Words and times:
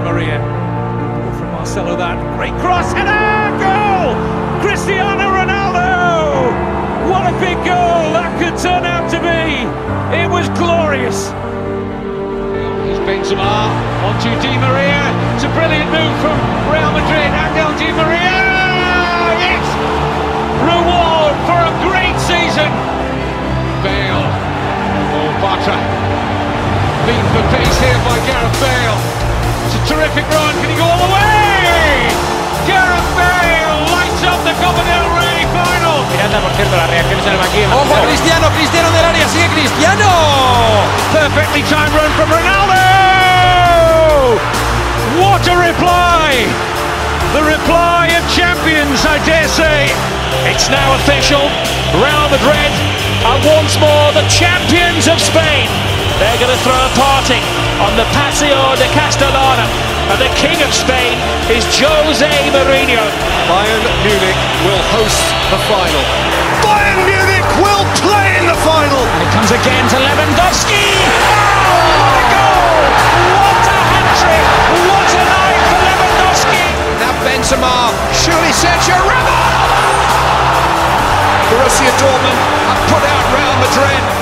Di 0.00 0.06
Maria. 0.08 0.40
From 1.36 1.52
Marcelo 1.52 1.92
that 1.96 2.16
great 2.32 2.56
cross 2.64 2.88
header 2.96 3.52
goal! 3.60 4.16
Cristiano 4.64 5.28
Ronaldo! 5.28 6.48
What 7.12 7.28
a 7.28 7.36
big 7.36 7.60
goal 7.68 8.16
that 8.16 8.32
could 8.40 8.56
turn 8.56 8.88
out 8.88 9.12
to 9.12 9.20
be! 9.20 9.68
It 10.16 10.24
was 10.32 10.48
glorious. 10.56 11.36
Here's 12.88 13.02
Benzema 13.04 13.68
onto 14.08 14.32
Di 14.40 14.56
Maria. 14.56 15.04
It's 15.36 15.44
a 15.44 15.52
brilliant 15.52 15.92
move 15.92 16.14
from 16.24 16.36
Real 16.72 16.96
Madrid. 16.96 17.28
Angel 17.36 17.68
Di 17.76 17.92
Maria. 17.92 18.40
Yes! 19.36 19.68
Reward 20.64 21.36
for 21.44 21.60
a 21.60 21.72
great 21.84 22.16
season. 22.24 22.72
Bale. 23.84 24.24
Oh, 25.12 25.28
Batra. 25.44 25.76
Beat 27.04 27.26
for 27.36 27.44
pace 27.52 27.76
here 27.84 28.00
by 28.08 28.16
Gareth 28.24 28.56
Bale. 28.64 29.29
It's 29.70 29.78
a 29.78 29.94
terrific 29.94 30.26
run. 30.34 30.50
Can 30.58 30.66
he 30.66 30.74
go 30.74 30.82
all 30.82 30.98
the 30.98 31.06
way? 31.14 32.10
Gareth 32.66 33.06
Bale 33.14 33.86
lights 33.94 34.18
up 34.26 34.42
the 34.42 34.50
Copa 34.58 34.82
del 34.82 35.06
Rey 35.14 35.46
final. 35.54 36.02
Miranda, 36.10 36.42
por 36.42 36.50
cierto, 36.58 36.74
las 36.74 36.90
reacciones 36.90 37.22
en 37.22 37.32
el 37.32 37.38
banquillo. 37.38 37.70
Ojo 37.70 37.94
a 37.94 38.02
Cristiano, 38.02 38.50
Cristiano 38.58 38.90
del 38.90 39.04
área, 39.04 39.28
sigue 39.28 39.46
Cristiano. 39.54 40.10
Perfectly 41.14 41.62
timed 41.70 41.94
run 41.94 42.10
from 42.18 42.34
Ronaldo. 42.34 42.82
What 45.22 45.46
a 45.46 45.54
reply! 45.54 46.50
The 47.30 47.46
reply 47.46 48.10
of 48.18 48.26
champions, 48.26 49.06
I 49.06 49.22
dare 49.22 49.46
say. 49.46 49.94
It's 50.50 50.66
now 50.66 50.98
official. 50.98 51.46
Real 51.94 52.26
Madrid 52.26 52.74
are 53.22 53.38
once 53.46 53.78
more 53.78 54.10
the 54.18 54.26
champions 54.26 55.06
of 55.06 55.22
Spain. 55.22 55.70
They're 56.20 56.36
going 56.36 56.52
to 56.52 56.60
throw 56.60 56.76
a 56.76 56.92
party 57.00 57.40
on 57.80 57.96
the 57.96 58.04
Paseo 58.12 58.76
de 58.76 58.84
Castellana. 58.92 59.64
And 60.12 60.20
the 60.20 60.28
king 60.36 60.60
of 60.60 60.68
Spain 60.68 61.16
is 61.48 61.64
Jose 61.64 62.28
Mourinho. 62.52 63.08
Bayern 63.48 63.80
Munich 64.04 64.40
will 64.68 64.84
host 64.92 65.24
the 65.48 65.56
final. 65.64 66.04
Bayern 66.60 67.08
Munich 67.08 67.48
will 67.56 67.88
play 68.04 68.36
in 68.36 68.44
the 68.44 68.58
final. 68.60 69.00
It 69.00 69.32
comes 69.32 69.48
again 69.48 69.88
to 69.88 69.96
Lewandowski. 69.96 70.84
Oh, 71.72 71.88
what 71.88 72.12
a 72.12 72.24
goal! 72.36 72.84
What 73.40 73.64
a 73.64 73.78
hat-trick! 73.80 74.44
What 74.92 75.08
a 75.16 75.22
night 75.24 75.60
for 75.72 75.80
Lewandowski! 75.88 76.64
Now 77.00 77.16
Benzema, 77.24 77.96
surely 78.12 78.52
Sergio 78.52 79.00
Ramos. 79.08 80.12
Borussia 81.48 81.88
Dortmund 81.96 82.40
have 82.68 82.82
put 82.92 83.02
out 83.08 83.24
Real 83.32 83.56
Madrid. 83.56 84.19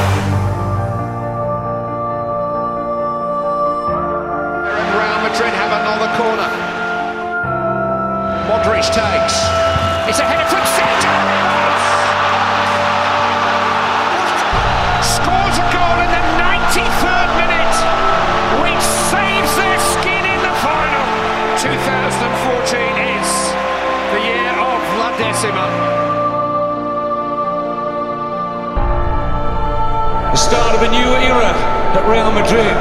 The 30.39 30.55
start 30.55 30.79
of 30.79 30.87
a 30.87 30.91
new 30.95 31.11
era 31.19 31.51
at 31.51 32.07
Real 32.07 32.31
Madrid. 32.31 32.79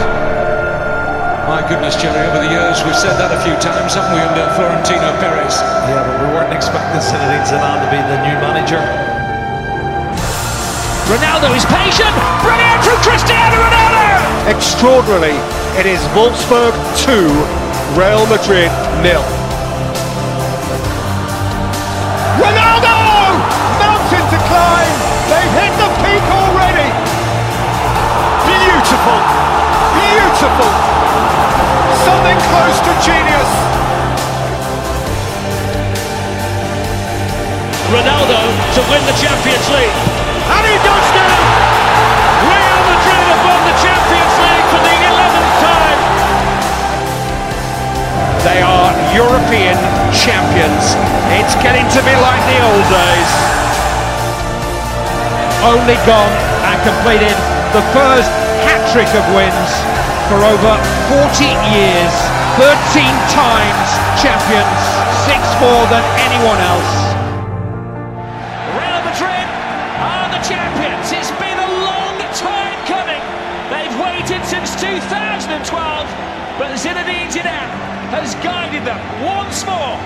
My 1.50 1.66
goodness, 1.66 1.98
Jerry, 1.98 2.22
over 2.30 2.46
the 2.46 2.54
years 2.54 2.86
we've 2.86 2.94
said 2.94 3.18
that 3.18 3.34
a 3.34 3.42
few 3.42 3.58
times, 3.58 3.98
haven't 3.98 4.14
we, 4.14 4.22
under 4.22 4.46
Florentino 4.54 5.10
Perez? 5.18 5.58
Yeah, 5.90 6.06
but 6.06 6.22
we 6.22 6.30
weren't 6.38 6.54
expecting 6.54 7.02
Zinedine 7.02 7.50
Zidane 7.50 7.82
to 7.82 7.90
be 7.90 7.98
the 7.98 8.22
new 8.30 8.38
manager. 8.46 8.78
Ronaldo 11.10 11.50
is 11.58 11.66
patient. 11.66 12.14
Brilliant 12.46 12.82
from 12.86 13.02
Cristiano 13.02 13.58
Ronaldo. 13.58 14.54
Extraordinarily, 14.54 15.42
it 15.82 15.90
is 15.90 15.98
Wolfsburg 16.14 16.78
2, 17.10 17.26
Real 17.98 18.22
Madrid 18.30 18.70
nil. 19.02 19.37
Beautiful! 28.88 29.20
Beautiful! 30.00 30.72
Something 32.08 32.40
close 32.40 32.80
to 32.88 32.92
genius! 33.04 33.52
Ronaldo 37.92 38.40
to 38.48 38.82
win 38.88 39.04
the 39.04 39.18
Champions 39.20 39.68
League. 39.76 39.98
And 40.56 40.64
he 40.72 40.80
does 40.88 41.08
now! 41.20 41.36
Real 42.48 42.80
Madrid 42.88 43.24
have 43.28 43.44
won 43.44 43.60
the 43.68 43.76
Champions 43.76 44.36
League 44.40 44.68
for 44.72 44.80
the 44.80 44.96
11th 45.04 45.52
time! 45.68 46.00
They 48.48 48.64
are 48.64 48.96
European 49.12 49.76
champions. 50.16 50.96
It's 51.36 51.60
getting 51.60 51.84
to 51.92 52.00
be 52.08 52.16
like 52.24 52.44
the 52.48 52.60
old 52.64 52.88
days. 52.88 53.32
Only 55.76 56.00
gone 56.08 56.32
and 56.72 56.80
completed 56.88 57.36
the 57.76 57.84
first 57.92 58.37
hat-trick 58.66 59.12
of 59.14 59.26
wins 59.36 59.72
for 60.30 60.40
over 60.42 60.74
40 61.10 61.46
years. 61.74 62.14
13 62.58 62.74
times 63.30 63.90
champions, 64.18 64.82
six 65.30 65.46
more 65.62 65.86
than 65.94 66.02
anyone 66.26 66.58
else. 66.58 66.94
Real 68.74 69.02
Madrid 69.06 69.46
are 70.02 70.26
the 70.34 70.42
champions. 70.42 71.06
It's 71.14 71.30
been 71.38 71.60
a 71.62 71.72
long 71.86 72.18
time 72.34 72.74
coming. 72.90 73.22
They've 73.70 73.94
waited 74.02 74.42
since 74.50 74.74
2012, 74.82 75.62
but 76.58 76.74
Zinedine 76.82 77.30
Zidane 77.30 77.72
has 78.10 78.34
guided 78.42 78.82
them 78.90 78.98
once 79.22 79.62
more. 79.62 80.02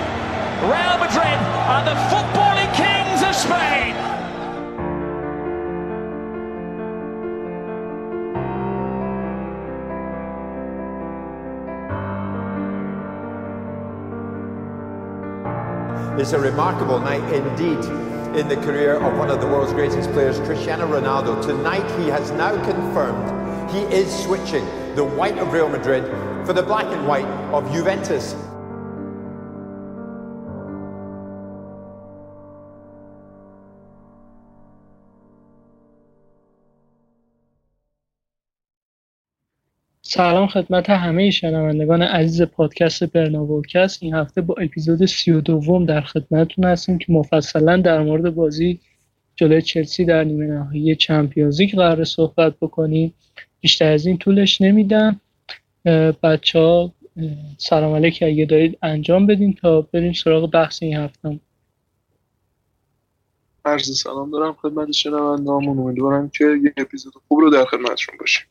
Real 0.68 1.00
Madrid 1.00 1.40
are 1.72 1.88
the 1.88 1.96
footballing 2.12 2.68
kings 2.76 3.24
of 3.24 3.32
Spain. 3.32 4.11
It's 16.22 16.34
a 16.34 16.40
remarkable 16.40 17.00
night 17.00 17.24
indeed 17.34 17.84
in 18.40 18.48
the 18.48 18.56
career 18.58 18.94
of 18.94 19.18
one 19.18 19.32
of 19.32 19.42
the 19.42 19.48
world's 19.48 19.74
greatest 19.74 20.12
players, 20.12 20.38
Cristiano 20.42 20.86
Ronaldo. 20.86 21.42
Tonight 21.42 22.00
he 22.00 22.10
has 22.10 22.30
now 22.30 22.54
confirmed 22.64 23.72
he 23.72 23.80
is 23.92 24.24
switching 24.24 24.64
the 24.94 25.04
white 25.04 25.40
of 25.40 25.52
Real 25.52 25.68
Madrid 25.68 26.06
for 26.46 26.54
the 26.54 26.62
black 26.62 26.86
and 26.86 27.08
white 27.08 27.26
of 27.26 27.66
Juventus. 27.74 28.36
سلام 40.14 40.48
خدمت 40.48 40.90
همه 40.90 41.30
شنوندگان 41.30 42.02
عزیز 42.02 42.42
پادکست 42.42 43.04
برناوکست 43.04 44.04
این 44.04 44.14
هفته 44.14 44.42
با 44.42 44.56
اپیزود 44.62 45.06
سی 45.06 45.32
و 45.32 45.42
دوم 45.42 45.86
در 45.86 46.02
خدمتتون 46.02 46.66
هستیم 46.66 46.98
که 46.98 47.14
مفصلا 47.14 47.78
در 47.78 48.04
مورد 48.04 48.36
بازی 48.36 48.80
جلوی 49.36 49.62
چلسی 49.62 50.06
در 50.06 50.24
نیمه 50.24 50.46
نهایی 50.46 50.96
چمپیونز 50.96 51.62
لیگ 51.62 51.76
قرار 51.76 52.04
صحبت 52.04 52.56
بکنیم. 52.62 53.14
بیشتر 53.62 53.92
از 53.92 54.06
این 54.06 54.18
طولش 54.18 54.62
نمیدم. 54.62 55.22
بچه 56.24 56.60
ها 56.60 56.94
سلام 57.58 57.96
علیک 57.96 58.24
اگه 58.24 58.46
دارید 58.46 58.78
انجام 58.82 59.28
بدین 59.28 59.54
تا 59.54 59.82
بریم 59.82 60.14
سراغ 60.14 60.52
بحث 60.52 60.84
این 60.84 60.98
هفته. 60.98 61.40
عرض 63.66 64.02
سلام 64.02 64.32
دارم 64.32 64.54
خدمت 64.54 64.92
شنوندهامون 64.92 65.80
امیدوارم 65.80 66.30
که 66.30 66.46
یه 66.64 66.74
اپیزود 66.78 67.14
خوب 67.28 67.40
رو 67.40 67.50
در 67.50 67.66
خدمتشون 67.66 68.16
باشیم. 68.20 68.46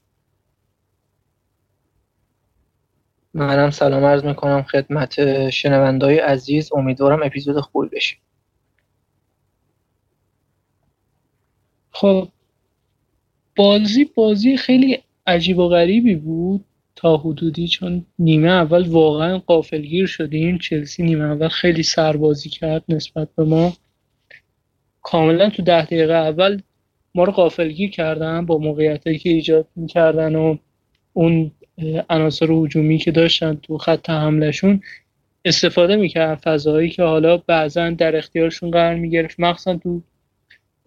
منم 3.35 3.71
سلام 3.71 4.05
عرض 4.05 4.25
می‌کنم 4.25 4.63
خدمت 4.63 5.51
شنوندهای 5.51 6.19
عزیز. 6.19 6.73
امیدوارم 6.73 7.23
اپیزود 7.23 7.61
خوبی 7.61 7.89
بشه. 7.89 8.17
خب 11.91 12.29
بازی 13.57 14.05
بازی 14.05 14.57
خیلی 14.57 14.99
عجیب 15.27 15.59
و 15.59 15.69
غریبی 15.69 16.15
بود 16.15 16.65
تا 16.97 17.17
حدودی 17.17 17.69
چون 17.69 18.07
نیمه 18.19 18.49
اول 18.49 18.89
واقعا 18.89 19.39
قافلگیر 19.39 20.07
شدیم. 20.07 20.59
چلسی 20.59 21.03
نیمه 21.03 21.25
اول 21.25 21.49
خیلی 21.49 21.83
سربازی 21.83 22.49
کرد 22.49 22.85
نسبت 22.89 23.29
به 23.37 23.45
ما. 23.45 23.73
کاملا 25.03 25.51
تو 25.51 25.63
ده 25.63 25.85
دقیقه 25.85 26.13
اول 26.13 26.63
ما 27.15 27.25
رو 27.25 27.33
قافلگیر 27.33 27.91
کردن 27.91 28.47
با 28.47 28.59
موقعیتی 28.59 29.19
که 29.19 29.31
ایجاد 29.31 29.67
می‌کردن 29.77 30.37
و 30.37 30.57
اون 31.13 31.53
عناصر 32.11 32.51
هجومی 32.51 32.99
که 32.99 33.11
داشتن 33.11 33.55
تو 33.55 33.79
خط 33.79 34.11
حملشون 34.11 34.81
استفاده 35.45 35.97
می‌کردن. 35.97 36.35
فضاهایی 36.35 36.91
که 36.91 37.03
حالا 37.03 37.37
بعضا 37.37 37.91
در 37.91 38.17
اختیارشون 38.17 38.71
قرار 38.71 38.95
می‌گرفت. 38.95 39.41
مخصوصا 39.41 39.77
تو 39.77 40.03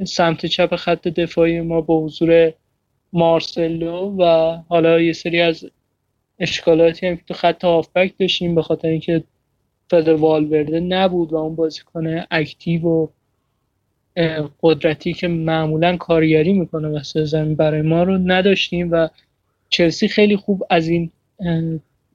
سمت 0.05 0.45
چپ 0.45 0.75
خط 0.75 1.07
دفاعی 1.07 1.61
ما 1.61 1.81
با 1.81 2.05
حضور 2.05 2.53
مارسلو 3.13 4.15
و 4.19 4.57
حالا 4.69 5.01
یه 5.01 5.13
سری 5.13 5.41
از 5.41 5.65
اشکالاتی 6.39 7.07
هم 7.07 7.15
که 7.15 7.23
تو 7.27 7.33
خط 7.33 7.63
هافبک 7.63 8.13
داشتیم 8.19 8.55
به 8.55 8.61
خاطر 8.61 8.87
اینکه 8.87 9.23
فدر 9.89 10.13
والورده 10.13 10.79
نبود 10.79 11.33
و 11.33 11.35
اون 11.35 11.55
بازیکن 11.55 12.23
اکتیو 12.31 12.87
و 12.87 13.07
قدرتی 14.61 15.13
که 15.13 15.27
معمولا 15.27 15.97
کارگری 15.97 16.53
می‌کنه 16.53 16.87
واسه 16.87 17.25
زمین 17.25 17.55
برای 17.55 17.81
ما 17.81 18.03
رو 18.03 18.17
نداشتیم 18.17 18.91
و 18.91 19.07
چلسی 19.73 20.07
خیلی 20.07 20.37
خوب 20.37 20.63
از 20.69 20.87
این 20.87 21.11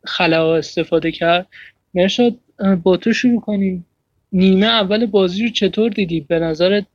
خلا 0.05 0.56
استفاده 0.56 1.12
کرد. 1.12 1.46
مرشاد 1.94 2.34
با 2.82 2.96
تو 2.96 3.12
شروع 3.12 3.40
کنیم. 3.40 3.87
نیمه 4.32 4.66
اول 4.66 5.06
بازی 5.06 5.43
رو 5.43 5.50
چطور 5.50 5.90
دیدی؟ 5.90 6.20
به 6.20 6.38
نظرت 6.38 6.87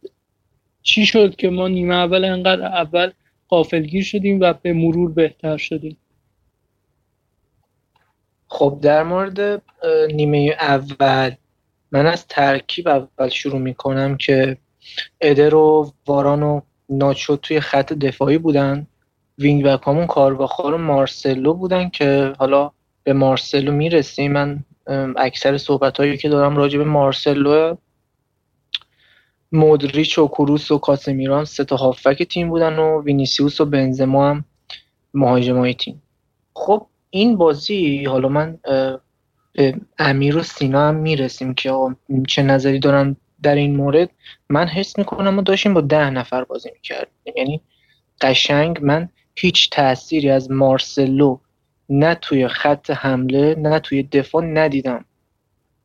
چی 0.81 1.05
شد 1.05 1.35
که 1.35 1.49
ما 1.49 1.67
نیمه 1.67 1.95
اول 1.95 2.25
انقدر 2.25 2.65
اول 2.65 3.11
قافلگیر 3.47 4.03
شدیم 4.03 4.39
و 4.41 4.53
به 4.53 4.73
مرور 4.73 5.11
بهتر 5.11 5.57
شدیم؟ 5.57 5.97
خب 8.47 8.79
در 8.81 9.03
مورد 9.03 9.61
نیمه 10.13 10.55
اول 10.59 11.31
من 11.91 12.05
از 12.05 12.27
ترکیب 12.27 12.87
اول 12.87 13.29
شروع 13.29 13.59
می‌کنم 13.59 14.17
که 14.17 14.57
ادر 15.21 15.55
و 15.55 15.93
واران 16.07 16.43
و 16.43 16.61
ناچو 16.89 17.35
توی 17.35 17.59
خط 17.59 17.93
دفاعی 17.93 18.37
بودن. 18.37 18.87
wing 19.37 19.63
back 19.63 19.87
همون 19.87 20.07
کارواخال 20.07 20.73
و 20.73 20.77
مارسلو 20.77 21.53
بودن 21.53 21.89
که 21.89 22.33
حالا 22.39 22.71
به 23.03 23.13
مارسلو 23.13 23.71
می‌رسیم. 23.71 24.31
من 24.31 24.63
اکثر 25.17 25.57
صحبت 25.57 25.97
هایی 25.97 26.17
که 26.17 26.29
دارم 26.29 26.57
راجع 26.57 26.77
به 26.77 26.83
مارسلو 26.83 27.75
مودریچ 29.51 30.17
و 30.17 30.27
کروس 30.27 30.71
و 30.71 30.77
کاسمیرو 30.77 31.45
سه 31.45 31.63
تا 31.63 31.75
هافبک 31.75 32.23
تیم 32.23 32.49
بودن 32.49 32.79
و 32.79 33.01
وینیسیوس 33.01 33.61
و 33.61 33.65
بنزما 33.65 34.29
هم 34.29 34.45
مهاجمای 35.13 35.73
تیم. 35.73 36.01
خب 36.55 36.87
این 37.09 37.37
بازی 37.37 38.05
حالا 38.05 38.29
من 38.29 38.59
به 39.53 39.75
امیر 39.99 40.37
و 40.37 40.43
سینا 40.43 40.87
هم 40.87 40.95
می‌رسیم 40.95 41.53
که 41.53 41.73
چه 42.27 42.43
نظری 42.43 42.79
دارن 42.79 43.15
در 43.43 43.55
این 43.55 43.75
مورد. 43.75 44.09
من 44.49 44.67
حس 44.67 44.97
می‌کنم 44.97 45.29
ما 45.29 45.41
داشتیم 45.41 45.73
با 45.73 45.81
ده 45.81 46.09
نفر 46.09 46.43
بازی 46.43 46.69
می‌کردیم. 46.73 47.33
یعنی 47.35 47.61
قشنگ 48.21 48.79
من 48.81 49.09
هیچ 49.35 49.69
تأثیری 49.69 50.29
از 50.29 50.51
مارسلو 50.51 51.37
نه 51.89 52.15
توی 52.15 52.47
خط 52.47 52.91
حمله 52.91 53.55
نه 53.55 53.79
توی 53.79 54.03
دفاع 54.03 54.43
ندیدم. 54.43 55.05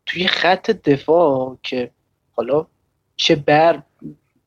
توی 0.07 0.27
خط 0.27 0.71
دفاع 0.71 1.59
که 1.63 1.91
حالا 2.33 2.67
چه 3.17 3.37
بر 3.37 3.83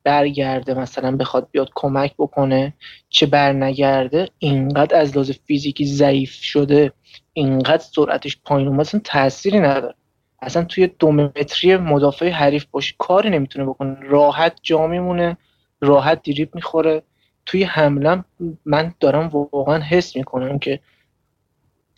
برگرده 0.04 0.74
مثلا 0.74 1.16
بخواد 1.16 1.48
بیاد 1.50 1.70
کمک 1.74 2.14
بکنه 2.18 2.74
چه 3.08 3.26
بر 3.26 3.52
نگرده 3.52 4.28
اینقدر 4.38 5.00
از 5.00 5.12
لحاظ 5.12 5.30
فیزیکی 5.30 5.86
ضعیف 5.86 6.32
شده 6.32 6.92
اینقدر 7.32 7.82
سرعتش 7.82 8.38
پایین 8.44 8.68
اومد 8.68 8.80
اصلا 8.80 9.00
تأثیری 9.04 9.60
نداره. 9.60 9.94
اصلا 10.42 10.64
توی 10.64 10.86
دو 10.86 11.12
متری 11.12 11.76
مدافع 11.76 12.28
حریف 12.28 12.64
باشه 12.64 12.94
کاری 12.98 13.30
نمی‌تونه 13.30 13.64
بکنه. 13.64 13.96
راحت 14.00 14.58
جا 14.62 14.86
میمونه 14.86 15.36
راحت 15.80 16.22
دیریب 16.22 16.54
می‌خوره. 16.54 17.02
توی 17.46 17.64
حمله 17.64 18.24
من 18.64 18.94
دارم 19.00 19.28
واقعا 19.28 19.78
حس 19.78 20.16
می‌کنم 20.16 20.58
که 20.58 20.80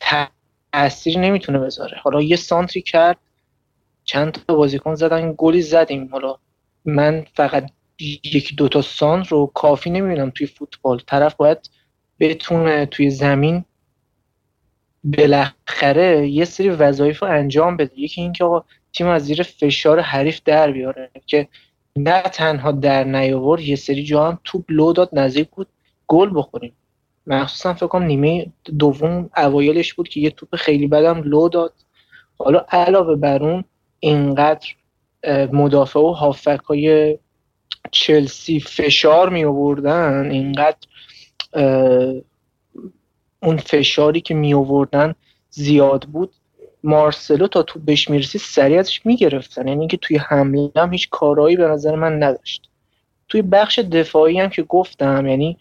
تأثیری 0.01 1.21
نمی‌تونه 1.21 1.59
بذاره. 1.59 1.99
حالا 2.03 2.23
یه 2.23 2.37
سانتری 2.37 2.83
کرد 2.83 3.17
چند 4.05 4.33
تا 4.33 4.55
بازیکن 4.55 4.95
زدن 4.95 5.35
گلی 5.39 5.63
زدیم. 5.63 6.09
حالا 6.13 6.37
من 6.85 7.27
فقط 7.35 7.71
یکی 7.99 8.55
دوتا 8.55 8.83
سانت 8.83 9.29
رو 9.29 9.47
کافی 9.47 9.91
نمی‌بینم 9.91 10.31
توی 10.31 10.47
فوتبال. 10.47 10.99
طرف 11.07 11.35
باید 11.35 11.71
بتونه 12.21 12.87
توی 12.87 13.11
زمین 13.11 13.65
بالاخره 15.05 16.29
یه 16.29 16.45
سری 16.45 16.71
وظایف 16.71 17.23
رو 17.23 17.29
انجام 17.29 17.77
بده. 17.77 18.01
یکی 18.01 18.21
اینکه 18.21 18.45
آقا 18.45 18.65
تیم 18.93 19.07
از 19.07 19.25
زیر 19.25 19.43
فشار 19.43 20.01
حریف 20.01 20.41
در 20.45 20.73
بیاره 20.73 21.11
که 21.27 21.49
نه 21.97 22.23
تنها 22.23 22.73
در 22.73 23.05
نیاورد 23.05 23.61
یه 23.61 23.77
سری 23.77 24.05
جا 24.05 24.29
هم 24.29 24.39
توپ 24.45 24.65
لو 24.69 24.93
داد 24.93 25.11
نزدیک 25.13 25.49
بود 25.51 25.67
گل 26.07 26.31
بخوریم. 26.35 26.73
مخصوصا 27.27 27.75
فکر 27.75 27.87
کنم 27.87 28.07
نیمه 28.07 28.47
دوم 28.79 29.31
اوایلش 29.37 29.95
بود 29.95 30.09
که 30.09 30.21
یه 30.21 30.31
توپ 30.31 30.57
خیلی 30.57 30.87
بدم 30.87 31.23
لو 31.23 31.49
داد. 31.49 31.73
حالا 32.39 32.65
علاوه 32.69 33.17
بر 33.17 33.43
اون 33.43 33.65
اینقدر 34.01 34.69
مدافع 35.53 36.01
و 36.01 36.13
هافک 36.13 36.61
های 36.65 37.19
چلسی 37.91 38.61
فشار 38.61 39.29
می 39.29 39.45
آوردن 39.45 40.31
اینقدر 40.31 40.87
اون 43.43 43.57
فشاری 43.57 44.21
که 44.21 44.35
می 44.35 44.55
آوردن 44.55 45.15
زیاد 45.51 46.05
بود. 46.05 46.33
مارسلو 46.85 47.47
تا 47.47 47.63
تو 47.63 47.79
بهش 47.79 48.11
می‌رسی 48.11 48.39
سریع 48.39 48.79
ازش 48.79 49.07
می‌گرفتن. 49.07 49.69
یعنی 49.69 49.81
اینکه 49.81 49.97
توی 49.97 50.17
حمله 50.17 50.71
هم 50.77 50.93
هیچ 50.93 51.09
کارایی 51.11 51.57
به 51.57 51.65
نظر 51.69 51.95
من 51.95 52.23
نداشت. 52.23 52.69
توی 53.29 53.43
بخش 53.43 53.79
دفاعی 53.79 54.41
هم 54.41 54.49
که 54.49 54.63
گفتم 54.63 55.27
یعنی 55.27 55.59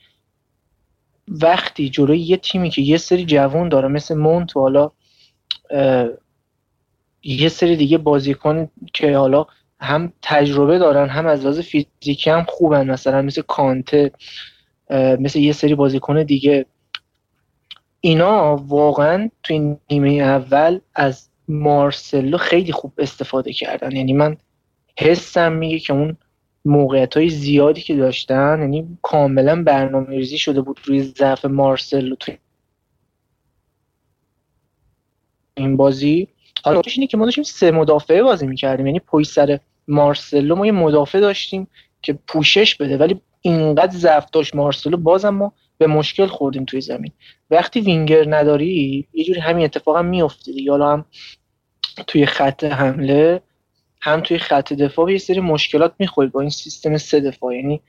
وقتی 1.28 1.90
جلوی 1.90 2.20
یه 2.20 2.38
تیمی 2.38 2.70
که 2.70 2.82
یه 2.82 2.98
سری 2.98 3.26
جوان 3.26 3.70
داره 3.70 3.88
مثل 3.88 4.16
مونت 4.16 4.58
و 4.58 4.60
حالا 4.60 4.92
یه 7.24 7.50
سری 7.50 7.76
دیگه 7.76 7.98
بازیکن 7.98 8.70
که 8.94 9.18
حالا 9.18 9.46
هم 9.80 10.14
تجربه 10.22 10.80
دارن 10.80 11.10
هم 11.10 11.28
از 11.28 11.42
لحاظ 11.42 11.60
فیزیکی 11.60 12.30
هم 12.30 12.46
خوبن 12.48 12.92
مثلا 12.92 13.22
مثل 13.22 13.42
کانته 13.42 14.12
مثل 15.20 15.40
یه 15.40 15.52
سری 15.52 15.76
بازیکن 15.76 16.24
دیگه 16.24 16.66
اینا 18.06 18.56
واقعا 18.56 19.30
توی 19.44 19.76
نیمه 19.90 20.10
اول 20.10 20.80
از 20.96 21.30
مارسلو 21.48 22.38
خیلی 22.38 22.72
خوب 22.72 22.94
استفاده 22.98 23.54
کردن. 23.54 23.92
یعنی 23.92 24.14
من 24.14 24.38
حسم 25.00 25.52
میگه 25.52 25.80
که 25.80 25.94
اون 25.94 26.18
موقعیت 26.66 27.18
های 27.18 27.30
زیادی 27.30 27.82
که 27.82 27.96
داشتن 27.96 28.58
یعنی 28.62 28.98
کاملا 29.02 29.64
برنامه 29.64 30.10
ریزی 30.10 30.38
شده 30.38 30.62
بود 30.62 30.80
روی 30.86 31.04
ضعف 31.04 31.46
مارسلو 31.46 32.16
توی 32.16 32.38
این 35.54 35.78
بازی. 35.78 36.28
حالا 36.64 36.82
اینه 36.96 37.08
که 37.08 37.18
ما 37.18 37.26
داشتیم 37.26 37.44
سه 37.44 37.72
مدافعه 37.72 38.24
بازی 38.24 38.48
می‌کردیم. 38.48 38.86
یعنی 38.86 39.00
پشت 39.00 39.24
سر 39.24 39.60
مارسلو 39.88 40.56
ما 40.56 40.66
یه 40.66 40.72
مدافع 40.72 41.20
داشتیم 41.20 41.68
که 42.02 42.14
پوشش 42.28 42.76
بده 42.76 42.98
ولی 42.98 43.22
اینقدر 43.42 43.98
ضعف 43.98 44.30
داشت 44.32 44.56
مارسلو. 44.56 44.98
بازم 44.98 45.30
ما 45.30 45.54
به 45.88 45.94
مشکل 45.94 46.26
خوردیم 46.26 46.66
توی 46.66 46.82
زمین. 46.82 47.12
وقتی 47.52 47.82
وینگر 47.82 48.36
نداری 48.36 49.08
یه 49.14 49.24
جوری 49.26 49.40
همین 49.40 49.66
اتفاق 49.66 49.98
هم 49.98 50.06
میفته 50.06 50.52
دیگه. 50.52 50.72
حالا 50.72 50.92
هم 50.94 51.06
توی 52.08 52.26
خط 52.26 52.64
حمله 52.64 53.42
هم 54.02 54.22
توی 54.22 54.38
خط 54.38 54.74
دفاع 54.74 55.12
یه 55.12 55.18
سری 55.18 55.40
مشکلات 55.40 55.94
می‌خوری 56.00 56.30
با 56.30 56.42
این 56.42 56.50
سیستم 56.50 56.98
سه 56.98 57.20
دفاع. 57.20 57.56
یعنی 57.56 57.82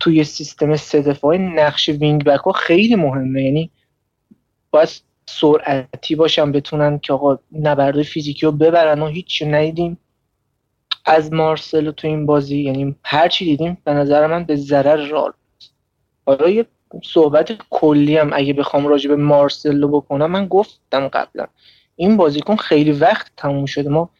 توی 0.00 0.24
سیستم 0.24 0.76
سه 0.76 1.02
دفاع 1.02 1.36
نقش 1.36 1.88
wing 1.88 2.24
back 2.24 2.40
ها 2.40 2.52
خیلی 2.52 2.94
مهمه. 2.94 3.42
یعنی 3.42 3.70
باید 4.70 4.88
سرعتی 5.26 6.14
باشن 6.14 6.52
بتونن 6.52 6.98
که 6.98 7.12
آقا 7.12 7.38
نبرده 7.52 8.02
فیزیکی 8.02 8.46
رو 8.46 8.52
ببرن 8.52 9.02
و 9.02 9.06
هیچ 9.06 9.42
ندیدیم. 9.42 9.98
از 11.08 11.32
مارسلو 11.32 11.92
تو 11.92 12.08
این 12.08 12.26
بازی 12.26 12.62
یعنی 12.62 12.96
هر 13.04 13.28
چی 13.28 13.44
دیدیم 13.44 13.78
به 13.84 13.92
نظر 13.92 14.26
من 14.26 14.44
به 14.44 14.56
ضرر 14.56 15.06
رال 15.06 15.32
حالا 16.26 16.48
یه 16.50 16.66
صحبت 17.04 17.52
کلی 17.70 18.16
هم 18.16 18.30
اگه 18.32 18.52
بخوام 18.52 18.86
راجع 18.86 19.08
به 19.08 19.16
مارسلو 19.16 19.88
بکنم 19.88 20.30
من 20.30 20.46
گفتم 20.46 21.08
قبلا 21.08 21.46
این 21.96 22.16
بازیکن 22.16 22.56
خیلی 22.56 22.92
وقت 22.92 23.32
تموم 23.36 23.66
شده. 23.66 23.88
ما 23.88 24.10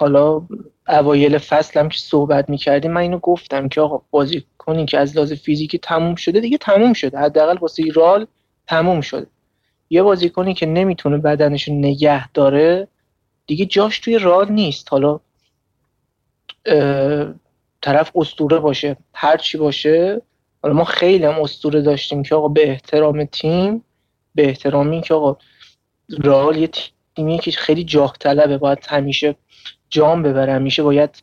حالا 0.00 0.42
اوایل 0.88 1.38
فصل 1.38 1.80
هم 1.80 1.88
که 1.88 1.98
صحبت 1.98 2.50
می‌کردیم 2.50 2.92
من 2.92 3.00
اینو 3.00 3.18
گفتم 3.18 3.68
که 3.68 3.80
آقا 3.80 4.02
بازیکنی 4.10 4.86
که 4.86 4.98
از 4.98 5.16
لحاظ 5.16 5.32
فیزیکی 5.32 5.78
تموم 5.78 6.14
شده 6.14 6.40
دیگه 6.40 6.58
تموم 6.58 6.92
شده. 6.92 7.18
حداقل 7.18 7.58
واسه 7.58 7.84
رال 7.94 8.26
تموم 8.66 9.00
شده. 9.00 9.26
یه 9.90 10.02
بازیکنی 10.02 10.54
که 10.54 10.66
نمی‌تونه 10.66 11.18
بدنش 11.18 11.68
نگه 11.68 12.32
داره 12.32 12.88
دیگه 13.46 13.66
جاش 13.66 13.98
توی 13.98 14.18
رال 14.18 14.52
نیست. 14.52 14.88
حالا 14.92 15.20
طرف 17.82 18.16
استوره 18.16 18.58
باشه 18.58 18.96
هر 19.14 19.36
چی 19.36 19.58
باشه 19.58 20.22
حالا 20.64 20.76
ما 20.76 20.84
خیلی 20.84 21.24
هم 21.24 21.40
استوره 21.40 21.82
داشتیم 21.82 22.22
که 22.22 22.34
آقا 22.34 22.48
به 22.48 22.70
احترام 22.70 23.24
تیم 23.24 23.84
به 24.34 24.48
احترام 24.48 24.90
این 24.90 25.00
که 25.00 25.14
آقا 25.14 25.36
رئال 26.18 26.56
یه 26.56 26.70
تیمیه 27.16 27.38
که 27.38 27.50
خیلی 27.50 27.84
جاه 27.84 28.16
طلبه 28.20 28.58
باید 28.58 28.86
همیشه 28.88 29.34
جام 29.90 30.22
ببره 30.22 30.52
همیشه 30.52 30.82
باید 30.82 31.22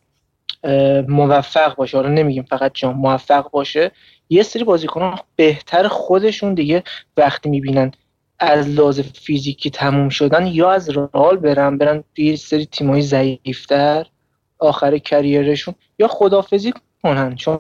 موفق 1.08 1.76
باشه. 1.76 1.98
حالا 1.98 2.10
نمیگیم 2.10 2.44
فقط 2.44 2.72
جام 2.74 2.98
موفق 2.98 3.52
باشه. 3.52 3.92
یه 4.30 4.44
سری 4.44 4.64
بازیکنان 4.64 5.20
بهتر 5.36 5.88
خودشون 5.88 6.54
دیگه 6.54 6.84
وقتی 7.18 7.50
می‌بینن 7.50 7.92
از 8.40 8.68
لحاظ 8.68 9.00
فیزیکی 9.00 9.70
تموم 9.70 10.10
شدن 10.10 10.48
یا 10.48 10.72
از 10.72 10.90
رال 10.90 11.38
برن 11.38 11.78
برن 11.78 12.04
توی 12.16 12.38
سری 12.38 12.66
تیمایی 12.66 13.02
ضعیفتر 13.02 14.06
آخر 14.60 14.98
کریرشون 14.98 15.76
یا 16.00 16.08
خدافزی 16.08 16.74
کنن. 17.04 17.36
چون 17.36 17.60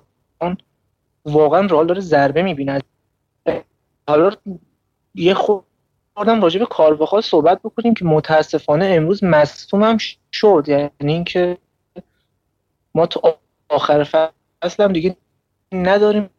واقعا 1.25 1.67
رال 1.67 1.87
داره 1.87 2.01
ضربه 2.01 2.41
می‌بینه. 2.41 2.81
حالا 4.07 4.31
یه 5.15 5.33
خوردم 5.33 6.41
راجع 6.41 6.59
به 6.59 6.65
کارواخال 6.65 7.21
صحبت 7.21 7.59
بکنیم 7.63 7.93
که 7.93 8.05
متاسفانه 8.05 8.85
امروز 8.85 9.23
مصوم 9.23 9.83
هم 9.83 9.97
شد. 10.31 10.63
یعنی 10.67 11.13
اینکه 11.13 11.57
ما 12.95 13.05
تو 13.05 13.33
آخر 13.69 14.03
فصل 14.03 14.83
هم 14.83 14.93
دیگه 14.93 15.15
نداریم. 15.71 16.29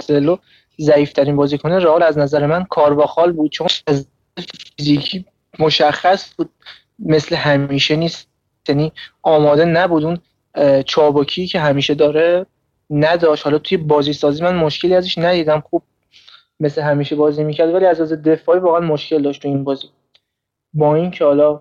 سلو 0.00 0.36
ضعیفترین 0.80 1.36
بازیکن 1.36 1.72
رئال 1.72 2.02
از 2.02 2.18
نظر 2.18 2.46
من 2.46 2.64
کارواخال 2.64 3.32
بود. 3.32 3.50
چون 3.50 3.66
از 3.86 4.06
فیزیکی 4.76 5.24
مشخص 5.58 6.34
بود. 6.34 6.50
مثل 6.98 7.36
همیشه 7.36 7.96
نیست. 7.96 8.28
یعنی 8.68 8.92
آماده 9.22 9.64
نبود 9.64 10.04
اون 10.04 10.18
چابکی 10.82 11.46
که 11.46 11.60
همیشه 11.60 11.94
داره 11.94 12.46
نداشت. 12.90 13.44
حالا 13.44 13.58
توی 13.58 13.78
بازی 13.78 14.12
سازی 14.12 14.42
من 14.42 14.56
مشکلی 14.56 14.94
ازش 14.94 15.18
ندیدم. 15.18 15.60
خوب 15.60 15.82
مثل 16.60 16.82
همیشه 16.82 17.16
بازی 17.16 17.44
می‌کرد 17.44 17.74
ولی 17.74 17.86
از 17.86 18.00
از 18.00 18.12
دفاعی 18.12 18.60
واقعا 18.60 18.80
مشکل 18.80 19.22
داشت 19.22 19.42
تو 19.42 19.48
این 19.48 19.64
بازی. 19.64 19.88
با 20.74 20.94
اینکه 20.94 21.24
حالا 21.24 21.60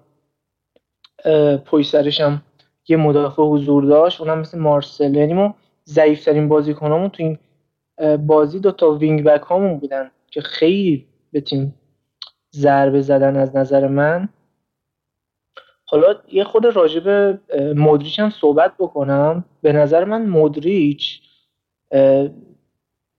پای 1.65 1.83
سرش 1.83 2.21
هم 2.21 2.41
یه 2.87 2.97
مدافع 2.97 3.43
حضور 3.43 3.83
داشت 3.85 4.21
اونم 4.21 4.39
مثل 4.39 4.59
مارسل 4.59 5.15
یعنی 5.15 5.33
ما 5.33 5.55
ضعیفترین 5.85 6.49
بازیکنامون 6.49 7.09
تو 7.09 7.23
این 7.23 7.37
بازی 8.17 8.59
دو 8.59 8.71
تا 8.71 8.91
وینگ 8.91 9.23
بک 9.23 9.41
هامون 9.41 9.79
بودن 9.79 10.11
که 10.27 10.41
خیلی 10.41 11.07
به 11.31 11.41
تیم 11.41 11.75
ضربه 12.55 13.01
زدن 13.01 13.37
از 13.37 13.55
نظر 13.55 13.87
من. 13.87 14.29
حالا 15.93 16.15
یه 16.31 16.43
خود 16.43 16.65
راجع 16.65 16.99
به 16.99 17.39
مدریچ 17.75 18.19
هم 18.19 18.29
صحبت 18.29 18.73
بکنم. 18.79 19.45
به 19.61 19.71
نظر 19.73 20.03
من 20.03 20.25
مدریچ 20.25 21.21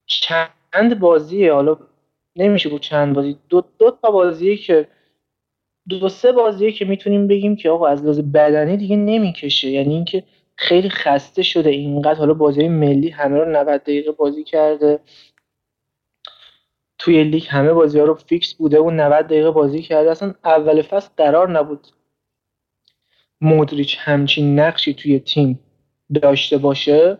چند 0.05 0.99
بازیه 0.99 1.53
حالا 1.53 1.77
نمیشه 2.35 2.69
بود 2.69 2.81
چند 2.81 3.15
بازی 3.15 3.37
دو, 3.49 3.63
دو 3.77 3.97
تا 4.01 4.11
بازیه 4.11 4.57
که 4.57 4.87
دو 5.89 6.09
سه 6.09 6.31
بازیه 6.31 6.71
که 6.71 6.85
می‌تونیم 6.85 7.27
بگیم 7.27 7.55
که 7.55 7.69
آقا 7.69 7.87
از 7.87 8.03
لحاظ 8.03 8.19
بدنی 8.19 8.77
دیگه 8.77 8.95
نمی‌کشه. 8.95 9.69
یعنی 9.69 9.93
اینکه 9.93 10.23
خیلی 10.55 10.89
خسته 10.89 11.43
شده 11.43 11.69
اینقدر 11.69 12.19
حالا 12.19 12.33
بازی 12.33 12.67
ملی 12.67 13.09
همه 13.09 13.37
رو 13.37 13.51
90 13.51 13.81
دقیقه 13.81 14.11
بازی 14.11 14.43
کرده. 14.43 14.99
توی 16.97 17.23
لیگ 17.23 17.43
همه 17.49 17.73
بازی 17.73 17.99
ها 17.99 18.05
رو 18.05 18.13
فیکس 18.13 18.53
بوده 18.53 18.79
و 18.79 18.91
90 18.91 19.25
دقیقه 19.25 19.51
بازی 19.51 19.81
کرده. 19.81 20.11
اصلا 20.11 20.33
اول 20.45 20.81
فصل 20.81 21.09
قرار 21.17 21.49
نبود 21.49 21.87
مودریچ 23.41 23.97
همچین 23.99 24.59
نقشی 24.59 24.93
توی 24.93 25.19
تیم 25.19 25.59
داشته 26.21 26.57
باشه 26.57 27.17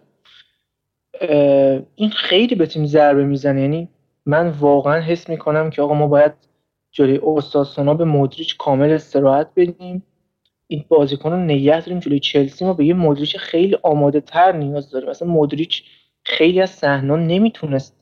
این 1.95 2.10
خیلی 2.10 2.55
به 2.55 2.65
تیم 2.65 2.86
ضربه 2.86 3.24
می‌زنه. 3.24 3.62
یعنی 3.62 3.89
من 4.25 4.50
واقعا 4.50 5.01
حس 5.01 5.29
می‌کنم 5.29 5.69
که 5.69 5.81
آقا 5.81 5.93
ما 5.93 6.07
باید 6.07 6.34
جلوی 6.91 7.19
استاسونا 7.24 7.93
به 7.93 8.05
مودریچ 8.05 8.57
کامل 8.57 8.91
استراحت 8.91 9.50
بدیم. 9.55 10.03
این 10.67 10.86
بازیکن 10.88 11.31
رو 11.31 11.38
نگه 11.38 11.81
داریم 11.81 12.00
جلوی 12.00 12.19
چلسی. 12.19 12.65
ما 12.65 12.74
به 12.74 12.86
یه 12.86 12.93
مودریچ 12.93 13.38
خیلی 13.38 13.77
آماده 13.84 14.22
تر 14.22 14.51
نیاز 14.51 14.91
داریم. 14.91 15.10
مثلا 15.10 15.27
مودریچ 15.27 15.84
خیلی 16.24 16.62
از 16.62 16.69
صحنه 16.69 17.15
نمی‌تونست 17.15 17.98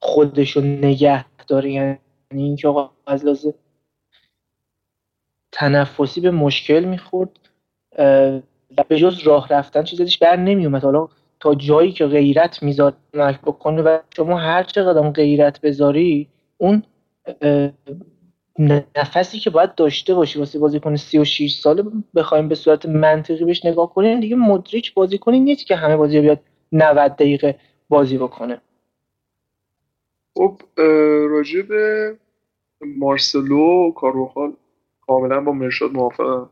خودش 0.00 0.50
رو 0.50 0.62
نگه 0.62 1.24
داره. 1.46 1.72
یعنی 1.72 1.98
اینکه 2.32 2.68
آقا 2.68 2.90
از 3.06 3.24
لحاظ 3.24 3.46
تنفسی 5.52 6.20
به 6.20 6.30
مشکل 6.30 6.84
می‌خورد 6.84 7.38
و 8.78 8.84
به 8.88 8.96
جز 8.96 9.18
راه 9.18 9.48
رفتن 9.48 9.82
چیزش 9.82 10.18
بر 10.18 10.36
نمیومد 10.36 10.84
حالا 10.84 11.08
تا 11.40 11.54
جایی 11.54 11.92
که 11.92 12.06
غیرت 12.06 12.62
میذار 12.62 12.92
بکنه 13.46 13.82
و 13.82 13.98
شما 14.16 14.38
هر 14.38 14.62
چقدر 14.62 15.10
غیرت 15.10 15.60
بذاری 15.60 16.28
اون 16.58 16.82
نفسی 18.96 19.38
که 19.38 19.50
باید 19.50 19.74
داشته 19.74 20.14
باشی 20.14 20.38
واسه 20.38 20.58
بازیکن 20.58 20.96
36 20.96 21.54
ساله 21.54 21.84
بخوایم 22.14 22.48
به 22.48 22.54
صورت 22.54 22.86
منطقی 22.86 23.44
بهش 23.44 23.64
نگاه 23.64 23.94
کنیم 23.94 24.20
دیگه 24.20 24.36
مدریچ 24.36 24.94
بازیکنی 24.94 25.40
نیست 25.40 25.66
که 25.66 25.76
همه 25.76 25.96
بازی 25.96 26.20
بیاد 26.20 26.40
90 26.72 27.12
دقیقه 27.12 27.58
بازی 27.88 28.18
بکنه. 28.18 28.60
خب 30.34 30.60
راجع 31.30 31.62
به 31.62 32.14
مارسلو 32.80 33.92
کاروخال 33.92 34.52
کاملا 35.06 35.40
با 35.40 35.52
مرشاد 35.52 35.92
موافقم. 35.92 36.50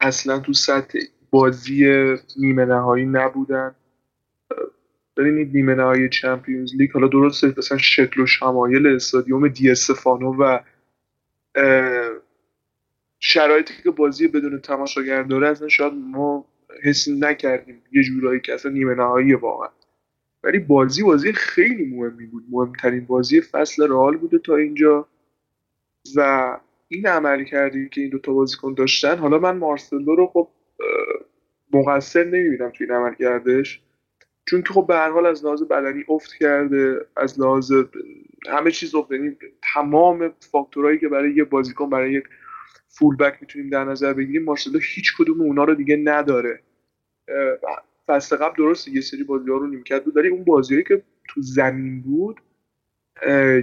اصلا 0.00 0.38
تو 0.38 0.52
سطح 0.52 0.98
بازی 1.30 1.84
نیمه 2.36 2.64
نهایی 2.64 3.06
نبودن. 3.06 3.74
ببینید 5.16 5.54
نیمه 5.54 5.74
نهایی 5.74 6.08
چمپیونز 6.08 6.74
لیگ 6.76 6.90
حالا 6.92 7.08
درسته 7.08 7.54
مثلا 7.58 7.78
شکل 7.78 8.20
و 8.20 8.26
شمایل 8.26 8.86
استادیوم 8.86 9.48
دی 9.48 9.70
استفانو 9.70 10.34
و 10.38 10.58
شرایطی 13.18 13.74
که 13.82 13.90
بازی 13.90 14.28
بدون 14.28 14.60
تماشاگر 14.60 15.22
داره 15.22 15.48
اصلا 15.48 15.68
شاید 15.68 15.92
ما 15.92 16.44
حس 16.82 17.08
نکردیم 17.08 17.82
یه 17.92 18.02
جورایی 18.02 18.40
که 18.40 18.54
اصلا 18.54 18.72
نیمه 18.72 18.94
نهایی 18.94 19.34
واقعا. 19.34 19.68
ولی 20.42 20.58
بازی 20.58 21.02
بازی 21.02 21.32
خیلی 21.32 21.84
مهمی 21.84 22.26
بود. 22.26 22.44
مهمترین 22.50 23.06
بازی 23.06 23.40
فصل 23.40 23.88
رئال 23.88 24.16
بوده 24.16 24.38
تا 24.38 24.56
اینجا. 24.56 25.08
و 26.16 26.60
این 26.88 27.06
عمل 27.06 27.44
کردی 27.44 27.88
که 27.88 28.00
این 28.00 28.10
دوتا 28.10 28.32
بازیکن 28.32 28.74
داشتن 28.74 29.18
حالا 29.18 29.38
من 29.38 29.56
مارسلو 29.56 30.14
رو 30.16 30.26
خب 30.26 30.48
مقصر 31.72 32.24
نمی‌بینم 32.24 32.70
توی 32.70 32.86
این 32.86 32.96
عمل 32.96 33.14
کردش. 33.14 33.82
چون 34.44 34.62
که 34.62 34.72
خب 34.72 34.86
به 34.88 34.94
هر 34.94 35.10
حال 35.10 35.26
از 35.26 35.44
لحاظ 35.44 35.62
بدنی 35.62 36.04
افت 36.08 36.34
کرده 36.40 37.06
از 37.16 37.40
لحاظ 37.40 37.72
همه 38.48 38.70
چیز 38.70 38.94
افت 38.94 39.12
یعنی 39.12 39.36
تمام 39.74 40.32
فاکتورهایی 40.52 40.98
که 40.98 41.08
برای 41.08 41.34
یه 41.34 41.44
بازیکن 41.44 41.90
برای 41.90 42.12
یک 42.12 42.24
فول 42.88 43.16
بک 43.16 43.38
می‌تونیم 43.40 43.70
در 43.70 43.84
نظر 43.84 44.12
بگیریم 44.12 44.44
مارسلو 44.44 44.78
هیچ 44.94 45.16
کدوم 45.18 45.40
اونا 45.40 45.64
رو 45.64 45.74
دیگه 45.74 45.96
نداره. 45.96 46.62
فصل 48.06 48.36
قبل 48.36 48.56
درست 48.56 48.88
یه 48.88 49.00
سری 49.00 49.24
بازی 49.24 49.50
ها 49.50 49.56
رو 49.56 49.66
نیمکت 49.66 50.04
داری 50.14 50.28
اون 50.28 50.44
بازیهایی 50.44 50.84
که 50.84 51.02
تو 51.28 51.42
زمین 51.42 52.02
بود 52.02 52.40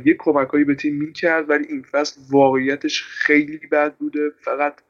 یه 0.06 0.16
کمکهایی 0.20 0.64
به 0.64 0.76
تیم 0.76 0.96
می‌کرد 0.96 1.50
ولی 1.50 1.68
این 1.68 1.82
فصل 1.82 2.22
واقعیتش 2.32 3.04
خیلی 3.04 3.58
بد 3.58 3.96
بوده. 3.96 4.30
فقط 4.40 4.82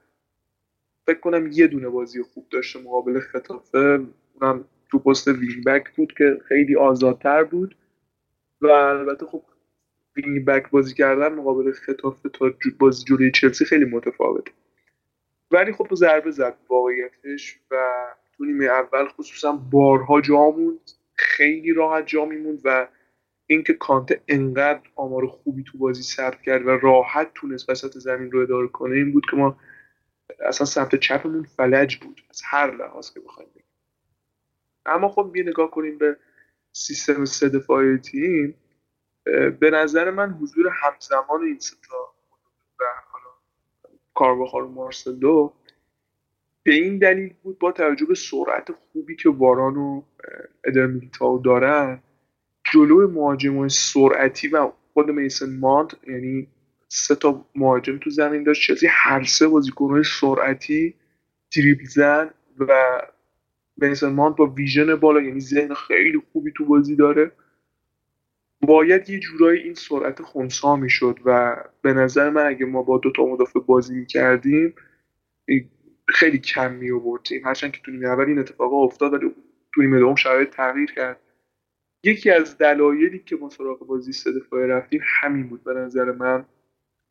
فکر 1.05 1.19
کنم 1.19 1.49
یه 1.51 1.67
دونه 1.67 1.89
بازی 1.89 2.21
خوب 2.21 2.45
داشته 2.49 2.79
مقابل 2.79 3.19
ختافه. 3.19 3.99
اونم 4.41 4.65
تو 4.91 4.99
پست 4.99 5.27
wing 5.27 5.63
back 5.65 5.95
بود 5.95 6.13
که 6.17 6.37
خیلی 6.47 6.75
آزادتر 6.75 7.43
بود. 7.43 7.75
و 8.61 8.67
البته 8.67 9.25
خب 9.25 9.43
wing 10.15 10.45
back 10.45 10.69
بازی 10.69 10.93
کردن 10.93 11.33
مقابل 11.33 11.71
ختافه 11.71 12.29
تا 12.29 12.53
بازی 12.79 13.03
جلوی 13.03 13.31
چلسی 13.31 13.65
خیلی 13.65 13.85
متفاوته. 13.85 14.51
ولی 15.51 15.71
خب 15.71 15.95
ضربه 15.95 16.31
زد 16.31 16.57
واقعیتش 16.69 17.59
و 17.71 17.75
تو 18.37 18.45
نیمه 18.45 18.65
اول 18.65 19.07
خصوصا 19.07 19.51
بارها 19.51 20.21
جا 20.21 20.51
موند. 20.51 20.91
خیلی 21.13 21.73
راحت 21.73 22.07
جا 22.07 22.25
میموند 22.25 22.61
و 22.63 22.87
اینکه 23.47 23.73
کانته 23.73 24.21
انقدر 24.27 24.81
آمار 24.95 25.27
خوبی 25.27 25.63
تو 25.63 25.77
بازی 25.77 26.03
ثبت 26.03 26.41
کرد 26.41 26.65
و 26.65 26.69
راحت 26.69 27.31
تونست 27.33 27.69
وسط 27.69 27.97
زمین 27.97 28.31
رو 28.31 28.41
اداره 28.41 28.67
کنه 28.67 28.95
این 28.95 29.11
بود 29.11 29.25
که 29.31 29.37
ما 29.37 29.59
اصلا 30.39 30.65
سمت 30.65 30.95
چپمون 30.95 31.43
فلج 31.43 31.97
بود 31.97 32.21
از 32.29 32.41
هر 32.45 32.75
لحاظ 32.75 33.13
که 33.13 33.19
بخوایم 33.19 33.49
بگیم. 33.49 33.63
اما 34.85 35.09
خب 35.09 35.35
یه 35.35 35.43
نگاه 35.43 35.71
کنیم 35.71 35.97
به 35.97 36.17
سیستم 36.71 37.25
سه 37.25 37.49
دفاعی 37.49 37.97
تیم 37.97 38.55
به 39.59 39.69
نظر 39.73 40.11
من 40.11 40.29
حضور 40.29 40.69
همزمان 40.69 41.41
این 41.41 41.59
ستا 41.59 42.13
و 42.79 42.83
حالا 44.15 44.65
و 44.65 44.67
مارسلو 44.67 45.53
به 46.63 46.73
این 46.73 46.97
دلیل 46.97 47.33
بود 47.43 47.59
با 47.59 47.71
توجه 47.71 48.05
به 48.05 48.15
سرعت 48.15 48.71
خوبی 48.71 49.15
که 49.15 49.29
واران 49.29 49.77
و 49.77 50.03
ادرمیلیتاو 50.63 51.41
دارن 51.41 52.03
جلوی 52.73 53.05
مهاجم 53.05 53.67
سرعتی 53.67 54.47
و 54.47 54.71
خود 54.93 55.11
میسن 55.11 55.57
ماند 55.59 55.97
یعنی 56.07 56.47
سه 56.87 57.15
تا 57.15 57.45
مهاجم 57.55 57.97
تو 57.97 58.09
زمین 58.09 58.43
داشت. 58.43 58.67
چلسی 58.67 58.87
هر 58.89 59.23
سه 59.23 59.47
بازیکنهای 59.47 60.03
سرعتی 60.03 60.95
دریبل 61.55 61.85
زن 61.85 62.29
و 62.59 63.01
میسن 63.77 64.09
ماند 64.09 64.35
با 64.35 64.45
ویژن 64.45 64.95
بالا 64.95 65.21
یعنی 65.21 65.39
ذهن 65.39 65.73
خیلی 65.73 66.21
خوبی 66.31 66.51
تو 66.57 66.65
بازی 66.65 66.95
داره. 66.95 67.31
باید 68.61 69.09
یه 69.09 69.19
جورایی 69.19 69.61
این 69.63 69.73
سرعت 69.73 70.21
خونسا 70.21 70.75
می‌شد 70.75 71.19
و 71.25 71.55
به 71.81 71.93
نظر 71.93 72.29
من 72.29 72.45
اگه 72.45 72.65
ما 72.65 72.83
با 72.83 72.97
دو 72.97 73.11
تا 73.11 73.25
مدافع 73.25 73.59
بازی 73.59 73.95
می‌کردیم 73.95 74.73
خیلی 76.07 76.39
کم 76.39 76.73
می 76.73 76.91
آوردیم 76.91 77.45
هرچند 77.45 77.71
که 77.71 77.81
تو 77.85 77.91
نیمه 77.91 78.07
اول 78.07 78.25
این 78.25 78.39
اتفاق 78.39 78.73
افتاد 78.73 79.13
ولی 79.13 79.31
تو 79.73 79.81
نیمه 79.81 79.99
دوم 79.99 80.15
شرایط 80.15 80.49
تغییر 80.49 80.91
کرد. 80.91 81.19
یکی 82.07 82.31
از 82.31 82.57
دلایلی 82.57 83.19
که 83.19 83.35
ما 83.35 83.49
سراغ 83.49 83.87
بازی 83.87 84.11
سه 84.11 84.29
رفتیم 84.51 85.01
همین 85.21 85.47
بود 85.47 85.63
به 85.63 85.73
نظر 85.73 86.11
من. 86.11 86.45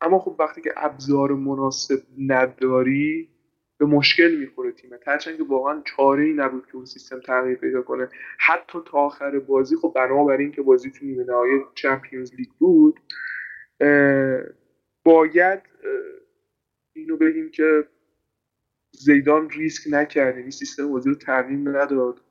اما 0.01 0.19
خب 0.19 0.35
وقتی 0.39 0.61
که 0.61 0.73
ابزار 0.77 1.31
مناسب 1.31 1.99
نداری 2.17 3.29
به 3.77 3.85
مشکل 3.85 4.35
می‌خوره 4.35 4.71
تیمت 4.71 5.07
هرچند 5.07 5.37
که 5.37 5.43
واقعا 5.43 5.81
چاره 5.85 6.23
ای 6.23 6.33
نبود 6.33 6.65
که 6.65 6.75
اون 6.75 6.85
سیستم 6.85 7.19
تغییر 7.19 7.57
پیدا 7.57 7.81
کنه. 7.81 8.09
حتی 8.39 8.79
تا 8.85 8.97
آخر 8.97 9.39
بازی 9.39 9.75
خب 9.75 9.93
بنابر 9.95 10.37
این 10.37 10.51
که 10.51 10.61
بازی 10.61 10.91
تو 10.91 11.05
نیمه 11.05 11.23
نهایی 11.23 11.61
چمپیونز 11.75 12.33
لیگ 12.33 12.49
بود 12.59 12.99
باید 15.03 15.61
اینو 16.95 17.17
بگیم 17.17 17.51
که 17.51 17.87
زیدان 18.91 19.49
ریسک 19.49 19.83
نکرد. 19.91 20.37
یعنی 20.37 20.51
سیستم 20.51 20.91
بازی 20.91 21.09
رو 21.09 21.15
تغییر 21.15 21.69
نداد. 21.69 22.21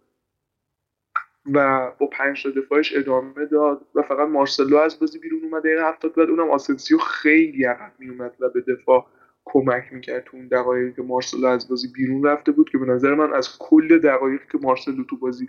و 1.55 1.91
با 1.99 2.07
پنج 2.07 2.43
تا 2.43 2.51
دفاعش 2.51 2.97
ادامه 2.97 3.47
داد 3.47 3.87
و 3.95 4.03
فقط 4.03 4.29
مارسلو 4.29 4.77
از 4.77 4.99
بازی 4.99 5.19
بیرون 5.19 5.45
اومد 5.45 5.63
دقیقه 5.63 5.83
هفتاد 5.89 6.15
بعد 6.15 6.31
اونم 6.31 6.51
آسنسیو 6.51 6.99
خیلی 6.99 7.65
عقب 7.65 7.93
میومد 7.99 8.37
و 8.41 8.49
به 8.49 8.61
دفاع 8.61 9.07
کمک 9.45 9.85
می‌کرد 9.93 10.25
تو 10.25 10.37
اون 10.37 10.49
دقایقی 10.49 10.93
که 10.93 11.03
مارسلو 11.03 11.47
از 11.47 11.69
بازی 11.69 11.89
بیرون 11.89 12.25
رفته 12.25 12.53
بود 12.53 12.71
که 12.71 12.79
به 12.79 12.87
نظر 12.87 13.15
من 13.15 13.35
از 13.35 13.49
کل 13.61 13.99
دقایقی 13.99 14.45
که 14.53 14.59
مارسلو 14.63 15.05
تو 15.05 15.17
بازی 15.17 15.49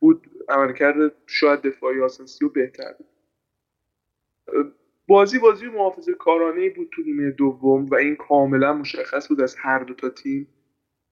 بود 0.00 0.26
کرده 0.78 1.12
شاید 1.26 1.62
دفاعی 1.62 2.00
آسنسیو 2.02 2.48
بهتر 2.48 2.92
بود. 2.98 3.06
بازی 5.08 5.38
بازی 5.38 5.68
محافظه 5.68 6.14
کارانه 6.14 6.70
بود 6.70 6.88
تو 6.92 7.02
نیمه 7.02 7.30
دوم 7.30 7.86
و 7.86 7.94
این 7.94 8.16
کاملا 8.16 8.74
مشخص 8.74 9.28
بود 9.28 9.40
از 9.42 9.56
هر 9.58 9.78
دو 9.78 9.94
تا 9.94 10.10
تیم 10.10 10.48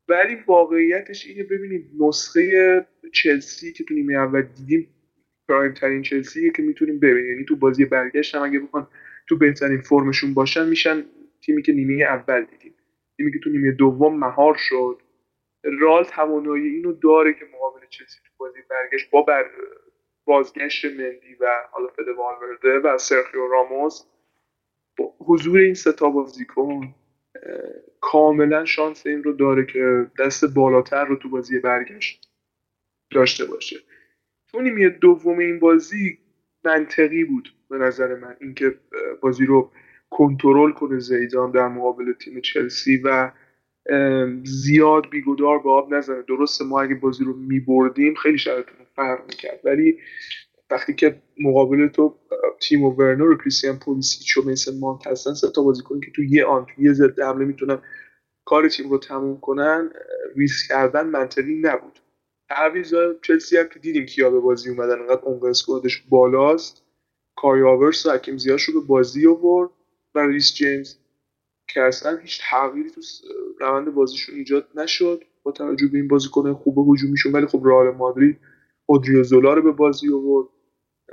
ولی 0.09 0.35
واقعیتش 0.47 1.27
اینه 1.27 1.45
ببینید 1.45 1.91
نسخه 2.01 2.87
چلسی 3.13 3.73
که 3.73 3.85
تو 3.85 3.95
نیمه 3.95 4.15
اول 4.15 4.43
دیدیم 4.43 4.89
پرایم 5.49 5.75
ترین 5.75 6.03
چلسی 6.03 6.51
که 6.51 6.63
می‌تونیم 6.63 6.99
ببینیم. 6.99 7.31
یعنی 7.31 7.45
تو 7.45 7.57
بازی 7.57 7.85
برگشت 7.85 8.35
هم 8.35 8.43
اگه 8.43 8.59
بخوان 8.61 8.87
تو 9.29 9.37
بهترین 9.37 9.81
فرمشون 9.81 10.35
باشن 10.35 10.69
میشن 10.69 11.05
تیمی 11.41 11.63
که 11.63 11.73
نیمه 11.73 12.05
اول 12.05 12.45
دیدیم. 12.45 12.75
تیمی 13.17 13.33
که 13.33 13.39
تو 13.39 13.51
نیمه 13.51 13.73
دوم 13.73 14.19
مهار 14.19 14.57
شد. 14.59 15.03
رال 15.81 16.05
توانایی 16.05 16.69
اینو 16.69 16.93
داره 16.93 17.33
که 17.33 17.45
مقابل 17.55 17.81
چلسی 17.91 18.19
تو 18.25 18.31
بازی 18.37 18.59
برگشت 18.71 19.11
با 19.11 19.23
بر 19.23 19.45
بازگشت 20.25 20.85
مندی 20.85 21.35
و 21.41 21.47
حالا 21.71 21.89
فد 21.89 22.09
والورده 22.19 22.79
و 22.79 22.99
سرخیو 22.99 23.47
راموس. 23.47 24.03
با 24.99 25.15
حضور 25.19 25.59
این 25.59 25.75
ستا 25.75 26.11
بازیکن 26.11 26.95
کاملا 28.01 28.65
شانس 28.65 29.07
این 29.07 29.23
رو 29.23 29.33
داره 29.33 29.67
که 29.67 30.07
دست 30.19 30.45
بالاتر 30.45 31.05
رو 31.05 31.17
تو 31.17 31.29
بازی 31.29 31.59
برگشت 31.59 32.29
داشته 33.11 33.45
باشه. 33.45 33.77
تو 34.49 34.61
نیمه 34.61 34.89
دوم 34.89 35.39
این 35.39 35.59
بازی 35.59 36.19
منطقی 36.65 37.25
بود 37.25 37.55
به 37.71 37.79
نظر 37.79 38.15
من. 38.15 38.37
اینکه 38.41 38.75
بازی 39.21 39.47
رو 39.47 39.73
کنترل 40.11 40.73
کنه 40.73 40.99
زیدان 40.99 41.51
در 41.51 41.69
مقابل 41.69 42.13
تیم 42.13 42.41
چلسی 42.41 42.97
و 42.97 43.33
زیاد 44.45 45.11
بیگدار 45.11 45.59
به 45.59 45.71
آب 45.71 45.95
نزنه. 45.95 46.23
درسته 46.23 46.65
ما 46.65 46.81
اگه 46.81 46.95
بازی 46.95 47.25
رو 47.25 47.37
میبردیم 47.37 48.15
خیلی 48.15 48.39
شرایطمون 48.39 48.87
فرق 48.97 49.21
می‌کرد. 49.27 49.61
ولی 49.65 49.99
وقتی 50.71 50.95
که 50.95 51.23
مقابل 51.41 51.89
تو 51.89 52.15
تیم 52.61 52.85
و 52.85 52.91
ورنر 52.91 53.23
و 53.23 53.37
کریستیان 53.37 53.79
پولیسیچ 53.79 54.37
و 54.37 54.43
میسن 54.43 54.79
مانت 54.79 55.07
هستن 55.07 55.35
سه 55.35 55.51
تا 55.51 55.63
بازیکن 55.63 56.01
که 56.01 56.11
تو 56.11 56.23
یه 56.23 56.45
آن 56.45 56.67
تو 56.67 56.83
یه 56.83 56.93
ضد 56.93 57.21
حمله 57.21 57.45
می‌تونن 57.45 57.79
کار 58.45 58.69
تیم 58.69 58.91
رو 58.91 58.99
تموم 58.99 59.41
کنن 59.41 59.91
ریسک 60.37 60.69
کردن 60.69 61.07
منطقی 61.07 61.61
نبود. 61.63 61.99
تعویض 62.49 62.95
چلسی 63.23 63.57
هم 63.57 63.69
که 63.69 63.79
دیدیم 63.79 64.07
کیا 64.07 64.31
به 64.31 64.41
بازی 64.41 64.71
اومدن 64.71 65.01
انقدر 65.01 65.23
عمق 65.23 65.45
اسکوادش 65.45 66.03
بالاست. 66.09 66.85
کای 67.37 67.63
آورس 67.63 68.07
و 68.07 68.11
حکیم 68.11 68.37
رو 68.69 68.81
به 68.81 68.87
بازی 68.87 69.27
آورد 69.27 69.71
و 70.15 70.19
ریس 70.21 70.55
جیمز 70.55 70.97
که 71.69 71.83
اصلا 71.83 72.17
هیچ 72.17 72.41
تغییری 72.51 72.91
تو 72.91 73.01
روند 73.61 73.95
بازیشون 73.95 74.35
ایجاد 74.35 74.69
نشد. 74.75 75.25
با 75.43 75.53
توجه 75.53 75.89
به 75.89 75.99
این 75.99 76.09
بازیکن 76.09 76.53
خوب 76.53 76.95
هجومیشون 76.95 77.33
ولی 77.33 77.47
خب 77.47 77.63
رئال 77.65 77.91
مادرید 77.91 78.39
زولا 79.23 79.55
رو 79.55 79.63
به 79.63 79.73
بازی 79.73 80.13
آورد. 80.13 80.49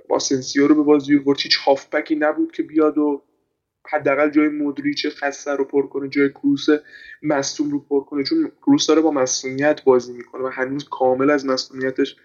باسنسیو 0.10 0.68
رو 0.68 0.76
به 0.76 0.84
بازی 0.84 1.18
آورد. 1.18 1.40
هیچ 1.40 1.58
هافبکی 1.58 2.16
نبود 2.16 2.52
که 2.52 2.64
بیاد 2.64 2.98
و 2.98 3.24
حداقل 3.92 4.30
جای 4.30 4.48
مودریچ 4.48 5.08
خسته 5.08 5.52
رو 5.52 5.66
پر 5.66 5.88
کنه 5.88 6.10
جای 6.10 6.30
کروس 6.30 6.66
مصوم 7.22 7.72
رو 7.72 7.80
پر 7.80 8.04
کنه. 8.04 8.24
چون 8.24 8.52
کروس 8.62 8.88
داره 8.88 9.02
با 9.02 9.12
مصومیت 9.12 9.84
بازی 9.84 10.14
می‌کنه 10.14 10.44
و 10.44 10.48
هنوز 10.48 10.90
کامل 10.90 11.30
از 11.30 11.46
مصومیتش 11.46 12.16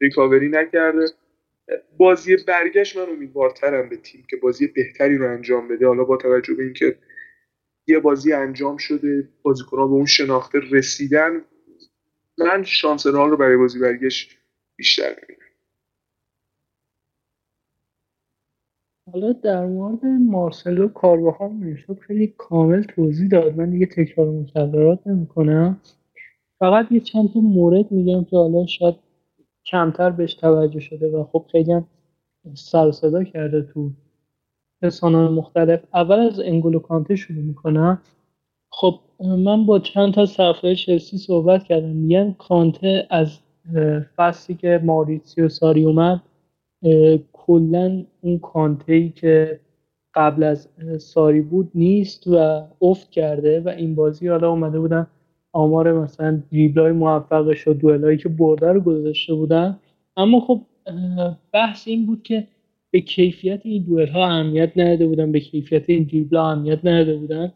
ریکاوری 0.00 0.48
نکرده. 0.48 1.06
بازی 1.98 2.36
برگشت 2.36 2.96
من 2.96 3.08
امیدوارترم 3.08 3.88
به 3.88 3.96
تیم 3.96 4.24
که 4.30 4.36
بازی 4.36 4.66
بهتری 4.66 5.18
رو 5.18 5.32
انجام 5.32 5.68
بده. 5.68 5.86
حالا 5.86 6.04
با 6.04 6.16
توجه 6.16 6.54
به 6.54 6.62
اینکه 6.62 6.98
یه 7.86 7.98
بازی 7.98 8.32
انجام 8.32 8.76
شده 8.76 9.28
بازیکنها 9.42 9.86
به 9.86 9.92
اون 9.92 10.06
شناخته 10.06 10.60
رسیدن 10.70 11.44
من 12.38 12.64
شانس 12.64 13.06
رال 13.06 13.30
رو 13.30 13.36
برای 13.36 13.56
بازی 13.56 13.78
برگشت 13.78 14.38
بیشتر 14.76 15.16
می‌بینم. 15.20 15.49
حالا 19.12 19.32
در 19.32 19.66
مورد 19.66 20.04
مارسلو 20.04 20.88
کارواها 20.88 21.48
می‌شد 21.48 21.98
خیلی 21.98 22.26
کامل 22.26 22.82
توضیح 22.82 23.28
داد. 23.28 23.56
من 23.56 23.70
دیگه 23.70 23.86
تکرار 23.86 24.30
مکررات 24.30 25.06
نمی‌کنم. 25.06 25.80
فقط 26.58 26.92
یه 26.92 27.00
چند 27.00 27.32
تا 27.32 27.40
مورد 27.40 27.92
میگم 27.92 28.24
که 28.24 28.36
حالا 28.36 28.66
شاید 28.66 28.94
کمتر 29.66 30.10
بهش 30.10 30.34
توجه 30.34 30.80
شده 30.80 31.10
و 31.10 31.24
خب 31.24 31.44
خیلی 31.52 31.72
هم 31.72 31.86
سر 32.54 32.90
صدا 32.90 33.24
کرده 33.24 33.62
تو 33.62 33.90
رسانه 34.82 35.28
مختلف. 35.28 35.80
اول 35.94 36.18
از 36.18 36.40
انگولو 36.40 36.78
کانته 36.78 37.16
شروع 37.16 37.42
می‌کنم. 37.42 38.00
خب 38.70 38.94
من 39.18 39.66
با 39.66 39.78
چند 39.78 40.14
تا 40.14 40.26
صفحه 40.26 40.74
چلسی 40.74 41.18
صحبت 41.18 41.64
کردم. 41.64 41.88
میگن 41.88 42.34
کانته 42.38 43.06
از 43.10 43.38
فصلی 44.16 44.56
که 44.56 44.80
ماریسیو 44.84 45.48
ساری 45.48 45.84
اومد 45.84 46.20
کلا 47.50 48.04
اون 48.20 48.38
کانته 48.38 48.92
ای 48.92 49.08
که 49.08 49.60
قبل 50.14 50.42
از 50.42 50.68
ساری 50.98 51.40
بود 51.40 51.70
نیست 51.74 52.26
و 52.26 52.62
افت 52.82 53.10
کرده 53.10 53.60
و 53.60 53.68
این 53.68 53.94
بازی 53.94 54.28
حالا 54.28 54.50
اومده 54.50 54.80
بودن 54.80 55.06
آمار 55.52 55.92
مثلا 55.92 56.42
دریبلای 56.52 56.92
موفقش 56.92 57.68
و 57.68 57.72
دوئلایی 57.72 58.18
که 58.18 58.28
برده 58.28 58.72
رو 58.72 58.80
گذاشته 58.80 59.34
بودن. 59.34 59.78
اما 60.16 60.40
خب 60.40 60.60
بحث 61.52 61.88
این 61.88 62.06
بود 62.06 62.22
که 62.22 62.46
به 62.90 63.00
کیفیت 63.00 63.60
این 63.64 63.82
دوئل 63.82 64.08
ها 64.08 64.26
اهمیت 64.26 64.72
نداده 64.76 65.06
بودن 65.06 65.32
به 65.32 65.40
کیفیت 65.40 65.90
این 65.90 66.02
دریبلا 66.02 66.50
اهمیت 66.50 66.78
نداده 66.84 67.16
بودن. 67.16 67.52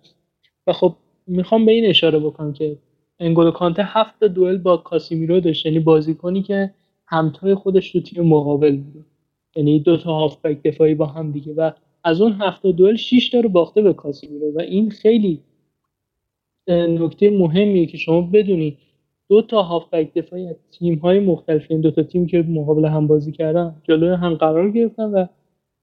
و 0.66 0.72
خب 0.72 0.96
می‌خوام 1.26 1.66
به 1.66 1.72
این 1.72 1.86
اشاره 1.86 2.18
بکنم 2.18 2.52
که 2.52 2.76
انگولو 3.20 3.50
کانته 3.50 3.82
هفت 3.84 4.24
دوئل 4.24 4.58
با 4.58 4.76
کاسیمیرو 4.76 5.40
داشت 5.40 5.66
یعنی 5.66 5.78
بازیکنی 5.78 6.42
که 6.42 6.70
همتای 7.06 7.54
خودش 7.54 7.92
تو 7.92 8.00
تیم 8.00 8.24
مقابل 8.24 8.76
بود. 8.76 9.06
یعنی 9.56 9.80
دو 9.80 9.96
تا 9.96 10.12
هافبک 10.12 10.62
دفاعی 10.62 10.94
با 10.94 11.06
هم 11.06 11.32
دیگه 11.32 11.54
و 11.54 11.70
از 12.04 12.20
اون 12.20 12.32
هفت 12.32 12.66
دوئل 12.66 12.96
6 12.96 13.30
تا 13.30 13.40
رو 13.40 13.48
باخته 13.48 13.82
به 13.82 13.92
کاسیمیرو 13.92 14.52
و 14.54 14.60
این 14.60 14.90
خیلی 14.90 15.40
نکته 16.68 17.30
مهمیه 17.30 17.86
که 17.86 17.98
شما 17.98 18.20
بدونی 18.20 18.78
دو 19.28 19.42
تا 19.42 19.62
هافبک 19.62 20.14
دفاعی 20.14 20.48
از 20.48 20.56
تیم 20.70 20.98
های 20.98 21.20
مختلف 21.20 21.66
این 21.68 21.80
دو 21.80 21.90
تا 21.90 22.02
تیم 22.02 22.26
که 22.26 22.44
مقابل 22.48 22.84
هم 22.84 23.06
بازی 23.06 23.32
کردن 23.32 23.76
جلوی 23.82 24.14
هم 24.14 24.34
قرار 24.34 24.70
گرفتن 24.70 25.04
و 25.04 25.26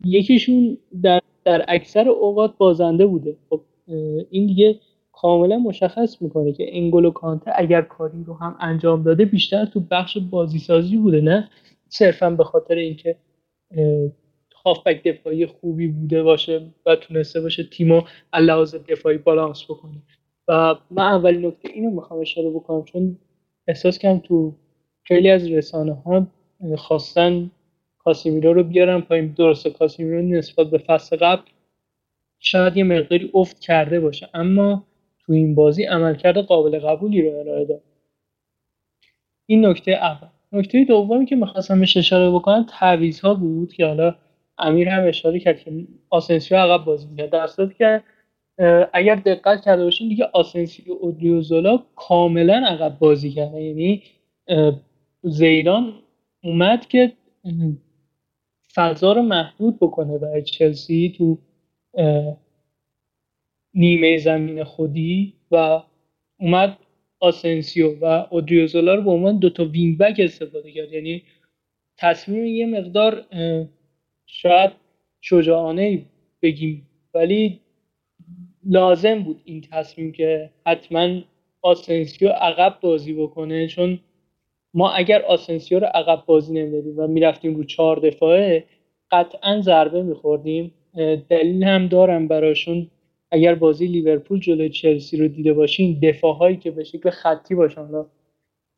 یکیشون 0.05 0.77
در, 1.01 1.21
در 1.43 1.65
اکثر 1.67 2.09
اوقات 2.09 2.57
بازنده 2.57 3.05
بوده. 3.05 3.35
خب 3.49 3.61
این 4.29 4.47
دیگه 4.47 4.79
کاملا 5.11 5.57
مشخص 5.57 6.21
می‌کنه 6.21 6.51
که 6.51 6.77
انگولو 6.77 7.11
کانته 7.11 7.51
اگر 7.55 7.81
کاری 7.81 8.23
رو 8.23 8.33
هم 8.33 8.55
انجام 8.59 9.03
داده 9.03 9.25
بیشتر 9.25 9.65
تو 9.65 9.79
بخش 9.91 10.17
بازی 10.17 10.59
سازی 10.59 10.97
بوده 10.97 11.21
نه 11.21 11.49
صرفا 11.89 12.29
به 12.29 12.43
خاطر 12.43 12.75
اینکه 12.75 13.15
هافبک 14.65 15.03
دفاعی 15.03 15.45
خوبی 15.45 15.87
بوده 15.87 16.23
باشه 16.23 16.67
و 16.85 16.95
تونسته 16.95 17.41
باشه 17.41 17.63
تیمو 17.63 18.01
لحاظ 18.33 18.75
دفاعی 18.75 19.17
بالانس 19.17 19.63
بکنه. 19.63 20.01
و 20.47 20.75
من 20.91 21.03
اولین 21.03 21.45
نکته 21.45 21.69
اینو 21.73 21.89
می‌خوام 21.89 22.19
اشاره 22.19 22.49
بکنم 22.49 22.83
چون 22.83 23.17
احساس 23.67 23.97
کردم 23.97 24.19
تو 24.19 24.55
خیلی 25.03 25.29
از 25.29 25.47
رسانه 25.47 25.93
ها 25.93 26.27
خواستن 26.77 27.51
کاسیمیرو 27.99 28.53
رو 28.53 28.63
بیارن 28.63 29.01
پایین. 29.01 29.33
درسته 29.37 29.69
کاسیمیرو 29.69 30.21
نسبت 30.21 30.67
به 30.67 30.77
فصل 30.77 31.15
قبل 31.17 31.41
شاید 32.39 32.77
یه 32.77 32.83
مقداری 32.83 33.31
افت 33.33 33.59
کرده 33.59 33.99
باشه 33.99 34.29
اما 34.33 34.87
تو 35.19 35.33
این 35.33 35.55
بازی 35.55 35.83
عملکرد 35.83 36.37
قابل 36.37 36.79
قبولی 36.79 37.21
رو 37.21 37.39
ارائه 37.39 37.65
داد. 37.65 37.81
این 39.45 39.65
نکته 39.65 39.91
اول. 39.91 40.29
نکته 40.53 40.83
دومی 40.83 41.25
که 41.25 41.35
می‌خواستم 41.35 41.79
بهش 41.79 41.97
اشاره 41.97 42.31
بکنم 42.31 42.65
تعویض 42.69 43.19
ها 43.19 43.33
بود 43.33 43.73
که 43.73 43.85
حالا 43.85 44.15
امیر 44.57 44.89
هم 44.89 45.07
اشاره 45.07 45.39
کرد 45.39 45.59
که 45.59 45.87
آسنسیو 46.09 46.57
عقب 46.57 46.85
بازی 46.85 47.07
می‌کرد. 47.07 47.29
در 47.29 47.47
صورتی 47.47 47.73
که 47.77 48.03
اگر 48.93 49.15
دقت 49.15 49.61
کرده 49.65 49.83
باشین 49.83 50.09
دیگه 50.09 50.29
آسنسیو 50.33 50.93
اودریوزولا 50.93 51.83
کاملا 51.95 52.63
عقب 52.67 52.99
بازی 52.99 53.31
کرده 53.31 53.61
یعنی 53.61 54.03
زیدان 55.23 55.93
اومد 56.43 56.87
که 56.87 57.13
فضا 58.73 59.13
رو 59.13 59.21
محدود 59.21 59.77
بکنه 59.79 60.17
برای 60.17 60.41
چلسی 60.43 61.13
تو 61.17 61.37
نیمه 63.73 64.17
زمین 64.17 64.63
خودی 64.63 65.33
و 65.51 65.81
اومد 66.39 66.77
آسنسیو 67.21 67.99
و 68.01 68.25
اودریوزولا 68.29 68.95
رو 68.95 69.01
به 69.01 69.11
عنوان 69.11 69.39
دوتا 69.39 69.65
wing 69.65 69.97
back 69.97 70.15
استفاده 70.19 70.71
کرد. 70.71 70.93
یعنی 70.93 71.23
تصمیم 71.97 72.45
یه 72.45 72.65
مقدار 72.65 73.25
شاید 74.25 74.71
شجاعانه 75.21 76.05
بگیم 76.41 76.87
ولی 77.13 77.59
لازم 78.65 79.23
بود 79.23 79.41
این 79.45 79.61
تصمیم 79.61 80.11
که 80.11 80.49
حتما 80.67 81.21
آسنسیو 81.61 82.29
عقب 82.29 82.77
بازی 82.81 83.13
بکنه. 83.13 83.67
چون 83.67 83.99
ما 84.73 84.91
اگر 84.91 85.21
آسنسیو 85.21 85.79
رو 85.79 85.87
عقب 85.93 86.23
بازی 86.25 86.53
نمی‌دادیم 86.53 86.99
و 86.99 87.07
می‌رفتیم 87.07 87.55
رو 87.55 87.63
چهار 87.63 87.99
دفاعه 87.99 88.65
قطعا 89.11 89.61
ضربه 89.61 90.03
میخوردیم. 90.03 90.73
دلیل 91.29 91.63
هم 91.63 91.87
دارم 91.87 92.27
براشون. 92.27 92.91
اگر 93.31 93.55
بازی 93.55 93.87
لیورپول 93.87 94.39
جلوی 94.39 94.69
چلسی 94.69 95.17
رو 95.17 95.27
دیده 95.27 95.53
باشین 95.53 95.99
دفاع 96.03 96.35
هایی 96.35 96.57
که 96.57 96.71
به 96.71 96.83
شکل 96.83 97.09
خطی 97.09 97.55
باشن 97.55 97.87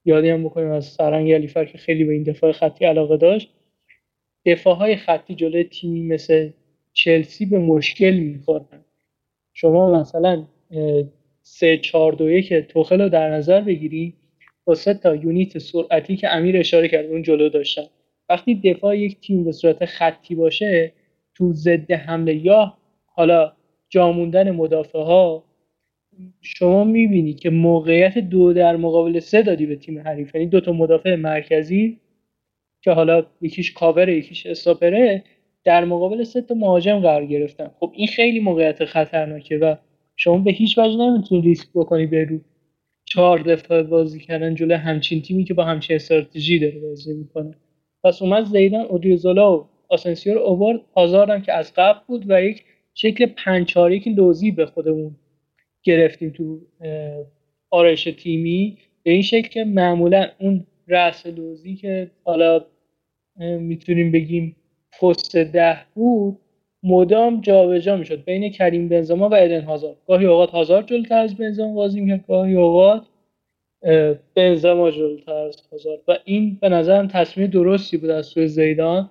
یادی 0.05 0.29
هم 0.29 0.43
بکنیم 0.43 0.71
از 0.71 0.85
سرهنگ 0.85 1.31
علیفر 1.31 1.65
که 1.65 1.77
خیلی 1.77 2.03
به 2.03 2.13
این 2.13 2.23
دفاع 2.23 2.51
خطی 2.51 2.85
علاقه 2.85 3.17
داشت 3.17 3.49
دفاع 4.45 4.75
های 4.75 4.95
خطی 4.95 5.35
جلوی 5.35 5.63
تیمی 5.63 6.01
مثل 6.01 6.49
چلسی 6.93 7.45
به 7.45 7.59
مشکل 7.59 8.11
می‌خورن. 8.11 8.85
شما 9.53 9.99
مثلا 9.99 10.43
سه 11.41 11.77
چهار 11.77 12.11
دو 12.11 12.29
یک 12.29 12.53
توخل 12.53 13.01
رو 13.01 13.09
در 13.09 13.29
نظر 13.29 13.61
بگیری 13.61 14.13
با 14.65 14.75
سه 14.75 14.93
تا 14.93 15.15
یونیت 15.15 15.57
سرعتی 15.57 16.15
که 16.15 16.33
امیر 16.33 16.57
اشاره 16.57 16.87
کرد 16.87 17.05
اون 17.05 17.21
جلو 17.21 17.49
داشتن. 17.49 17.85
وقتی 18.29 18.55
دفاع 18.55 18.97
یک 18.97 19.19
تیم 19.19 19.43
به 19.43 19.51
صورت 19.51 19.85
خطی 19.85 20.35
باشه 20.35 20.91
تو 21.35 21.53
ضد 21.53 21.91
حمله 21.91 22.35
یا 22.35 22.77
حالا 23.05 23.53
جاموندن 23.93 24.51
مدافع 24.51 24.99
ها 24.99 25.43
شما 26.41 26.83
می‌بینی 26.83 27.33
که 27.33 27.49
موقعیت 27.49 28.17
دو 28.17 28.53
در 28.53 28.75
مقابل 28.75 29.19
سه 29.19 29.41
دادی 29.41 29.65
به 29.65 29.75
تیم 29.75 29.99
حریف. 29.99 30.35
یعنی 30.35 30.47
دو 30.47 30.59
تا 30.59 30.71
مدافع 30.71 31.15
مرکزی 31.15 31.99
که 32.81 32.91
حالا 32.91 33.25
یکیش 33.41 33.71
کاور 33.71 34.09
یکیش 34.09 34.45
استاپره 34.45 35.23
در 35.63 35.85
مقابل 35.85 36.23
سه 36.23 36.41
تا 36.41 36.55
مهاجم 36.55 36.99
قرار 36.99 37.25
گرفتن. 37.25 37.71
خب 37.79 37.91
این 37.95 38.07
خیلی 38.07 38.39
موقعیت 38.39 38.85
خطرناکه 38.85 39.57
و 39.57 39.75
شما 40.15 40.37
به 40.37 40.51
هیچ 40.51 40.77
وجه 40.77 40.97
نمی‌تونی 40.97 41.41
ریسک 41.41 41.67
بکنی 41.75 42.05
برو 42.05 42.39
چهار 43.05 43.39
دفعه 43.39 43.83
بازی 43.83 44.19
کردن 44.19 44.55
جلو 44.55 44.75
همچین 44.75 45.21
تیمی 45.21 45.43
که 45.43 45.53
با 45.53 45.63
همچین 45.63 45.95
استراتژی 45.95 46.59
داره 46.59 46.79
بازی 46.79 47.13
می‌کنه. 47.13 47.55
پس 48.03 48.21
اومد 48.21 48.43
زیدان 48.43 48.85
اودریوزولا 48.85 49.57
و 49.57 49.65
آسنسیو 49.89 50.33
رو 50.33 50.41
اوورد. 50.41 50.81
آزاردم 50.93 51.41
که 51.41 51.53
از 51.53 51.73
قبل 51.73 51.99
بود 52.07 52.25
و 52.27 52.43
یک 52.43 52.63
شکل 52.93 53.25
پنچاری 53.25 53.99
که 53.99 54.09
لوزی 54.09 54.51
به 54.51 54.65
خودمون 54.65 55.15
گرفتیم 55.83 56.29
تو 56.29 56.61
آرش 57.69 58.03
تیمی 58.03 58.77
به 59.03 59.11
این 59.11 59.21
شکل 59.21 59.47
که 59.47 59.63
معمولا 59.63 60.29
اون 60.39 60.65
رأس 60.87 61.25
لوزی 61.25 61.75
که 61.75 62.11
حالا 62.23 62.65
می‌تونیم 63.39 64.11
بگیم 64.11 64.55
پست 65.01 65.37
ده 65.37 65.77
بود 65.95 66.39
مدام 66.83 67.41
جابجا 67.41 67.97
می‌شد 67.97 68.25
بین 68.25 68.49
کریم 68.49 68.89
بنزما 68.89 69.29
و 69.29 69.35
ادن 69.35 69.61
هازارد. 69.61 69.97
گاهی 70.07 70.25
اوقات 70.25 70.49
هازارد 70.49 70.87
جلوتر 70.87 71.17
از 71.17 71.35
بنزما 71.37 71.73
بازی 71.73 72.01
می‌کرد 72.01 72.27
گاهی 72.27 72.55
اوقات 72.55 73.07
بنزما 74.35 74.91
جلوتر 74.91 75.33
از 75.33 75.57
هازارد. 75.71 75.99
و 76.07 76.17
این 76.25 76.57
به 76.61 76.69
نظرم 76.69 77.07
تصمیم 77.07 77.47
درستی 77.47 77.97
بود 77.97 78.09
از 78.09 78.25
سوی 78.25 78.47
زیدان. 78.47 79.09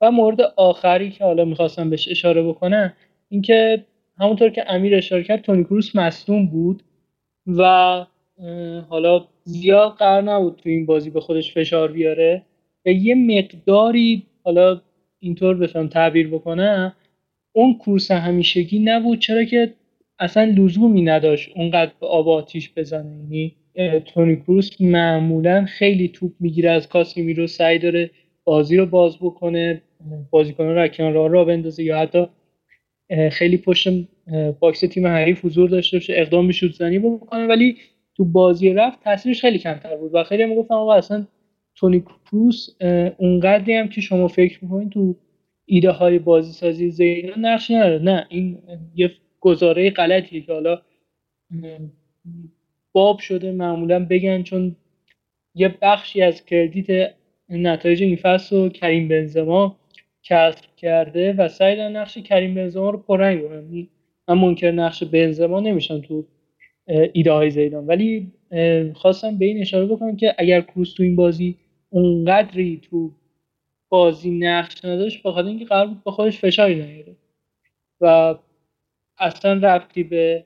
و 0.00 0.10
مورد 0.10 0.40
آخری 0.56 1.10
که 1.10 1.24
حالا 1.24 1.44
می‌خواستم 1.44 1.90
بهش 1.90 2.08
اشاره 2.08 2.42
بکنم 2.42 2.92
اینکه 3.28 3.84
همونطور 4.20 4.50
که 4.50 4.64
امیر 4.72 4.96
اشاره 4.96 5.22
کرد 5.22 5.42
تونی 5.42 5.64
کروس 5.64 5.96
مصدوم 5.96 6.46
بود 6.46 6.82
و 7.46 7.62
حالا 8.88 9.24
زیاد 9.44 9.92
قرار 9.92 10.22
نبود 10.22 10.56
تو 10.56 10.68
این 10.68 10.86
بازی 10.86 11.10
به 11.10 11.20
خودش 11.20 11.54
فشار 11.54 11.92
بیاره. 11.92 12.42
و 12.86 12.90
یه 12.90 13.14
مقداری 13.14 14.26
حالا 14.44 14.80
اینطور 15.20 15.56
بتونم 15.56 15.88
تعبیر 15.88 16.28
بکنم 16.28 16.94
اون 17.52 17.74
کروس 17.74 18.10
همیشگی 18.10 18.78
نبود. 18.78 19.18
چرا 19.18 19.44
که 19.44 19.74
اصلا 20.18 20.44
لزومی 20.44 21.02
نداشت 21.02 21.50
اونقدر 21.56 21.92
به 22.00 22.06
آب 22.06 22.28
آتیش 22.28 22.70
بزنه. 22.76 23.16
یعنی 23.16 23.54
تونی 24.00 24.36
کروس 24.36 24.80
معمولا 24.80 25.64
خیلی 25.64 26.08
توپ 26.08 26.32
می‌گیره 26.40 26.70
از 26.70 26.88
کاسی 26.88 27.34
رو 27.34 27.46
سعی 27.46 27.78
داره 27.78 28.10
بازی 28.44 28.76
رو 28.76 28.86
باز 28.86 29.18
بکنه 29.18 29.82
بازیکن 30.30 30.64
رو 30.64 30.88
کنار 30.88 31.12
راه 31.12 31.28
را 31.28 31.44
بندازه 31.44 31.84
یا 31.84 31.98
حتی 31.98 32.26
خیلی 33.32 33.56
پشت 33.56 33.88
box 34.60 34.80
تیم 34.80 35.06
حریف 35.06 35.44
حضور 35.44 35.70
داشته 35.70 35.96
باشه 35.96 36.14
اقدام 36.16 36.46
به 36.46 36.52
شوت 36.52 36.72
زنی 36.72 36.98
بکنه. 36.98 37.46
ولی 37.46 37.76
تو 38.16 38.24
بازی 38.24 38.72
رفت 38.72 39.04
تاثیرش 39.04 39.40
خیلی 39.40 39.58
کمتر 39.58 39.96
بود 39.96 40.14
و 40.14 40.24
خیلی 40.24 40.42
هم 40.42 40.54
گفتم 40.54 40.74
آقا 40.74 40.94
اصلا 40.94 41.26
تونی 41.74 42.00
کروس 42.00 42.68
اونقدری 43.18 43.74
هم 43.74 43.88
که 43.88 44.00
شما 44.00 44.28
فکر 44.28 44.64
می‌کنید 44.64 44.90
تو 44.90 45.16
ایده 45.66 45.90
های 45.90 46.18
بازی 46.18 46.52
سازی 46.52 46.90
زیدان 46.90 47.46
نقش 47.46 47.70
نداره. 47.70 47.98
نه 47.98 48.26
این 48.28 48.58
یه 48.94 49.10
گزاره 49.40 49.90
غلطیه 49.90 50.40
که 50.40 50.52
حالا 50.52 50.82
باب 52.92 53.18
شده 53.18 53.52
معمولا 53.52 54.04
بگن 54.04 54.42
چون 54.42 54.76
یه 55.54 55.74
بخشی 55.82 56.22
از 56.22 56.44
credit 56.44 57.14
نتایج 57.48 58.02
این 58.02 58.16
فصل 58.16 58.56
و 58.56 58.68
کریم 58.68 59.08
بنزما 59.08 59.77
کسب 60.28 60.64
کرده 60.76 61.32
و 61.32 61.48
سعی 61.48 61.76
دارن 61.76 61.96
نقش 61.96 62.18
کریم 62.18 62.54
بنزما 62.54 62.90
رو 62.90 62.98
پررنگ 62.98 63.42
بکنن 63.42 63.88
من 64.28 64.38
منکر 64.38 64.70
نقش 64.70 65.02
بنزما 65.02 65.60
نمیشم 65.60 66.00
تو 66.00 66.24
ایده 67.12 67.32
های 67.32 67.50
زیدان. 67.50 67.86
ولی 67.86 68.32
خواستم 68.94 69.38
به 69.38 69.44
این 69.44 69.60
اشاره 69.60 69.86
بکنم 69.86 70.16
که 70.16 70.34
اگر 70.38 70.60
کروس 70.60 70.94
تو 70.94 71.02
این 71.02 71.16
بازی 71.16 71.56
اونقدری 71.90 72.80
تو 72.90 73.10
بازی 73.88 74.30
نقش 74.30 74.84
نداشت 74.84 75.22
بخاطر 75.22 75.48
اینکه 75.48 75.64
قرار 75.64 75.86
بود 75.86 76.02
با 76.02 76.12
خودش 76.12 76.38
فشاری 76.38 76.74
نیاره. 76.74 77.16
و 78.00 78.34
اصلا 79.18 79.60
رفتی 79.62 80.02
به 80.02 80.44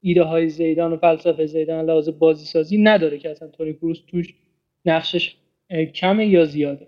ایده 0.00 0.22
های 0.22 0.48
زیدان 0.48 0.92
و 0.92 0.96
فلسفه 0.96 1.46
زیدان 1.46 1.84
لحاظ 1.84 2.08
بازی 2.08 2.44
سازی 2.44 2.78
نداره 2.78 3.18
که 3.18 3.30
اصلا 3.30 3.48
تونی 3.48 3.72
کروس 3.72 4.00
توش 4.06 4.34
نقشش 4.84 5.36
کمه 5.94 6.26
یا 6.26 6.44
زیاده. 6.44 6.86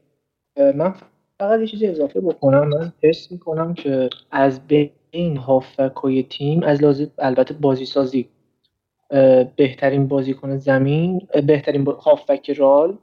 من 0.56 0.94
فقط 1.42 1.60
یه 1.60 1.66
چیزی 1.66 1.86
اضافه 1.86 2.20
بکنم 2.20 2.68
من 2.68 2.92
حس 3.02 3.32
می‌کنم 3.32 3.74
که 3.74 4.10
از 4.30 4.66
بین 4.66 5.36
هافک 5.36 6.28
تیم 6.30 6.62
از 6.62 6.82
لحاظ 6.82 7.06
البته 7.18 7.54
بازی 7.54 7.86
سازی 7.86 8.28
بهترین 9.56 10.08
بازیکن 10.08 10.56
زمین 10.56 11.28
بهترین 11.46 11.86
هافک 11.86 12.50
رال 12.50 12.98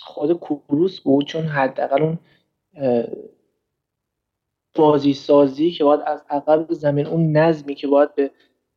خود 0.00 0.32
کوروس 0.32 1.00
بود 1.00 1.26
چون 1.26 1.42
حداقل 1.44 2.02
اون 2.02 2.18
بازی 4.74 5.14
سازی 5.14 5.70
که 5.70 5.84
باید 5.84 6.00
از 6.06 6.24
عقب 6.30 6.72
زمین 6.72 7.06
اون 7.06 7.36
نظمی 7.36 7.74
که 7.74 7.86
باید 7.86 8.14
به 8.14 8.30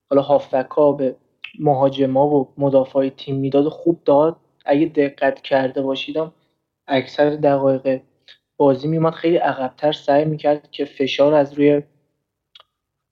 حالا 0.10 0.22
هافکا 0.22 0.92
به 0.92 1.16
مهاجما 1.60 2.28
و 2.28 2.54
مدافع 2.58 3.10
تیم 3.10 3.36
می‌داد 3.36 3.68
خوب 3.68 4.00
داد. 4.06 4.36
اگه 4.66 4.86
دقت 4.86 5.42
کرده 5.42 5.82
باشیدم 5.82 6.34
اکثر 6.88 7.30
دقایق 7.30 8.02
بازی 8.62 8.88
میومد 8.88 9.14
خیلی 9.14 9.38
عقبتر 9.38 9.92
سعی 9.92 10.26
می‌کرد 10.26 10.72
که 10.72 10.86
فشار 10.86 11.34
از 11.34 11.54
روی 11.54 11.82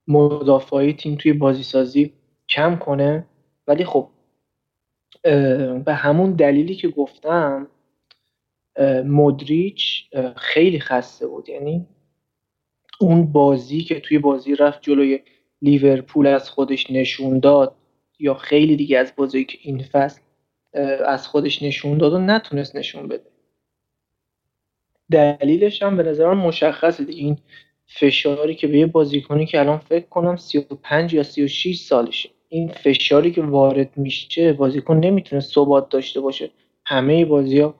مدافعی 0.07 0.93
تیم 0.93 1.15
توی 1.15 1.33
بازی 1.33 1.63
سازی 1.63 2.13
کم 2.49 2.75
کنه. 2.75 3.25
ولی 3.67 3.85
خب 3.85 4.09
به 5.85 5.93
همون 5.93 6.31
دلیلی 6.31 6.75
که 6.75 6.88
گفتم 6.88 7.67
مدریچ 9.05 10.09
خیلی 10.35 10.79
خسته 10.79 11.27
بود. 11.27 11.49
یعنی 11.49 11.88
اون 12.99 13.31
بازی 13.31 13.81
که 13.81 13.99
توی 13.99 14.19
بازی 14.19 14.55
رفت 14.55 14.81
جلوی 14.81 15.19
لیورپول 15.62 16.27
از 16.27 16.49
خودش 16.49 16.91
نشون 16.91 17.39
داد 17.39 17.75
یا 18.19 18.33
خیلی 18.33 18.75
دیگه 18.75 18.97
از 18.97 19.13
بازی 19.15 19.45
که 19.45 19.57
این 19.62 19.83
فصل 19.83 20.21
از 21.05 21.27
خودش 21.27 21.63
نشون 21.63 21.97
داد 21.97 22.13
و 22.13 22.19
نتونست 22.19 22.75
نشون 22.75 23.07
بده. 23.07 23.38
دلیلش 25.11 25.83
هم 25.83 25.97
به 25.97 26.03
نظرم 26.03 26.37
مشخصه 26.37 27.03
دیگه. 27.03 27.23
این 27.23 27.37
فشاری 27.87 28.55
که 28.55 28.67
به 28.67 28.77
یه 28.77 28.85
بازیکنی 28.85 29.45
که 29.45 29.59
الان 29.59 29.77
فکر 29.77 30.05
کنم 30.05 30.35
35 30.35 31.13
یا 31.13 31.23
36 31.23 31.79
سالشه 31.79 32.29
این 32.49 32.67
فشاری 32.67 33.31
که 33.31 33.41
وارد 33.41 33.97
میشه 33.97 34.53
بازیکن 34.53 34.97
نمی‌تونه 34.97 35.41
ثبات 35.41 35.89
داشته 35.89 36.21
باشه. 36.21 36.49
همه 36.85 37.25
بازی 37.25 37.59
ها 37.59 37.75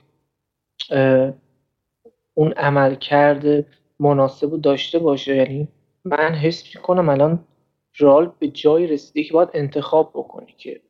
اون 2.34 2.52
عمل 2.52 2.96
کرده 2.96 3.66
مناسب 4.00 4.62
داشته 4.62 5.00
باشه. 5.00 5.36
یعنی 5.36 5.68
من 6.06 6.36
حس 6.36 6.76
می‌کنم 6.76 7.10
الان 7.10 7.40
رال 7.98 8.32
به 8.40 8.48
جای 8.48 8.88
رسیده 8.88 9.24
که 9.24 9.34
باید 9.34 9.50
انتخاب 9.54 10.12
بکنی 10.14 10.54
که 10.58 10.82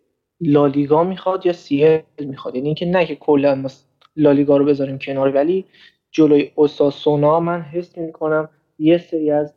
لالیگا 0.42 1.04
می‌خواد 1.04 1.46
یا 1.46 1.54
سی 1.54 2.00
می‌خواد. 2.20 2.56
یعنی 2.56 2.68
اینکه 2.68 2.86
نه 2.86 3.06
که 3.06 3.16
کلا 3.16 3.68
لالیگا 4.16 4.58
رو 4.58 4.66
بذاریم 4.66 4.98
کنار 4.98 5.36
ولی 5.36 5.66
جلوی 6.12 6.52
اوساسونا 6.56 7.40
من 7.40 7.62
حس 7.62 7.98
می‌کنم 7.98 8.50
یه 8.80 8.98
سری 8.98 9.32
از 9.32 9.54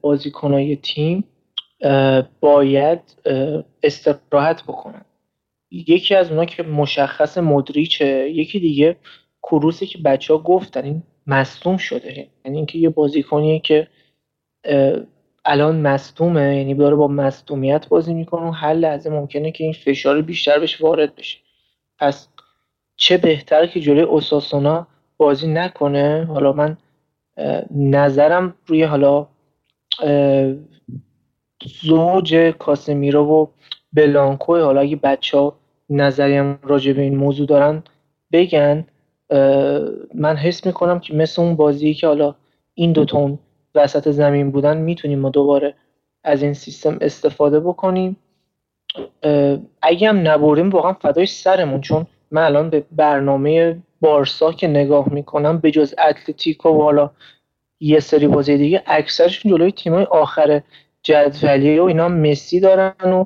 بازیکنهای 0.00 0.76
تیم 0.76 1.24
باید 2.40 3.00
استراحت 3.82 4.62
بکنن. 4.62 5.04
یکی 5.70 6.14
از 6.14 6.30
اونا 6.30 6.44
که 6.44 6.62
مشخص 6.62 7.38
مدریچه 7.38 8.30
یکی 8.30 8.60
دیگه 8.60 8.96
کروسی 9.42 9.86
که 9.86 9.98
بچه 9.98 10.34
ها 10.34 10.40
گفتن 10.40 10.84
این 10.84 11.02
مصدوم 11.26 11.76
شده. 11.76 12.28
یعنی 12.44 12.56
اینکه 12.56 12.78
یه 12.78 12.88
بازیکنیه 12.88 13.58
که 13.58 13.88
الان 15.44 15.80
مصدومه 15.80 16.56
یعنی 16.56 16.74
داره 16.74 16.96
با 16.96 17.08
مصدومیت 17.08 17.88
بازی 17.88 18.14
می‌کنه 18.14 18.48
و 18.48 18.50
هر 18.50 18.74
لحظه 18.74 19.10
ممکنه 19.10 19.52
که 19.52 19.64
این 19.64 19.72
فشار 19.72 20.22
بیشتر 20.22 20.58
بهش 20.58 20.80
وارد 20.80 21.14
بشه. 21.14 21.38
پس 21.98 22.28
چه 22.96 23.18
بهتره 23.18 23.68
که 23.68 23.80
جلوی 23.80 24.02
اوساسونا 24.02 24.86
بازی 25.20 25.46
نکنه. 25.46 26.24
حالا 26.24 26.52
من 26.52 26.76
نظرم 27.70 28.54
روی 28.66 28.82
حالا 28.82 29.26
زوج 31.82 32.34
کاسمیرو 32.58 33.24
و 33.24 33.46
بلانکو 33.92 34.56
حالا 34.56 34.80
اگه 34.80 34.96
بچه 34.96 35.38
ها 35.38 35.56
نظریم 35.90 36.58
راجع 36.62 36.92
به 36.92 37.02
این 37.02 37.16
موضوع 37.16 37.46
دارن 37.46 37.82
بگن 38.32 38.84
من 40.14 40.36
حس 40.36 40.66
می‌کنم 40.66 41.00
که 41.00 41.14
مثل 41.14 41.42
اون 41.42 41.56
بازی 41.56 41.94
که 41.94 42.06
حالا 42.06 42.34
این 42.74 42.92
دوتون 42.92 43.38
وسط 43.74 44.10
زمین 44.10 44.50
بودن 44.50 44.76
می‌تونیم 44.76 45.18
ما 45.18 45.30
دوباره 45.30 45.74
از 46.24 46.42
این 46.42 46.54
سیستم 46.54 46.98
استفاده 47.00 47.60
بکنیم. 47.60 48.16
اگه 49.82 50.08
هم 50.08 50.28
نبریم 50.28 50.70
واقعا 50.70 50.92
فدای 50.92 51.26
سرمون 51.26 51.80
چون 51.80 52.06
من 52.30 52.42
الان 52.42 52.70
به 52.70 52.84
برنامه 52.92 53.82
بارسا 54.00 54.52
که 54.52 54.68
نگاه 54.68 55.12
می‌کنم 55.12 55.58
به 55.58 55.70
جز 55.70 55.94
اتلتیکو 56.08 56.68
و 56.68 56.82
حالا 56.82 57.10
یه 57.80 58.00
سری 58.00 58.26
بازی 58.26 58.56
دیگه 58.58 58.82
اکثرشون 58.86 59.52
جلوی 59.52 59.72
تیمای 59.72 60.04
آخر 60.04 60.62
جدولیه 61.02 61.82
و 61.82 61.84
اینا 61.84 62.08
مسی 62.08 62.60
دارن 62.60 63.12
و 63.12 63.24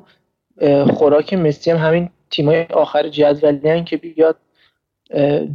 خوراک 0.93 1.33
مسی 1.33 1.71
هم 1.71 1.77
همین 1.77 2.09
تیمای 2.29 2.63
آخر 2.63 3.09
جدولی 3.09 3.83
که 3.83 3.97
بیاد 3.97 4.35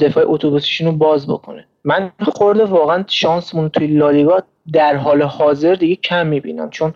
دفاع 0.00 0.24
اتوبوسیشون 0.26 0.86
رو 0.86 0.92
باز 0.92 1.26
بکنه. 1.26 1.66
من 1.84 2.12
خورده 2.22 2.64
واقعا 2.64 3.04
شانسمون 3.08 3.68
توی 3.68 3.86
لالیگا 3.86 4.42
در 4.72 4.96
حال 4.96 5.22
حاضر 5.22 5.74
دیگه 5.74 5.96
کم 5.96 6.26
می‌بینم 6.26 6.70
چون 6.70 6.94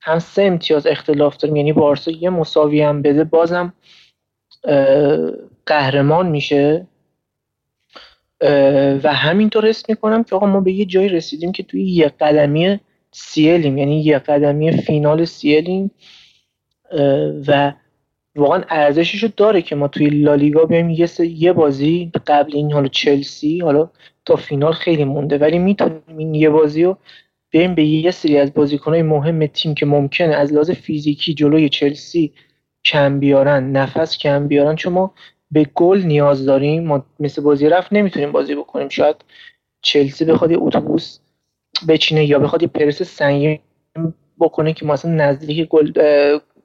هم 0.00 0.18
سه 0.18 0.42
امتیاز 0.42 0.86
اختلاف 0.86 1.36
داریم 1.36 1.56
یعنی 1.56 1.72
بارسا 1.72 2.10
یه 2.10 2.30
مساوی 2.30 2.82
هم 2.82 3.02
بده 3.02 3.24
بازم 3.24 3.72
قهرمان 5.66 6.28
میشه. 6.28 6.86
و 9.02 9.14
همینطور 9.14 9.66
حس 9.66 9.88
می‌کنم 9.88 10.24
که 10.24 10.36
آقا 10.36 10.46
ما 10.46 10.60
به 10.60 10.72
یه 10.72 10.84
جایی 10.84 11.08
رسیدیم 11.08 11.52
که 11.52 11.62
توی 11.62 11.82
یه 11.82 12.08
قدمی 12.08 12.80
سیلیم 13.10 13.78
یعنی 13.78 14.02
یه 14.02 14.18
قدمی 14.18 14.72
فینال 14.72 15.24
سیلیم 15.24 15.90
و 17.46 17.72
واقعا 18.36 18.62
ارزشش 18.70 19.22
رو 19.22 19.28
داره 19.36 19.62
که 19.62 19.76
ما 19.76 19.88
توی 19.88 20.06
لالیگا 20.06 20.64
بیایم 20.64 20.90
یه, 20.90 21.08
یه 21.20 21.52
بازی 21.52 22.10
قبل 22.26 22.56
این 22.56 22.72
حالا 22.72 22.88
چلسی 22.88 23.60
حالا 23.60 23.90
تا 24.24 24.36
فینال 24.36 24.72
خیلی 24.72 25.04
مونده 25.04 25.38
ولی 25.38 25.58
می‌تونیم 25.58 26.02
این 26.18 26.34
یه 26.34 26.50
بازی 26.50 26.84
رو 26.84 26.96
بیایم 27.50 27.74
به 27.74 27.84
یه 27.84 28.10
سری 28.10 28.38
از 28.38 28.54
بازیکنهای 28.54 29.02
مهم 29.02 29.46
تیم 29.46 29.74
که 29.74 29.86
ممکنه 29.86 30.34
از 30.34 30.52
لحاظ 30.52 30.70
فیزیکی 30.70 31.34
جلوی 31.34 31.68
چلسی 31.68 32.32
کم 32.84 33.20
بیارن 33.20 33.72
نفس 33.72 34.18
کم 34.18 34.48
بیارن 34.48 34.76
چون 34.76 34.92
ما 34.92 35.14
به 35.56 35.66
گل 35.74 36.02
نیاز 36.02 36.44
داریم 36.44 36.86
ما 36.86 37.04
مثل 37.20 37.42
بازی 37.42 37.68
رفت 37.68 37.92
نمی‌تونیم 37.92 38.32
بازی 38.32 38.54
بکنیم. 38.54 38.88
شاید 38.88 39.16
چلسی 39.82 40.24
بخواد 40.24 40.50
یه 40.50 40.58
اتوبوس 40.60 41.18
بچینه 41.88 42.24
یا 42.24 42.38
بخواد 42.38 42.62
یه 42.62 42.68
پرس 42.68 43.02
سنگین 43.02 43.58
بکنه 44.40 44.72
که 44.72 44.86
ما 44.86 44.92
اصلا 44.92 45.10
نزدیک 45.10 45.68
گل 45.68 45.92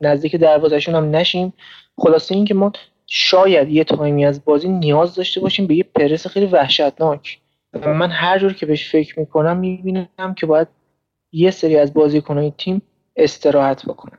نزدیک 0.02 0.36
دروازهشون 0.36 0.96
هم 0.96 1.16
نشیم. 1.16 1.54
خلاصه 1.98 2.36
اینکه 2.36 2.54
ما 2.54 2.72
شاید 3.08 3.70
یه 3.70 3.84
تایمی 3.84 4.26
از 4.26 4.46
بازی 4.46 4.68
نیاز 4.68 5.16
داشته 5.16 5.42
باشیم 5.42 5.68
به 5.68 5.76
یه 5.76 5.84
پرس 5.84 6.28
خیلی 6.28 6.46
وحشتناک. 6.46 7.40
من 7.74 8.12
هر 8.12 8.40
جور 8.40 8.54
که 8.54 8.66
بهش 8.66 8.92
فکر 8.92 9.20
می‌کنم 9.20 9.58
می‌بینم 9.58 10.34
که 10.38 10.46
باید 10.46 10.68
یه 11.32 11.52
سری 11.52 11.78
از 11.78 11.94
بازیکنهای 11.94 12.54
تیم 12.58 12.82
استراحت 13.16 13.86
بکنن. 13.86 14.18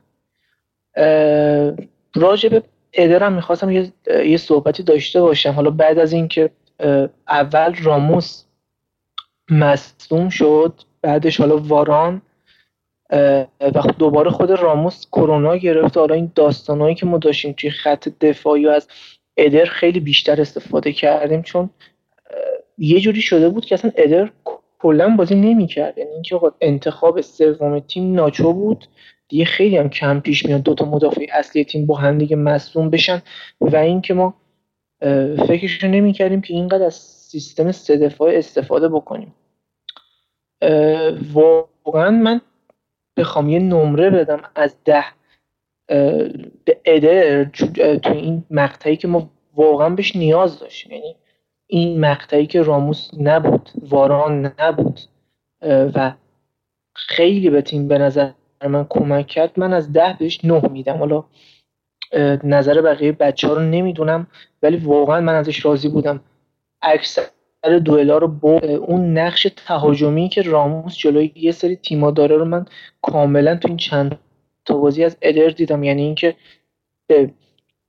راجع 2.15 2.49
به 2.49 2.63
ادرم 2.93 3.33
می‌خواستم 3.33 3.71
یه،, 3.71 3.91
یه 4.25 4.37
صحبتی 4.37 4.83
داشته 4.83 5.21
باشم. 5.21 5.51
حالا 5.51 5.69
بعد 5.69 5.99
از 5.99 6.13
اینکه 6.13 6.49
اول 7.29 7.75
راموس 7.83 8.43
مصدوم 9.49 10.29
شد 10.29 10.73
بعدش 11.01 11.39
حالا 11.39 11.57
واران 11.57 12.21
و 13.61 13.81
خب 13.81 13.97
دوباره 13.97 14.29
خود 14.31 14.51
راموس 14.51 15.05
کرونا 15.11 15.57
گرفت 15.57 15.97
حالا 15.97 16.15
این 16.15 16.31
داستانهایی 16.35 16.95
که 16.95 17.05
ما 17.05 17.17
داشتیم 17.17 17.53
توی 17.57 17.69
خط 17.69 18.09
دفاعی 18.21 18.65
و 18.65 18.69
از 18.69 18.87
ادر 19.37 19.65
خیلی 19.65 19.99
بیشتر 19.99 20.41
استفاده 20.41 20.93
کردیم 20.93 21.41
چون 21.41 21.69
یه 22.77 22.99
جوری 22.99 23.21
شده 23.21 23.49
بود 23.49 23.65
که 23.65 23.75
اصلا 23.75 23.91
ادر 23.95 24.29
کلا 24.79 25.15
بازی 25.15 25.35
نمی‌کرد. 25.35 25.97
یعنی 25.97 26.11
اینکه 26.11 26.39
انتخاب 26.61 27.21
سوم 27.21 27.79
تیم 27.79 28.13
ناچو 28.13 28.53
بود. 28.53 28.85
دیگه 29.27 29.45
خیلی 29.45 29.77
هم 29.77 29.89
کم 29.89 30.19
پیش 30.19 30.45
میاد. 30.45 30.61
دوتا 30.61 30.85
مدافع 30.85 31.25
اصلی 31.33 31.63
تیم 31.63 31.85
با 31.85 31.95
هم 31.95 32.17
دیگه 32.17 32.35
مصدوم 32.35 32.89
بشن 32.89 33.21
و 33.61 33.75
اینکه 33.75 34.13
ما 34.13 34.33
فکرش 35.47 35.83
نمی 35.83 36.13
کردیم 36.13 36.41
که 36.41 36.53
اینقدر 36.53 36.85
از 36.85 36.93
سیستم 36.95 37.71
سه 37.71 37.97
دفاع 37.97 38.31
استفاده 38.33 38.89
بکنیم. 38.89 39.35
واقعا 41.33 42.11
من 42.11 42.41
بخوام 43.17 43.49
یه 43.49 43.59
نمره 43.59 44.09
بدم 44.09 44.41
از 44.55 44.75
ده 44.85 45.05
به 46.65 46.77
ادر 46.85 47.43
تو 47.97 48.13
این 48.13 48.43
مقطعی 48.49 48.95
که 48.95 49.07
ما 49.07 49.29
واقعا 49.55 49.89
بهش 49.89 50.15
نیاز 50.15 50.59
داشتیم. 50.59 50.91
یعنی 50.91 51.15
این 51.67 51.99
مقطعی 51.99 52.45
که 52.45 52.61
راموس 52.61 53.09
نبود 53.19 53.69
واران 53.81 54.53
نبود 54.59 54.99
و 55.61 56.13
خیلی 56.95 57.49
به 57.49 57.61
تیم 57.61 57.87
به 57.87 57.97
نظر 57.97 58.31
من 58.67 58.85
کمک 58.89 59.27
کرد. 59.27 59.51
من 59.57 59.73
از 59.73 59.93
ده 59.93 60.15
بهش 60.19 60.45
نه 60.45 60.61
میدم. 60.71 60.97
حالا 60.97 61.23
نظر 62.43 62.81
بقیه 62.81 63.11
بچه 63.11 63.47
ها 63.47 63.53
رو 63.53 63.61
نمی‌دونم 63.61 64.27
ولی 64.63 64.77
واقعا 64.77 65.21
من 65.21 65.35
ازش 65.35 65.65
راضی 65.65 65.89
بودم. 65.89 66.19
اکثر 66.81 67.21
دوئلا 67.85 68.17
رو 68.17 68.27
با 68.27 68.59
اون 68.87 69.17
نقش 69.17 69.47
تهاجمی 69.55 70.29
که 70.29 70.41
راموس 70.41 70.97
جلوی 70.97 71.31
یه 71.35 71.51
سری 71.51 71.75
تیما 71.75 72.11
داره 72.11 72.37
رو 72.37 72.45
من 72.45 72.65
کاملا 73.01 73.55
تو 73.55 73.67
این 73.67 73.77
چند 73.77 74.19
تا 74.65 74.77
بازی 74.77 75.03
از 75.03 75.17
ادر 75.21 75.47
دیدم. 75.47 75.83
یعنی 75.83 76.01
اینکه 76.01 76.35
به 77.07 77.31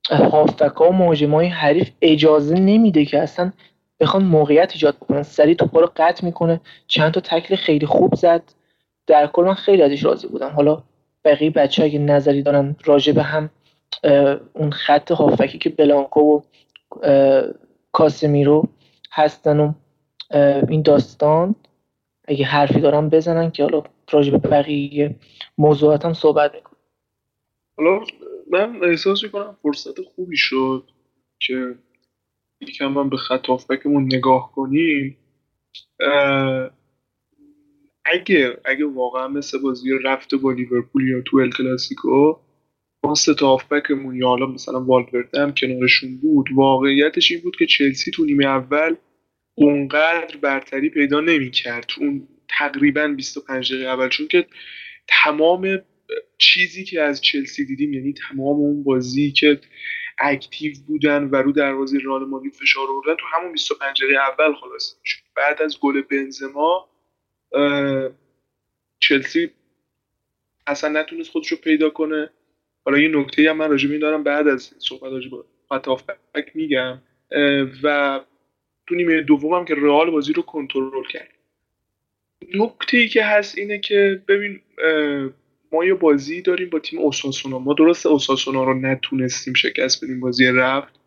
هافبکا 0.09 0.89
و 0.89 0.93
مهاجمای 0.93 1.47
حریف 1.47 1.91
اجازه 2.01 2.55
نمیده 2.55 3.05
که 3.05 3.19
اصلا 3.19 3.51
بخوان 3.99 4.23
موقعیت 4.23 4.71
ایجاد 4.73 4.95
بکنن 4.95 5.23
سریع 5.23 5.55
توپا 5.55 5.79
رو 5.79 5.91
قطع 5.95 6.25
می‌کنه. 6.25 6.61
چند 6.87 7.11
تا 7.11 7.19
تکل 7.19 7.55
خیلی 7.55 7.85
خوب 7.85 8.15
زد. 8.15 8.43
در 9.07 9.27
کل 9.27 9.43
من 9.43 9.53
خیلی 9.53 9.81
ازش 9.81 10.03
راضی 10.05 10.27
بودم. 10.27 10.49
حالا 10.49 10.83
بقیه 11.23 11.49
بچه 11.49 11.83
اگه 11.83 11.99
نظری 11.99 12.41
دارن 12.41 12.75
راجع 12.85 13.13
به 13.13 13.23
هم 13.23 13.49
اون 14.53 14.71
خط 14.71 15.11
هافکی 15.11 15.57
که 15.57 15.69
بلانکو 15.69 16.21
و 16.21 16.41
کاسمیرو 17.91 18.69
هستن 19.11 19.59
و 19.59 19.73
این 20.69 20.81
داستان 20.81 21.55
اگه 22.27 22.45
حرفی 22.45 22.79
دارن 22.79 23.09
بزنن 23.09 23.51
که 23.51 23.63
حالا 23.63 23.83
راجع 24.11 24.31
به 24.31 24.37
بقیه 24.37 25.15
موضوعات 25.57 26.05
هم 26.05 26.13
صحبت 26.13 26.55
می‌کنم 26.55 26.77
حالا 27.77 28.05
من 28.51 28.83
احساس 28.83 29.23
می‌کنم 29.23 29.57
فرصت 29.63 30.01
خوبی 30.01 30.37
شد 30.37 30.89
که 31.39 31.75
یکم 32.61 32.87
من 32.87 33.09
به 33.09 33.17
خط 33.17 33.45
هافبکمون 33.45 34.03
نگاه 34.03 34.51
کنیم. 34.51 35.17
اگه 38.05 38.57
اگه 38.65 38.85
واقعا 38.85 39.27
مثل 39.27 39.57
بازی 39.57 39.89
رفته 40.03 40.37
با 40.37 40.51
لیورپول 40.51 41.07
یا 41.07 41.21
تو 41.21 41.37
ال 41.37 41.51
کلاسیکو 41.51 42.39
ما 43.05 43.15
سه 43.15 43.33
تا 43.33 43.47
هافبکمون 43.47 44.15
یا 44.15 44.27
حالا 44.27 44.45
مثلا 44.45 44.83
والورده 44.83 45.41
هم 45.41 45.53
کنارشون 45.53 46.17
بود 46.17 46.45
واقعیتش 46.55 47.31
این 47.31 47.41
بود 47.41 47.55
که 47.55 47.65
چلسی 47.65 48.11
تو 48.11 48.25
نیمه 48.25 48.45
اول 48.45 48.95
اونقدر 49.55 50.37
برتری 50.41 50.89
پیدا 50.89 51.19
نمی‌کرد. 51.19 51.85
اون 51.99 52.27
تقریبا 52.49 53.07
25 53.07 53.73
دقیقه 53.73 53.89
اول 53.89 54.09
چون 54.09 54.27
که 54.27 54.45
تمام 55.07 55.79
چیزی 56.37 56.83
که 56.83 57.01
از 57.01 57.21
چلسی 57.21 57.65
دیدیم 57.65 57.93
یعنی 57.93 58.13
تمام 58.13 58.55
اون 58.55 58.83
بازی 58.83 59.31
که 59.31 59.61
اکتیو 60.19 60.73
بودن 60.87 61.23
و 61.23 61.35
رو 61.35 61.51
دروازه 61.51 61.97
رئال 61.97 62.25
مادرید 62.25 62.53
فشار 62.53 62.87
آوردن 62.89 63.15
تو 63.15 63.25
همون 63.33 63.51
25 63.51 64.03
دقیقه 64.03 64.19
اول 64.19 64.53
خلاص 64.53 64.95
شد 65.03 65.19
بعد 65.35 65.61
از 65.61 65.79
گل 65.79 66.01
بنزما 66.01 66.89
چلسی 68.99 69.49
اصلا 70.67 71.01
نتونست 71.01 71.29
خودش 71.29 71.47
رو 71.47 71.57
پیدا 71.57 71.89
کنه. 71.89 72.29
حالا 72.85 72.97
یه 72.97 73.07
نکته 73.07 73.49
هم 73.49 73.57
من 73.57 73.69
راجع 73.69 73.97
دارم 73.97 74.23
بعد 74.23 74.47
از 74.47 74.73
صحبت 74.77 75.11
راجع 75.11 75.29
به 75.29 75.37
میگم. 76.55 77.01
و 77.83 78.19
تو 78.87 78.95
نیمه 78.95 79.21
دومم 79.21 79.65
که 79.65 79.75
رئال 79.75 80.11
بازی 80.11 80.33
رو 80.33 80.41
کنترل 80.41 81.03
کرد. 81.09 81.29
نکته 82.53 82.97
ای 82.97 83.07
که 83.07 83.23
هست 83.23 83.57
اینه 83.57 83.79
که 83.79 84.21
ببین 84.27 84.61
ما 85.71 85.85
یه 85.85 85.93
بازی 85.93 86.41
داریم 86.41 86.69
با 86.69 86.79
تیم 86.79 86.99
اوساسونا. 86.99 87.59
ما 87.59 87.73
درست 87.73 88.05
اوساسونا 88.05 88.63
رو 88.63 88.73
نتونستیم 88.73 89.53
شکست 89.53 90.03
بدیم 90.03 90.19
بازی 90.19 90.45
رفت. 90.45 90.99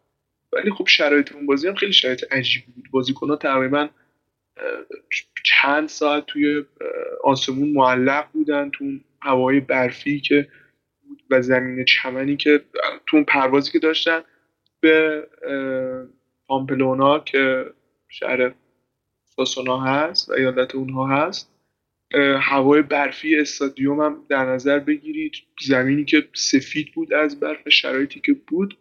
ولی 0.52 0.70
خب 0.70 0.86
شرایط 0.86 1.32
اون 1.32 1.46
بازی 1.46 1.68
هم 1.68 1.74
خیلی 1.74 1.92
شرایط 1.92 2.32
عجیبی 2.32 2.72
بود. 2.72 2.84
بازیکن‌ها 2.90 3.36
تقریبا 3.36 3.88
چند 5.44 5.88
ساعت 5.88 6.26
توی 6.26 6.64
آسمون 7.24 7.68
معلق 7.68 8.26
بودن 8.32 8.70
تو 8.70 8.84
هوای 9.20 9.60
برفی 9.60 10.20
که 10.20 10.48
بود 11.08 11.22
و 11.30 11.42
زمین 11.42 11.84
چمنی 11.84 12.36
که 12.36 12.64
تو 13.06 13.16
اون 13.16 13.24
پروازی 13.24 13.72
که 13.72 13.78
داشتن 13.78 14.20
به 14.80 15.26
پامپلونا 16.46 17.18
که 17.18 17.66
شهر 18.08 18.54
ساسونا 19.24 19.80
هست 19.80 20.28
و 20.28 20.32
ایالت 20.32 20.74
اونها 20.74 21.06
هست 21.06 21.54
هوای 22.40 22.82
برفی 22.82 23.36
استادیوم 23.36 24.00
هم 24.00 24.26
در 24.28 24.44
نظر 24.44 24.78
بگیرید. 24.78 25.32
زمینی 25.60 26.04
که 26.04 26.28
سفید 26.34 26.92
بود 26.94 27.12
از 27.12 27.40
برف 27.40 27.68
شرایطی 27.68 28.20
که 28.20 28.32
بود 28.32 28.78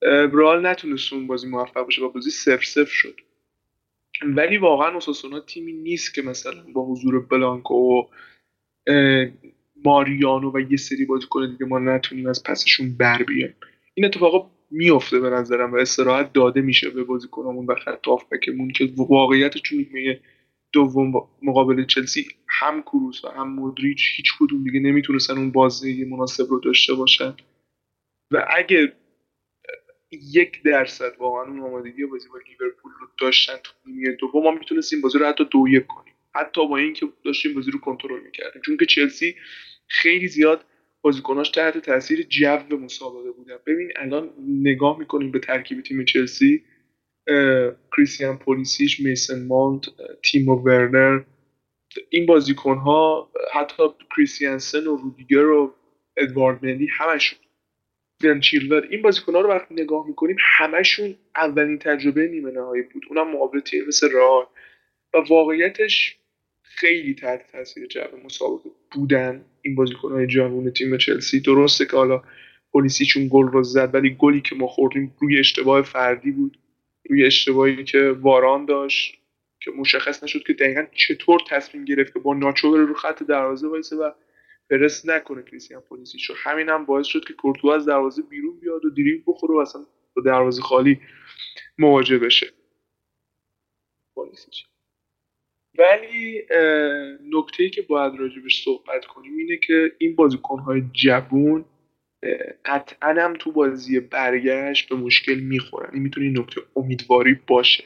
برال 0.00 0.66
نتونست 0.66 1.12
اون 1.12 1.26
بازی 1.26 1.48
موفق 1.48 1.84
باشه. 1.84 2.02
و 2.02 2.08
بازی 2.08 2.30
سف 2.30 2.64
سف 2.64 2.88
شد. 2.88 3.20
ولی 4.22 4.56
واقعا 4.56 4.94
اوساسونا 4.94 5.40
تیمی 5.40 5.72
نیست 5.72 6.14
که 6.14 6.22
مثلا 6.22 6.64
با 6.72 6.86
حضور 6.86 7.26
بلانکو 7.26 7.74
و 7.74 8.02
ماریانو 9.84 10.50
و 10.54 10.60
یه 10.70 10.76
سری 10.76 11.04
بازیکن 11.04 11.50
دیگه 11.50 11.66
ما 11.66 11.78
نتونیم 11.78 12.26
از 12.26 12.42
پسشون 12.42 12.96
بر 12.96 13.22
بیایم 13.22 13.54
این 13.94 14.06
اتفاقا 14.06 14.50
میفته 14.70 15.20
به 15.20 15.30
نظرم 15.30 15.72
و 15.72 15.76
استراحت 15.76 16.32
داده 16.32 16.60
میشه 16.60 16.90
به 16.90 17.04
بازیکنامون 17.04 17.66
و 17.66 17.74
خط 17.74 18.04
بکمون 18.32 18.70
که 18.70 18.92
واقعیت 18.96 19.56
چون 19.56 19.86
دوم 20.72 21.12
مقابل 21.42 21.84
چلسی 21.84 22.28
هم 22.48 22.82
کروس 22.82 23.24
و 23.24 23.28
هم 23.28 23.54
مودریچ 23.54 24.14
هیچ 24.16 24.32
کدوم 24.38 24.64
دیگه 24.64 24.80
نمی‌تونستن 24.80 25.38
اون 25.38 25.52
بازی 25.52 26.04
مناسب 26.04 26.46
رو 26.50 26.60
داشته 26.60 26.94
باشن. 26.94 27.34
و 28.32 28.46
اگه 28.56 28.92
یک 30.10 30.62
درصد 30.62 31.12
واقعا 31.18 31.42
اون 31.42 31.60
آمادگی 31.60 32.06
بازی 32.06 32.28
با 32.28 32.38
لیورپول 32.38 32.92
رو 33.00 33.06
داشتن 33.20 33.54
تو 33.64 33.72
نیمه 33.86 34.12
دوم 34.12 34.42
ما 34.42 34.50
می‌تونستیم 34.50 35.00
بازی 35.00 35.18
رو 35.18 35.26
حتی 35.26 35.44
دو 35.50 35.68
یک 35.68 35.86
کنیم. 35.86 36.14
حتی 36.34 36.68
با 36.68 36.76
اینکه 36.76 37.06
داشتیم 37.24 37.54
بازی 37.54 37.70
رو 37.70 37.78
کنترل 37.78 38.22
می‌کردیم. 38.24 38.62
چون 38.62 38.76
که 38.76 38.86
چلسی 38.86 39.36
خیلی 39.88 40.28
زیاد 40.28 40.64
بازیکناش 41.02 41.50
تحت 41.50 41.78
تاثیر 41.78 42.22
جو 42.22 42.76
مسابقه 42.78 43.30
بودن. 43.30 43.56
ببین 43.66 43.92
الان 43.96 44.30
نگاه 44.48 44.98
می‌کنیم 44.98 45.30
به 45.30 45.38
ترکیب 45.38 45.80
تیم 45.80 46.04
چلسی 46.04 46.64
کریستیان 47.96 48.38
پولیسیش 48.38 49.00
میسن 49.00 49.46
مانت 49.46 49.84
تیمو 50.24 50.54
ورنر. 50.54 51.20
این 52.10 52.26
بازیکن 52.26 52.76
ها 52.76 53.32
حتی 53.52 53.82
کریستیانسن 54.16 54.86
و 54.86 54.96
رودیگر 54.96 55.46
و 55.46 55.74
ادوارد 56.16 56.64
مندی 56.64 56.88
همشون 56.98 57.38
چیلور 58.42 58.88
این 58.90 59.02
بازیکن 59.02 59.34
ها 59.34 59.40
رو 59.40 59.48
وقتی 59.48 59.74
نگاه 59.74 60.06
می‌کنیم 60.08 60.36
همشون 60.40 61.14
اولین 61.36 61.78
تجربه 61.78 62.28
نیمه 62.28 62.50
نهایی 62.50 62.82
بود. 62.82 63.02
اونم 63.08 63.30
مقابل 63.30 63.60
تیم 63.60 63.84
مثل 63.88 64.12
رئال. 64.12 64.46
و 65.14 65.18
واقعیتش 65.18 66.16
خیلی 66.62 67.14
تحت 67.14 67.52
تاثیر 67.52 67.86
جو 67.86 68.00
مسابقه 68.24 68.70
بودن 68.92 69.44
این 69.62 69.74
بازیکن 69.74 70.12
های 70.12 70.26
جوون 70.26 70.70
تیم 70.70 70.96
چلسی. 70.96 71.40
درسته 71.40 71.86
که 71.86 71.96
حالا 71.96 72.22
پلیسی 72.72 73.04
چون 73.04 73.28
گل 73.30 73.46
رو 73.46 73.62
زد 73.62 73.94
ولی 73.94 74.16
گلی 74.18 74.40
که 74.40 74.54
ما 74.54 74.66
خوردیم 74.66 75.14
روی 75.20 75.38
اشتباه 75.38 75.82
فردی 75.82 76.30
بود. 76.30 76.58
روی 77.10 77.24
اشتباهی 77.24 77.84
که 77.84 78.10
واران 78.20 78.66
داشت 78.66 79.18
که 79.60 79.70
مشخص 79.70 80.24
نشد 80.24 80.42
که 80.42 80.52
دقیقا 80.52 80.86
چطور 80.92 81.40
تصمیم 81.50 81.84
گرفت 81.84 82.12
که 82.12 82.18
با 82.18 82.34
ناچو 82.34 82.76
رو 82.76 82.94
خط 82.94 83.22
دروازه 83.22 83.68
وایسه 83.68 83.96
و 83.96 84.10
پرس 84.70 85.06
نکنه 85.06 85.42
کریستیان 85.42 85.82
پولیسیچ 85.82 86.30
همین 86.36 86.68
هم 86.68 86.84
باعث 86.84 87.06
شد 87.06 87.24
که 87.24 87.34
کورتوا 87.34 87.74
از 87.74 87.86
دروازه 87.86 88.22
بیرون 88.22 88.60
بیاد 88.60 88.84
و 88.84 88.90
دریبل 88.90 89.22
بخوره 89.26 89.54
و 89.54 89.58
اصلا 89.58 89.86
با 90.16 90.22
دروازه 90.22 90.62
خالی 90.62 91.00
مواجه 91.78 92.18
بشه. 92.18 92.46
پولیسیچ 94.14 94.64
ولی 95.78 96.42
نکته 97.32 97.62
ای 97.62 97.70
که 97.70 97.82
باید 97.82 98.14
راجبش 98.18 98.64
صحبت 98.64 99.04
کنیم 99.04 99.36
اینه 99.36 99.56
که 99.56 99.92
این 99.98 100.16
بازیکنهای 100.16 100.82
جوون 100.92 101.64
قطعا 102.64 103.14
هم 103.18 103.32
تو 103.32 103.52
بازی 103.52 104.00
برگشت 104.00 104.88
به 104.88 104.96
مشکل 104.96 105.34
می‌خورن. 105.34 105.90
این 105.92 106.02
می‌تونه 106.02 106.40
نکته 106.40 106.60
امیدواری 106.76 107.36
باشه. 107.46 107.84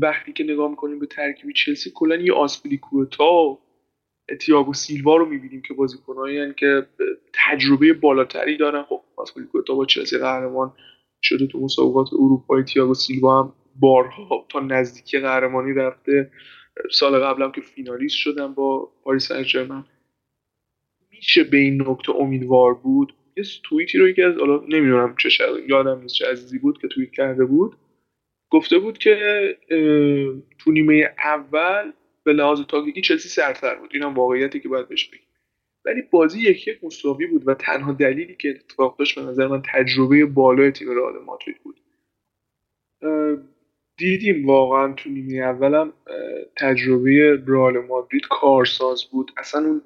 وقتی 0.00 0.32
که 0.32 0.44
نگاه 0.44 0.70
می‌کنیم 0.70 0.98
به 0.98 1.06
ترکیب 1.06 1.50
چلسی 1.50 1.90
کلا 1.94 2.16
یه 2.16 2.32
آسپلیکوتا 2.32 3.58
تییاگو 4.40 4.72
سیلوا 4.72 5.16
رو 5.16 5.26
می‌بینیم 5.26 5.62
که 5.62 5.74
بازیکنایی 5.74 6.54
که 6.54 6.86
تجربه 7.34 7.92
بالاتری 7.92 8.56
دارن. 8.56 8.82
خب 8.82 9.00
آسپلیکوتا 9.16 9.74
با 9.74 9.84
چلسی 9.84 10.18
قهرمان 10.18 10.72
شده 11.22 11.46
تو 11.46 11.60
مسابقات 11.60 12.12
اروپایی 12.12 12.64
تییاگو 12.64 12.94
سیلوا 12.94 13.42
هم 13.42 13.52
بارها 13.80 14.46
تا 14.48 14.60
نزدیکی 14.60 15.18
قهرمانی 15.18 15.72
رفته. 15.72 16.30
سال 16.90 17.18
قبلم 17.18 17.52
که 17.52 17.60
فینالیست 17.60 18.16
شدن 18.16 18.54
با 18.54 18.92
پاریس 19.04 19.32
سن 19.32 19.84
میشه 21.10 21.44
به 21.44 21.56
این 21.56 21.82
نکته 21.86 22.16
امیدوار 22.16 22.74
بود؟ 22.74 23.14
یه 23.36 23.44
توییتی 23.64 23.98
رو 23.98 24.08
یکی 24.08 24.22
از 24.22 24.34
حالا 24.38 24.56
نمی‌دونم 24.68 25.14
چه 25.18 25.44
یادم 25.68 26.00
نیست 26.00 26.14
چه 26.14 26.26
عزیزی 26.26 26.58
بود 26.58 26.78
که 26.78 26.88
توییت 26.88 27.10
کرده 27.10 27.44
بود. 27.44 27.76
گفته 28.50 28.78
بود 28.78 28.98
که 28.98 29.16
تو 30.58 30.70
نیمه 30.72 31.14
اول 31.24 31.92
به 32.24 32.32
لحاظ 32.32 32.60
تاکتیکی 32.68 33.00
چلسی 33.00 33.28
سرتر 33.28 33.74
بود. 33.74 33.90
اینم 33.94 34.14
واقعیتی 34.14 34.60
که 34.60 34.68
باید 34.68 34.88
بهش 34.88 35.08
بگیم. 35.08 35.26
ولی 35.84 36.02
بازی 36.02 36.40
یکی 36.40 36.70
یک 36.70 36.84
مساوی 36.84 37.26
بود 37.26 37.48
و 37.48 37.54
تنها 37.54 37.92
دلیلی 37.92 38.34
که 38.34 38.50
اتفاق 38.50 38.98
داشت 38.98 39.18
به 39.18 39.22
نظر 39.22 39.46
من 39.46 39.62
تجربه 39.72 40.24
بالای 40.24 40.70
تیم 40.70 40.90
رئال 40.90 41.24
مادرید 41.24 41.56
بود. 41.62 41.80
دیدیم 43.96 44.46
واقعا 44.46 44.92
تو 44.92 45.10
نیمه 45.10 45.34
اولم 45.34 45.92
تجربه 46.56 47.42
رئال 47.46 47.78
مادرید 47.78 48.22
کارساز 48.30 49.04
بود. 49.04 49.32
اصلا 49.36 49.66
اون 49.66 49.82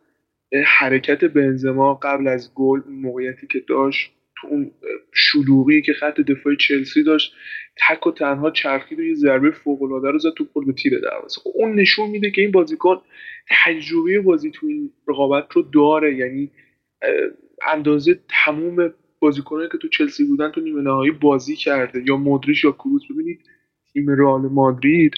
حرکت 0.65 1.25
بنزما 1.25 1.95
قبل 1.95 2.29
از 2.29 2.55
گل 2.55 2.81
موقعیتی 2.89 3.47
که 3.47 3.61
داشت 3.69 4.13
تو 4.41 4.49
اون 4.49 4.71
شلوغی 5.13 5.83
که 5.83 5.93
خط 5.93 6.21
دفاع 6.21 6.55
چلسی 6.55 7.03
داشت 7.03 7.35
تک 7.89 8.07
و 8.07 8.11
تنها 8.13 8.51
چرخید 8.51 8.99
و 8.99 9.03
یه 9.03 9.15
ضربه 9.15 9.51
فوق 9.51 9.83
العاده 9.83 10.11
رو 10.11 10.19
زد 10.19 10.33
تو 10.37 10.45
پل 10.45 10.65
به 10.65 10.73
تیر 10.73 11.01
دروازه. 11.01 11.41
خب 11.41 11.51
اون 11.55 11.75
نشون 11.75 12.11
میده 12.11 12.31
که 12.31 12.41
این 12.41 12.51
بازیکن 12.51 13.01
تجربه 13.65 14.21
بازی 14.21 14.51
تو 14.51 14.67
این 14.67 14.93
رقابت 15.09 15.53
رو 15.53 15.63
داره. 15.63 16.17
یعنی 16.17 16.51
اندازه 17.67 18.21
تموم 18.45 18.95
بازیکنایی 19.21 19.69
که 19.73 19.79
تو 19.79 19.89
چلسی 19.89 20.25
بودن 20.25 20.51
تو 20.51 20.61
نیمه 20.61 20.83
نهایی 20.83 21.11
بازی 21.11 21.57
کرده. 21.57 22.03
یا 22.07 22.17
مدریش 22.17 22.65
یا 22.65 22.73
کروس 22.73 23.03
ببینید 23.11 23.41
تیم 23.93 24.11
رئال 24.11 24.41
مادرید 24.41 25.13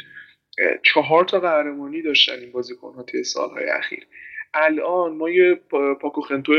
چهار 0.83 1.25
تا 1.25 1.41
قهرمانی 1.41 2.03
داشتن 2.03 2.39
این 2.41 2.53
بازیکن 2.53 2.95
ها 2.95 3.03
طی 3.03 3.25
سالهای 3.25 3.65
اخیر. 3.71 4.07
الان 4.55 5.17
ما 5.17 5.31
یه 5.31 5.61
پاکو 6.01 6.21
خنتو 6.21 6.53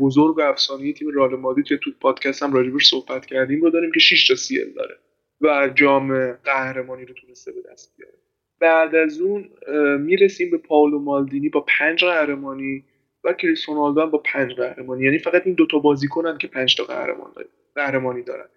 بزرگ 0.00 0.38
و 0.38 0.40
افسانه 0.40 0.92
تیم 0.92 1.08
رئال 1.14 1.36
مادرید 1.36 1.66
که 1.66 1.76
تو 1.76 1.90
پادکست 2.00 2.42
هم 2.42 2.52
راجبش 2.52 2.86
صحبت 2.86 3.26
کردیم 3.26 3.60
رو 3.60 3.70
داریم 3.70 3.90
که 3.94 4.00
6 4.00 4.28
تا 4.28 4.34
سیل 4.34 4.72
داره. 4.76 4.98
و 5.40 5.70
جام 5.74 6.32
قهرمانی 6.32 7.04
رو 7.04 7.14
تونسته 7.14 7.52
به 7.52 7.62
دست 7.72 7.94
بیاره. 7.96 8.14
بعد 8.60 8.94
از 8.94 9.20
اون 9.20 9.50
می‌رسیم 10.00 10.50
به 10.50 10.58
پاولو 10.58 10.98
مالدینی 10.98 11.48
با 11.48 11.64
پنج 11.78 12.04
قهرمانی 12.04 12.84
و 13.24 13.32
کریس 13.32 13.68
رونالدو 13.68 14.06
با 14.06 14.18
پنج 14.18 14.52
قهرمانی. 14.52 15.04
یعنی 15.04 15.18
فقط 15.18 15.46
این 15.46 15.54
دوتا 15.54 15.78
بازیکنن 15.78 16.38
که 16.38 16.48
پنج 16.48 16.76
تا 16.76 16.84
قهرمان 16.84 17.32
قهرمانی 17.74 18.22
دارن. 18.22 18.48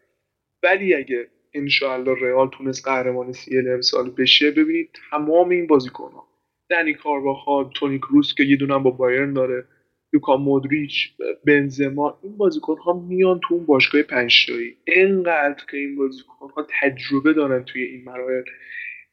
ولی 0.64 0.96
اگه 0.96 1.28
انشاءالله 1.54 2.16
رئال 2.22 2.50
تونست 2.50 2.88
قهرمان 2.88 3.32
سی 3.32 3.58
ال 3.58 3.68
امسال 3.68 4.10
بشه 4.10 4.52
ببینید 4.52 4.90
تمام 5.12 5.50
این 5.50 5.68
بازیکن 5.68 6.12
ها 6.12 6.28
دنی 6.70 6.94
کارواخال 6.94 7.70
تونی 7.76 7.98
کروس 7.98 8.34
که 8.36 8.44
یه 8.44 8.56
دونم 8.56 8.84
با 8.84 8.92
بایرن 8.92 9.34
داره. 9.34 9.66
لوکا 10.14 10.38
مودریچ 10.38 11.10
بنزما 11.46 12.20
این 12.24 12.38
بازیکن 12.38 12.78
ها 12.78 12.94
میان 12.94 13.40
تو 13.44 13.54
اون 13.56 13.66
باشگاه 13.66 14.02
پنجتایی. 14.04 14.78
انقدر 14.88 15.66
که 15.72 15.78
این 15.78 15.96
بازیکن 15.96 16.50
ها 16.56 16.68
تجربه 16.82 17.34
دارن 17.34 17.64
توی 17.64 17.84
این 17.84 18.04
مراحل. 18.04 18.44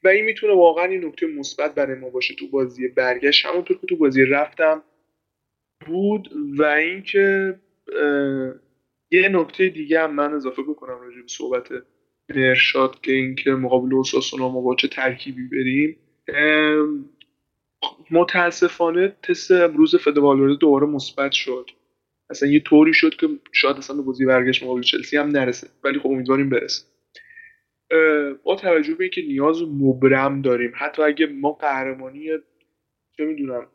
و 0.05 0.09
این 0.09 0.25
می‌تونه 0.25 0.53
واقعا 0.55 0.85
این 0.85 1.05
نکته 1.05 1.27
مثبت 1.27 1.75
برای 1.75 1.99
ما 1.99 2.11
باشه 2.11 2.35
تو 2.35 2.49
بازی 2.49 2.89
برگشت. 2.89 3.47
همونطور 3.47 3.79
که 3.81 3.87
تو 3.87 3.97
بازی 3.97 4.25
رفتم 4.25 4.83
بود 5.87 6.29
و 6.59 6.63
اینکه 6.63 7.55
یه 9.11 9.29
نکته 9.29 9.69
دیگه 9.69 10.01
هم 10.01 10.15
من 10.15 10.33
اضافه 10.33 10.63
بکنم 10.63 11.01
راجع 11.01 11.21
به 11.21 11.29
صحبت 11.29 11.69
ارشاد 12.29 13.01
که 13.01 13.13
اینکه 13.13 13.51
مقابل 13.51 13.95
اوساسونا 13.95 14.49
ما 14.49 14.61
با 14.61 14.75
چه 14.75 14.89
ترکیبی 14.89 15.49
بریم. 15.49 15.97
متاسفانه 18.11 19.17
تست 19.23 19.51
امروز 19.51 19.97
فدوالورده 19.97 20.55
دوباره 20.55 20.87
مثبت 20.87 21.33
شد. 21.33 21.71
اصلا 22.31 22.49
یه 22.49 22.61
طوری 22.61 22.95
شد 22.95 23.17
که 23.17 23.29
شاید 23.53 23.77
اصلا 23.77 23.97
به 23.97 24.03
بازی 24.03 24.27
برگشت 24.27 24.63
مقابل 24.63 24.83
چلسی 24.83 25.17
هم 25.17 25.29
نرسه 25.29 25.69
ولی 25.85 25.99
خب 25.99 26.07
امیدواریم 26.07 26.51
برسه. 26.51 26.85
با 28.45 28.57
توجه 28.57 28.95
به 28.95 29.05
اینکه 29.05 29.23
نیاز 29.23 29.63
مبرم 29.63 30.43
داریم 30.43 30.73
حتی 30.75 31.03
اگه 31.03 31.27
ما 31.27 31.53
قهرمانی 31.53 32.29
چه 33.17 33.25
می‌دونم 33.25 33.67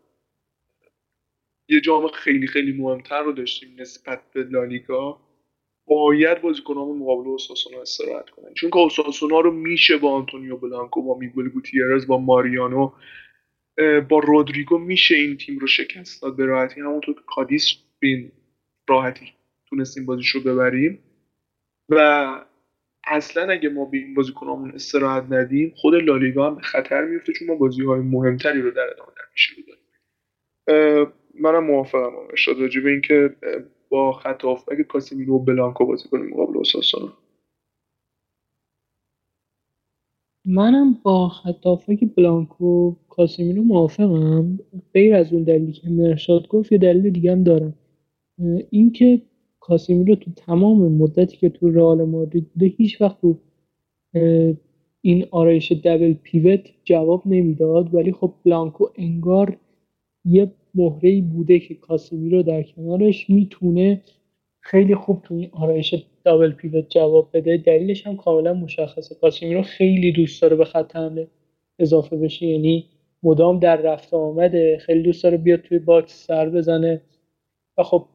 یه 1.70 1.82
جام 1.82 2.08
خیلی 2.08 2.48
خیلی 2.48 2.72
مهمتر 2.72 3.24
رو 3.24 3.32
داشتیم 3.32 3.76
نسبت 3.80 4.22
به 4.34 4.44
لالیگا 4.44 5.22
باید 5.86 6.42
بازیکنامون 6.42 6.98
مقابل 6.98 7.28
اوساسونا 7.28 7.82
استراحت 7.82 8.30
کنن. 8.30 8.54
چون 8.54 8.70
که 8.70 8.78
اوساسونا 8.78 9.40
رو 9.40 9.52
میشه 9.52 9.98
با 9.98 10.12
آنتونیو 10.12 10.58
بلانکو 10.58 11.02
با 11.02 11.18
میگل 11.18 11.50
گوتیرز 11.50 12.08
با 12.08 12.18
ماریانو 12.18 12.92
با 14.10 14.20
رودریگو 14.20 14.78
میشه 14.78 15.16
این 15.16 15.38
تیم 15.38 15.60
رو 15.60 15.68
شکست 15.68 16.22
داد 16.22 16.36
به 16.36 16.46
راحتی. 16.46 16.82
همونطور 16.82 17.16
که 17.16 17.22
کادیس 17.28 17.74
به 18.00 18.16
این 18.16 18.32
راحتی 18.90 19.34
تونستیم 19.70 20.06
بازیش 20.06 20.30
رو 20.30 20.42
ببریم. 20.42 21.00
و 21.90 22.30
اصلا 23.04 23.52
اگه 23.52 23.70
ما 23.70 23.86
به 23.86 23.98
این 23.98 24.14
بازیکنامون 24.14 24.72
استراحت 24.72 25.26
ندیم 25.30 25.74
خود 25.76 25.96
لالیگا 25.96 26.48
هم 26.48 26.56
به 26.56 26.62
خطر 26.62 27.06
میفته 27.06 27.34
چون 27.34 27.48
ما 27.48 27.56
بازی 27.56 27.84
های 27.84 28.00
مهمتری 28.00 28.62
رو 28.62 28.72
در 28.72 28.90
ادامه 28.94 29.12
در 29.18 29.24
میشه 29.32 29.56
داریم. 29.68 31.14
منم 31.40 31.64
موافقم 31.64 32.16
ارشاد 32.30 32.60
راجع 32.60 32.82
به 32.82 32.90
اینکه 32.90 33.36
با 33.90 34.12
خط 34.12 34.46
اگه 34.72 34.84
کاسیمیرو 34.84 35.36
و 35.36 35.40
بلانکو 35.40 35.86
بازی 35.86 36.10
کنیم 36.10 36.26
مقابل 36.26 36.58
اوساسونا 36.58 37.18
منم 40.46 40.94
با 41.04 41.30
خط 41.30 41.66
که 42.00 42.06
بلانکو 42.06 42.96
کاسیمیرو 43.10 43.64
موافقم. 43.64 44.60
غیر 44.94 45.16
از 45.16 45.34
اون 45.34 45.44
دلیلی 45.44 45.72
که 45.72 45.90
مرشاد 45.90 46.48
گفت 46.48 46.72
یه 46.72 46.78
دلیل 46.78 47.10
دیگه 47.10 47.32
هم 47.32 47.44
دارم. 47.44 47.74
اینکه 48.70 49.22
کاسیمیرو 49.60 50.16
تو 50.16 50.32
تمام 50.36 50.92
مدتی 50.92 51.38
که 51.38 51.50
تو 51.50 51.70
رئال 51.70 52.04
مادرید 52.04 52.50
بوده 52.54 52.66
هیچ 52.66 53.02
وقت 53.02 53.22
تو 53.22 53.38
این 55.02 55.26
آرایش 55.32 55.72
دبل 55.72 56.14
پیوت 56.14 56.70
جواب 56.84 57.24
نمی‌داد. 57.26 57.94
ولی 57.96 58.12
خب 58.12 58.34
بلانکو 58.46 58.86
انگار 58.96 59.58
یه 60.26 60.52
مهره 60.76 61.22
بوده 61.22 61.60
که 61.60 61.76
کاسیمیرو 61.76 62.44
در 62.44 62.64
کنارش 62.64 63.30
می‌تونه 63.30 64.02
خیلی 64.60 64.96
خوب 64.96 65.22
تو 65.24 65.34
این 65.34 65.50
آرایش 65.52 65.96
double 66.24 66.52
pivot 66.52 66.90
جواب 66.90 67.30
بده 67.34 67.58
دلیلش 67.58 68.08
هم 68.08 68.18
کاملا 68.18 68.54
مشخصه. 68.54 69.16
کاسیمیرو 69.16 69.62
خیلی 69.62 70.12
دوست 70.12 70.42
داره 70.42 70.56
به 70.56 70.66
خط 70.66 70.96
حمله 70.96 71.28
اضافه 71.80 72.18
بشه 72.18 72.46
یعنی 72.46 72.86
مدام 73.24 73.60
در 73.60 73.76
رفت 73.76 74.14
آمده 74.14 74.78
خیلی 74.78 75.02
دوست 75.04 75.24
داره 75.24 75.38
بیاد 75.38 75.62
توی 75.62 75.80
box 75.80 76.26
سر 76.28 76.50
بزنه. 76.50 77.02
و 77.78 77.84
خب 77.84 78.06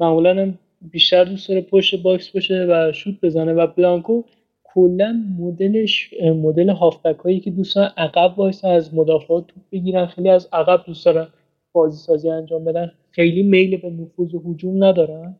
معمولا 0.00 0.30
هم 0.42 0.58
بیشتر 0.82 1.24
دوست 1.24 1.48
داره 1.48 1.60
پشت 1.60 2.02
box 2.02 2.28
باشه 2.28 2.66
و 2.70 2.92
شوت 2.92 3.14
بزنه. 3.22 3.52
و 3.52 3.66
بلانکو 3.66 4.22
کلا 4.64 5.24
مدلش 5.38 6.14
مدل 6.22 6.70
هافبک 6.70 7.18
هایی 7.18 7.40
که 7.40 7.50
دوست 7.50 7.76
دارن 7.76 7.92
عقب 7.96 8.38
وایسن 8.38 8.64
از 8.64 8.94
مدافعات 8.94 9.46
توپ 9.46 9.62
بگیرن. 9.72 10.06
خیلی 10.06 10.28
از 10.28 10.48
عقب 10.52 10.84
دوست 10.86 11.04
دارن 11.04 11.28
بازی 11.72 11.96
سازی 11.96 12.30
انجام 12.30 12.64
بدن. 12.64 12.92
خیلی 13.10 13.42
میل 13.42 13.76
به 13.76 13.90
نفوذ 13.90 14.34
و 14.34 14.42
هجوم 14.52 14.84
ندارن. 14.84 15.36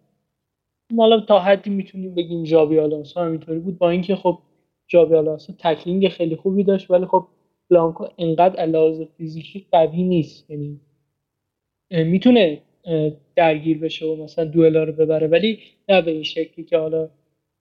حالا 0.97 1.21
تا 1.21 1.39
حدی 1.39 1.71
می‌تونیم 1.71 2.15
بگیم 2.15 2.45
ژابی 2.45 2.79
آلونسو 2.79 3.21
همینطوری 3.21 3.59
بود 3.59 3.79
با 3.79 3.91
اینکه 3.91 4.17
خب 4.17 4.39
ژابی 4.87 5.15
آلونسو 5.15 5.53
tackling 5.59 6.09
خیلی 6.09 6.37
خوبی 6.37 6.65
داشت 6.65 6.91
ولی 6.91 7.07
خب 7.07 7.27
بلانکو 7.71 8.07
انقدر 8.19 8.57
از 8.61 8.72
لحاظ 8.72 9.05
فیزیکی 9.17 9.67
قوی 9.73 10.03
نیست. 10.03 10.51
یعنی 10.51 10.81
می‌تونه 11.91 12.63
درگیر 13.37 13.79
بشه 13.79 14.07
و 14.07 14.25
مثلا 14.25 14.45
دوئلا 14.45 14.85
رو 14.85 14.93
ببره 14.93 15.27
ولی 15.27 15.59
نه 15.89 16.03
به 16.03 16.11
این 16.11 16.23
شکلی 16.23 16.65
که 16.65 16.79
حالا 16.79 17.09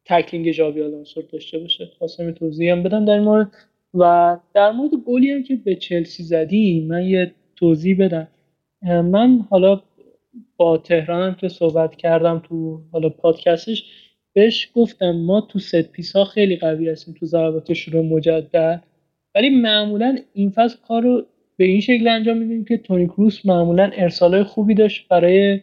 tackling 0.05 0.51
ژابی 0.51 0.81
آلونسو 0.81 1.21
داشته 1.21 1.59
باشه. 1.59 1.85
خواستم 1.97 2.31
توضیح 2.31 2.71
هم 2.71 2.83
بدم 2.83 3.05
در 3.05 3.13
این 3.13 3.23
مورد 3.23 3.51
و 3.93 4.37
در 4.53 4.71
مورد 4.71 4.91
گلی 5.05 5.31
هم 5.31 5.43
که 5.43 5.55
به 5.55 5.75
چلسی 5.75 6.23
زدی 6.23 6.85
من 6.89 7.05
یه 7.05 7.33
توضیح 7.55 7.97
بدم. 8.05 8.27
من 8.83 9.47
حالا 9.49 9.81
با 10.57 10.77
تهرانم 10.77 11.35
که 11.35 11.47
صحبت 11.47 11.95
کردم 11.95 12.41
تو 12.49 12.81
حالا 12.91 13.09
پادکستش 13.09 13.85
بهش 14.33 14.69
گفتم 14.73 15.11
ما 15.11 15.41
تو 15.41 15.59
ست 15.59 15.91
پیس 15.91 16.15
ها 16.15 16.25
خیلی 16.25 16.55
قوی 16.55 16.89
هستیم 16.89 17.15
تو 17.19 17.25
ضربات 17.25 17.73
شروع 17.73 18.05
مجدد. 18.05 18.83
ولی 19.35 19.49
معمولا 19.49 20.17
این 20.33 20.49
فصل 20.49 20.77
کار 20.87 21.01
رو 21.01 21.25
به 21.57 21.65
این 21.65 21.81
شکل 21.81 22.07
انجام 22.07 22.37
میدیم 22.37 22.65
که 22.65 22.77
تونی 22.77 23.07
کروس 23.07 23.45
معمولا 23.45 23.91
ارسال 23.93 24.43
خوبی 24.43 24.73
داشت 24.73 25.07
برای 25.07 25.61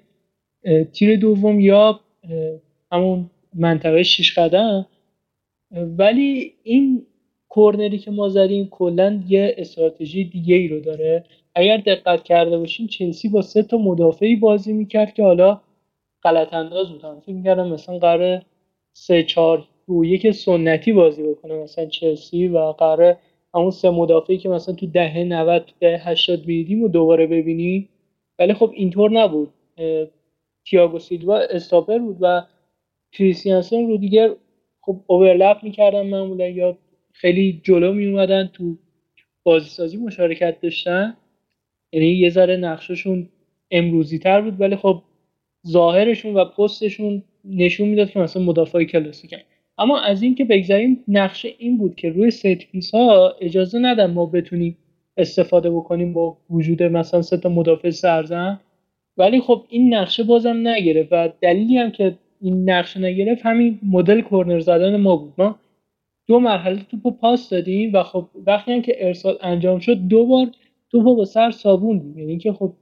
تیر 0.93 1.17
دوم 1.17 1.61
یا 1.61 2.01
همون 2.93 3.31
منطقه 3.55 4.03
شیش 4.03 4.39
قدم. 4.39 4.87
ولی 5.71 6.55
این 6.63 7.07
کورنری 7.49 7.99
که 7.99 8.11
ما 8.11 8.29
زدیم 8.29 8.69
کلا 8.71 9.23
یه 9.29 9.55
استراتژی 9.59 10.25
دیگه 10.25 10.55
ای 10.55 10.69
رو 10.69 10.81
داره. 10.81 11.25
اگر 11.55 11.77
دقت 11.77 12.23
کرده 12.25 12.59
باشین 12.59 12.87
چلسی 12.87 13.29
با 13.29 13.43
سه 13.43 13.63
تا 13.63 13.77
مدافعی 13.79 14.37
بازی 14.37 14.73
می‌کرد 14.73 15.15
که 15.15 15.23
حالا 15.23 15.61
غلط 16.23 16.55
انداز 16.55 16.91
بودن 16.93 17.21
فکر 17.21 17.33
می‌کردم 17.33 17.69
مثلا 17.69 17.99
قرار 17.99 18.43
سه 18.93 19.23
چهار 19.23 19.65
دو 19.87 20.05
یک 20.05 20.31
سنتی 20.31 20.93
بازی 20.93 21.23
بکنه 21.23 21.55
مثلا 21.55 21.87
چلسی 21.87 22.49
و 22.49 22.59
قرار 22.59 23.17
همون 23.55 23.71
سه 23.71 23.91
مدافعی 23.91 24.39
که 24.39 24.49
مثلا 24.49 24.75
تو 24.75 24.87
دهه 24.87 25.19
90 25.25 25.71
دهه 25.81 26.09
80 26.09 26.39
می‌دیدیم 26.41 26.83
و 26.83 26.89
دوباره 26.89 27.27
ببینی 27.27 27.89
ولی 28.39 28.55
خب 28.55 28.71
اینطور 28.75 29.11
نبود. 29.11 29.51
تییاگو 30.67 30.99
سیلوا 30.99 31.39
استاپر 31.39 31.99
بود 31.99 32.17
و 32.21 32.43
کریستیانسن 33.13 33.87
و 33.89 33.97
رودیگر 33.97 34.31
خب 34.81 35.01
overlap 35.07 35.57
می‌کردن 35.63 36.07
معمولا 36.07 36.49
یا 36.49 36.79
خیلی 37.13 37.61
جلو 37.65 37.93
می 37.93 38.07
اومدن 38.07 38.51
تو 38.53 38.77
بازی 39.43 39.69
سازی 39.69 39.97
مشارکت 39.97 40.61
داشتن. 40.61 41.17
یعنی 41.95 42.07
یه 42.07 42.31
ذره 42.31 42.57
نقششون 42.57 43.29
امروزی 43.71 44.19
تر 44.19 44.41
بود 44.41 44.61
ولی 44.61 44.77
خب 44.77 45.03
ظاهرشون 45.67 46.35
و 46.35 46.45
پستشون 46.45 47.23
نشون 47.45 47.89
می‌داد 47.89 48.11
که 48.11 48.19
مثلا 48.19 48.43
مدافع 48.43 48.85
کلاسیکن 48.85 49.37
اما 49.79 50.01
از 50.01 50.23
این 50.23 50.35
که 50.35 50.45
بگذریم 50.45 51.05
نقشه 51.09 51.49
این 51.59 51.79
بود 51.79 51.95
که 51.95 52.11
روی 52.11 52.31
set 52.31 52.47
piece 52.47 52.95
ها 52.95 53.35
اجازه 53.41 53.79
ندن 53.79 54.13
ما 54.13 54.27
بتونیم 54.27 54.77
استفاده 55.17 55.71
بکنیم 55.71 56.13
با 56.13 56.37
وجود 56.51 56.83
مثلا 56.83 57.23
سه 57.23 57.37
تا 57.37 57.49
مدافع 57.49 57.91
سرزن. 57.91 58.61
ولی 59.17 59.41
خب 59.41 59.65
این 59.69 59.95
نقشه 59.95 60.23
بازم 60.23 60.69
نگرفت 60.69 61.09
و 61.13 61.29
دلیلی 61.41 61.79
هم 61.79 61.91
که 61.91 62.15
این 62.41 62.71
نقشه 62.71 63.01
نگرفت 63.01 63.47
همین 63.47 63.79
مدل 63.83 64.21
کرنر 64.21 64.61
زدن 64.61 64.97
ما 64.97 65.17
بود. 65.17 65.33
ما 65.39 65.59
دو 66.27 66.41
مرحله 66.41 66.81
توپو 66.91 67.11
پاس 67.11 67.51
دادیم 67.51 67.91
و 67.95 68.03
خب 68.03 68.29
وقتی 68.47 68.73
هم 68.73 68.83
که 68.83 69.07
ارسال 69.07 69.39
انجام 69.41 69.79
شد 69.79 69.95
دو 69.95 70.27
بار 70.27 70.47
توپو 70.95 71.17
با 71.17 71.25
سر 71.25 71.51
صابوندیم 71.51 72.19
یعنی 72.19 72.39
که 72.39 72.53
خب 72.53 72.73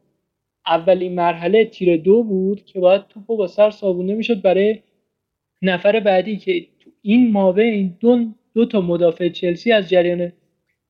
اولین 0.67 1.15
مرحله 1.15 1.65
تیر 1.65 1.97
دو 1.97 2.23
بود 2.23 2.65
که 2.65 2.81
باید 2.81 3.09
توپو 3.09 3.37
با 3.37 3.47
سر 3.47 3.71
صابونده 3.71 4.15
می‌شد 4.15 4.43
برای 4.43 4.79
نفر 5.63 6.01
بعدی 6.01 6.37
که 6.37 6.67
این 7.03 7.33
ماوه 7.33 7.63
این 7.63 7.97
دو, 8.01 8.25
دو 8.55 8.67
تا 8.67 8.81
مدافع 8.81 9.29
چلسی 9.29 9.73
از 9.73 9.89
جریان 9.89 10.33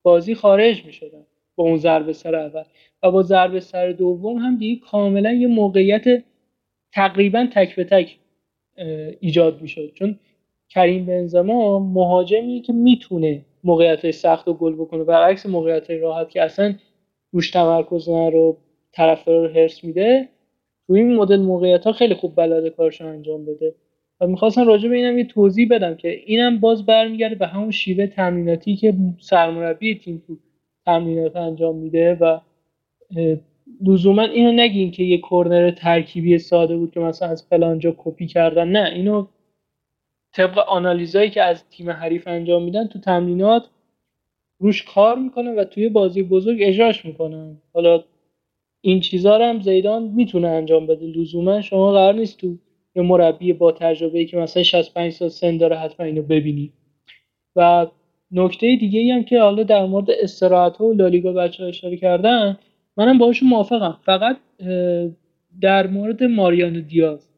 بازی 0.02 0.34
خارج 0.34 0.84
می 0.84 0.92
شدن 0.92 1.26
با 1.56 1.64
اون 1.64 1.76
ضربه 1.76 2.12
سر 2.12 2.34
اول. 2.34 2.62
و 3.02 3.10
با 3.10 3.22
ضربه 3.22 3.60
سر 3.60 3.92
دوم 3.92 4.36
هم 4.36 4.58
دیگه 4.58 4.80
کاملا 4.80 5.32
یه 5.32 5.46
موقعیت 5.46 6.24
تقریبا 6.92 7.46
تک 7.52 7.76
به 7.76 7.84
تک 7.84 8.18
ایجاد 9.20 9.62
می 9.62 9.68
شد 9.68 9.92
چون 9.94 10.18
کریم 10.68 11.06
بنزما 11.06 11.78
مهاجمی 11.78 12.60
که 12.60 12.72
می‌تونه 12.72 13.44
موقعیت 13.64 14.10
سخت 14.10 14.48
و 14.48 14.54
گل 14.54 14.74
بکنه. 14.74 15.04
برعکس 15.04 15.46
موقعیت 15.46 15.90
راحت 15.90 16.30
که 16.30 16.42
اصلا 16.42 16.74
روش 17.32 17.50
تمرکز 17.50 18.08
رو 18.08 18.56
طرفدار 18.92 19.48
رو 19.48 19.54
هرس 19.54 19.84
میده. 19.84 20.28
تو 20.86 20.92
این 20.92 21.16
مدل 21.16 21.40
موقعیت 21.40 21.84
ها 21.84 21.92
خیلی 21.92 22.14
خوب 22.14 22.36
بلده 22.36 22.70
کارش 22.70 23.00
انجام 23.00 23.44
بده. 23.44 23.74
و 24.20 24.26
می‌خواستم 24.26 24.66
راجع 24.66 24.88
به 24.88 24.96
اینم 24.96 25.18
یه 25.18 25.24
توضیح 25.24 25.68
بدم 25.70 25.94
که 25.94 26.08
اینم 26.08 26.60
باز 26.60 26.86
برمیگرده 26.86 27.34
به 27.34 27.46
همون 27.46 27.70
شیوه 27.70 28.06
تمریناتی 28.06 28.76
که 28.76 28.94
سرمربی 29.20 29.98
تیم 29.98 30.22
تو 30.26 30.36
تمرینات 30.86 31.36
انجام 31.36 31.76
میده 31.76 32.14
و 32.14 32.38
لزوما 33.86 34.22
اینو 34.22 34.52
نگین 34.52 34.90
که 34.90 35.02
یه 35.02 35.18
کرنر 35.30 35.70
ترکیبی 35.70 36.38
ساده 36.38 36.76
بود 36.76 36.90
که 36.90 37.00
مثلا 37.00 37.28
از 37.28 37.46
فلانجا 37.50 37.94
کپی 37.98 38.26
کردن. 38.26 38.68
نه 38.68 38.90
اینو 38.94 39.26
طبق 40.32 40.58
آنالیزایی 40.58 41.30
که 41.30 41.42
از 41.42 41.68
تیم 41.68 41.90
حریف 41.90 42.28
انجام 42.28 42.62
میدن 42.62 42.86
تو 42.86 42.98
تمرینات 42.98 43.68
روش 44.62 44.82
کار 44.82 45.18
می‌کنن 45.18 45.54
و 45.54 45.64
توی 45.64 45.88
بازی 45.88 46.22
بزرگ 46.22 46.58
اجراش 46.60 47.04
می‌کنن 47.04 47.56
حالا 47.74 48.04
این 48.80 49.00
چیزها 49.00 49.36
رو 49.36 49.44
هم 49.44 49.60
زیدان 49.60 50.02
می‌تونه 50.02 50.48
انجام 50.48 50.86
بده. 50.86 51.06
لزوما 51.06 51.60
شما 51.60 51.92
قرار 51.92 52.14
نیست 52.14 52.38
تو 52.38 52.56
یه 52.96 53.02
مربی 53.02 53.52
با 53.52 53.72
تجربه 53.72 54.18
ای 54.18 54.26
که 54.26 54.36
مثلا 54.36 54.62
65 54.62 55.12
سال 55.12 55.28
سن 55.28 55.56
داره 55.56 55.76
حتما 55.76 56.06
اینو 56.06 56.22
ببینی. 56.22 56.72
و 57.56 57.86
نکته 58.30 58.76
دیگه 58.76 59.00
ای 59.00 59.10
هم 59.10 59.24
که 59.24 59.40
حالا 59.40 59.62
در 59.62 59.86
مورد 59.86 60.10
استراحت 60.10 60.80
و 60.80 60.92
لالیگا 60.92 61.32
بچه 61.32 61.64
اشاره 61.64 61.96
کردن 61.96 62.58
منم 62.96 63.18
باهاشون 63.18 63.48
موافقم. 63.48 63.98
فقط 64.04 64.36
در 65.60 65.86
مورد 65.86 66.22
ماریانو 66.24 66.80
دیاز. 66.80 67.31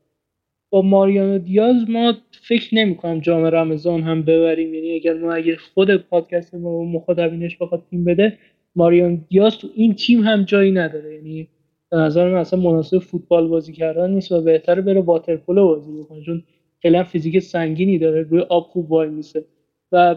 ماریانو 0.83 1.39
دیاز 1.39 1.91
ما 1.91 2.14
فکر 2.49 2.75
نمی 2.75 2.97
کنم 2.97 3.20
جام 3.20 3.45
رمضان 3.45 4.03
هم 4.03 4.22
ببریم. 4.22 4.75
یعنی 4.75 4.95
اگر 4.95 5.14
ما 5.14 5.33
اگر 5.33 5.57
خود 5.57 5.97
پادکست 5.97 6.55
ما 6.55 6.85
مخاطبینش 6.85 7.57
بخواد 7.57 7.83
تیم 7.91 8.05
بده 8.05 8.39
ماریانو 8.77 9.18
دیاز 9.29 9.59
تو 9.59 9.68
این 9.75 9.95
تیم 9.95 10.22
هم 10.22 10.45
جایی 10.45 10.72
نداره. 10.72 11.14
یعنی 11.14 11.49
به 11.91 11.97
نظر 11.97 12.33
من 12.33 12.39
اصلا 12.39 12.61
مناسب 12.61 12.99
فوتبال 12.99 13.49
بازی 13.49 13.72
کردن 13.72 14.11
نیست 14.11 14.33
و 14.33 14.43
بهتره 14.43 14.83
بره 14.83 15.01
واترپولو 15.01 15.68
بازی 15.68 15.93
بکنه 15.93 16.22
چون 16.22 16.43
خیلی 16.83 17.03
فیزیک 17.05 17.39
سنگینی 17.39 17.99
داره 17.99 18.22
روی 18.22 18.41
آب 18.41 18.64
خوب 18.64 18.93
وای 18.93 19.09
میسه. 19.09 19.45
و 19.93 20.16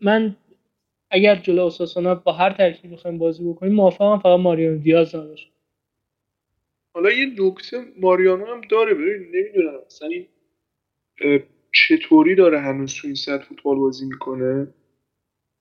من 0.00 0.36
اگر 1.10 1.36
جلو 1.36 1.66
اساسونا 1.66 2.14
با 2.14 2.32
هر 2.32 2.50
ترکیبی 2.52 2.94
بخوایم 2.94 3.18
بازی 3.18 3.44
بکنیم 3.44 3.74
موافقم 3.74 4.18
فقط 4.18 4.40
ماریانو 4.40 4.78
دیاز 4.78 5.16
نباشه 5.16 5.46
حالا 6.96 7.10
یه 7.10 7.26
نکته 7.38 7.84
ماریانو 8.00 8.46
هم 8.46 8.60
داره 8.60 8.94
ببین 8.94 9.28
نمی‌دونم 9.34 9.78
اصلا 9.86 10.08
این 10.08 10.26
چطوری 11.72 12.34
داره 12.34 12.60
هنوز 12.60 12.94
تو 12.94 13.06
این 13.06 13.14
سطح 13.14 13.44
فوتبال 13.44 13.76
بازی 13.76 14.06
می‌کنه؟ 14.06 14.74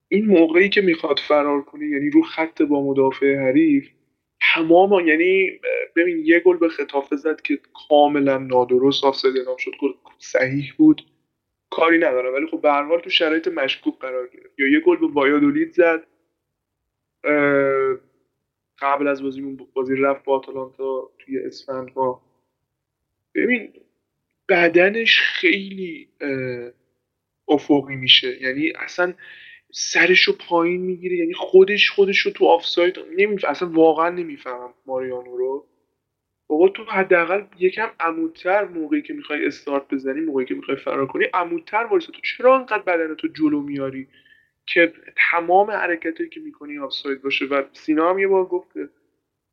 این 0.08 0.26
موقعی 0.26 0.70
که 0.70 0.82
می‌خواد 0.82 1.20
فرار 1.20 1.62
کنه 1.62 1.88
یعنی 1.88 2.10
رو 2.10 2.22
خط 2.22 2.62
با 2.62 2.84
مدافع 2.84 3.36
حریف 3.36 3.90
تمام 4.54 5.08
یعنی 5.08 5.60
ببین 5.96 6.18
یه 6.26 6.40
گل 6.40 6.58
به 6.58 6.70
خطافه 6.70 7.16
زد 7.16 7.42
که 7.42 7.60
کاملا 7.90 8.38
نادرست 8.38 9.04
آفساید 9.04 9.38
اعلام 9.38 9.58
شد 9.58 9.72
گل 9.82 9.92
صحیح 10.20 10.74
بود 10.78 11.02
کاری 11.70 11.98
ندارم. 11.98 12.34
ولی 12.34 12.48
خب 12.48 12.62
به 12.62 13.02
تو 13.04 13.10
شرایط 13.10 13.48
مشکوک 13.48 14.00
قرار 14.00 14.28
گرفت. 14.28 14.60
یا 14.60 14.68
یه 14.68 14.80
گل 14.80 14.98
به 14.98 15.08
وایادولید 15.08 15.72
زد 15.72 16.08
قبل 18.80 19.08
از 19.08 19.24
بازی 19.24 19.58
بازی 19.74 19.96
رفت 19.96 20.24
با 20.24 20.36
آتالانتا 20.36 21.10
توی 21.20 21.40
اسفند 21.40 21.92
ما 21.96 22.22
ببین 23.36 23.74
بدنش 24.50 25.20
خیلی 25.22 26.10
افقی 27.48 27.96
میشه. 27.96 28.42
یعنی 28.42 28.72
اصلا 28.72 29.14
سرش 29.72 30.22
رو 30.22 30.34
پایین 30.34 30.82
می‌گیره. 30.82 31.18
یعنی 31.18 31.34
خودش 31.34 31.90
خودش 31.90 32.20
رو 32.20 32.32
تو 32.32 32.46
آفساید 32.46 33.00
نمیفهم 33.18 33.52
اصلا 33.52 33.70
واقعا 33.70 34.10
نمی‌فهمم 34.10 34.74
ماریانو 34.86 35.38
رو. 35.38 35.68
بابا 36.48 36.70
تو 36.70 36.84
حداقل 36.84 37.44
یکم 37.60 37.90
عمودتر 38.00 38.66
موقعی 38.66 39.02
که 39.02 39.14
می‌خوای 39.14 39.46
استارت 39.46 39.88
بزنی 39.94 40.22
موقعی 40.22 40.46
که 40.46 40.56
می‌خوای 40.56 40.78
فرار 40.78 41.08
کنی 41.08 41.26
عمودتر 41.34 41.88
وایسا. 41.92 42.12
تو 42.12 42.22
چرا 42.22 42.56
انقدر 42.60 42.84
بدن 42.84 43.16
تو 43.16 43.28
جلو 43.28 43.62
میاری؟ 43.62 44.08
که 44.68 44.94
تمام 45.32 45.72
حرکتی 45.72 46.30
که 46.30 46.40
می‌کنی 46.40 46.78
آفساید 46.80 47.22
باشه. 47.22 47.46
و 47.46 47.64
سینا 47.74 48.10
هم 48.10 48.20
یه 48.20 48.28
بار 48.28 48.46
گفت 48.46 48.72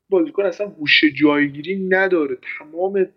بازیکن 0.09 0.45
اصلا 0.45 0.67
هوش 0.67 1.03
جایگیری 1.03 1.75
نداره. 1.89 2.37
تمام 2.59 3.07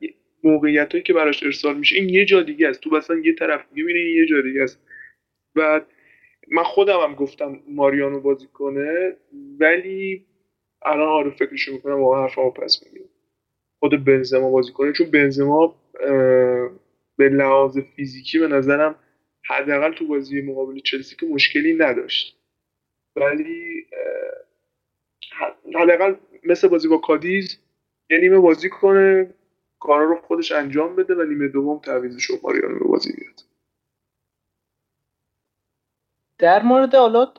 موقعیت 0.44 0.92
هایی 0.92 1.02
که 1.04 1.12
براش 1.12 1.42
ارسال 1.42 1.78
میشه 1.78 1.96
این 1.96 2.08
یه 2.08 2.24
جا 2.24 2.42
دیگه 2.42 2.68
است. 2.68 2.80
تو 2.80 2.90
مثلا 2.90 3.16
یه 3.16 3.34
طرف 3.34 3.66
می‌بینی 3.72 3.98
یه 4.00 4.26
جا 4.26 4.40
دیگه 4.40 4.62
است. 4.62 4.80
و 5.56 5.80
من 6.48 6.62
خودم 6.62 7.00
هم 7.00 7.14
گفتم 7.14 7.60
ماریانو 7.68 8.20
بازی 8.20 8.46
کنه 8.46 9.16
ولی 9.60 10.26
الان 10.82 11.08
آره 11.08 11.30
فکرشو 11.30 11.72
می‌کنم 11.72 12.00
واقعا 12.02 12.22
حرفمو 12.22 12.50
پس 12.50 12.82
می‌گیرم. 12.86 13.08
خود 13.80 14.04
بنزما 14.04 14.50
بازی 14.50 14.72
کنه. 14.72 14.92
چون 14.92 15.10
بنزما 15.10 15.76
به 17.18 17.28
لحاظ 17.28 17.78
فیزیکی 17.78 18.38
به 18.38 18.48
نظرم 18.48 18.96
حداقل 19.48 19.92
تو 19.92 20.06
بازی 20.06 20.40
مقابل 20.40 20.80
چلسی 20.80 21.16
که 21.16 21.26
مشکلی 21.26 21.74
نداشت. 21.74 22.38
ولی 23.16 23.86
حداقل 25.74 26.14
مثل 26.44 26.68
بازی 26.68 26.88
با 26.88 26.98
کادیز 26.98 27.58
یه 28.10 28.18
نیمه 28.18 28.38
بازی 28.38 28.70
کنه 28.70 29.34
کارا 29.80 30.04
رو 30.04 30.20
خودش 30.20 30.52
انجام 30.52 30.96
بده 30.96 31.14
و 31.14 31.22
نیمه 31.22 31.48
دوم 31.48 31.78
تعویض 31.78 32.30
رو 32.30 32.38
ماریانو 32.42 32.78
به 32.78 32.84
بازی 32.84 33.12
بیاد. 33.12 33.40
در 36.38 36.62
مورد 36.62 36.94
حالا 36.94 37.32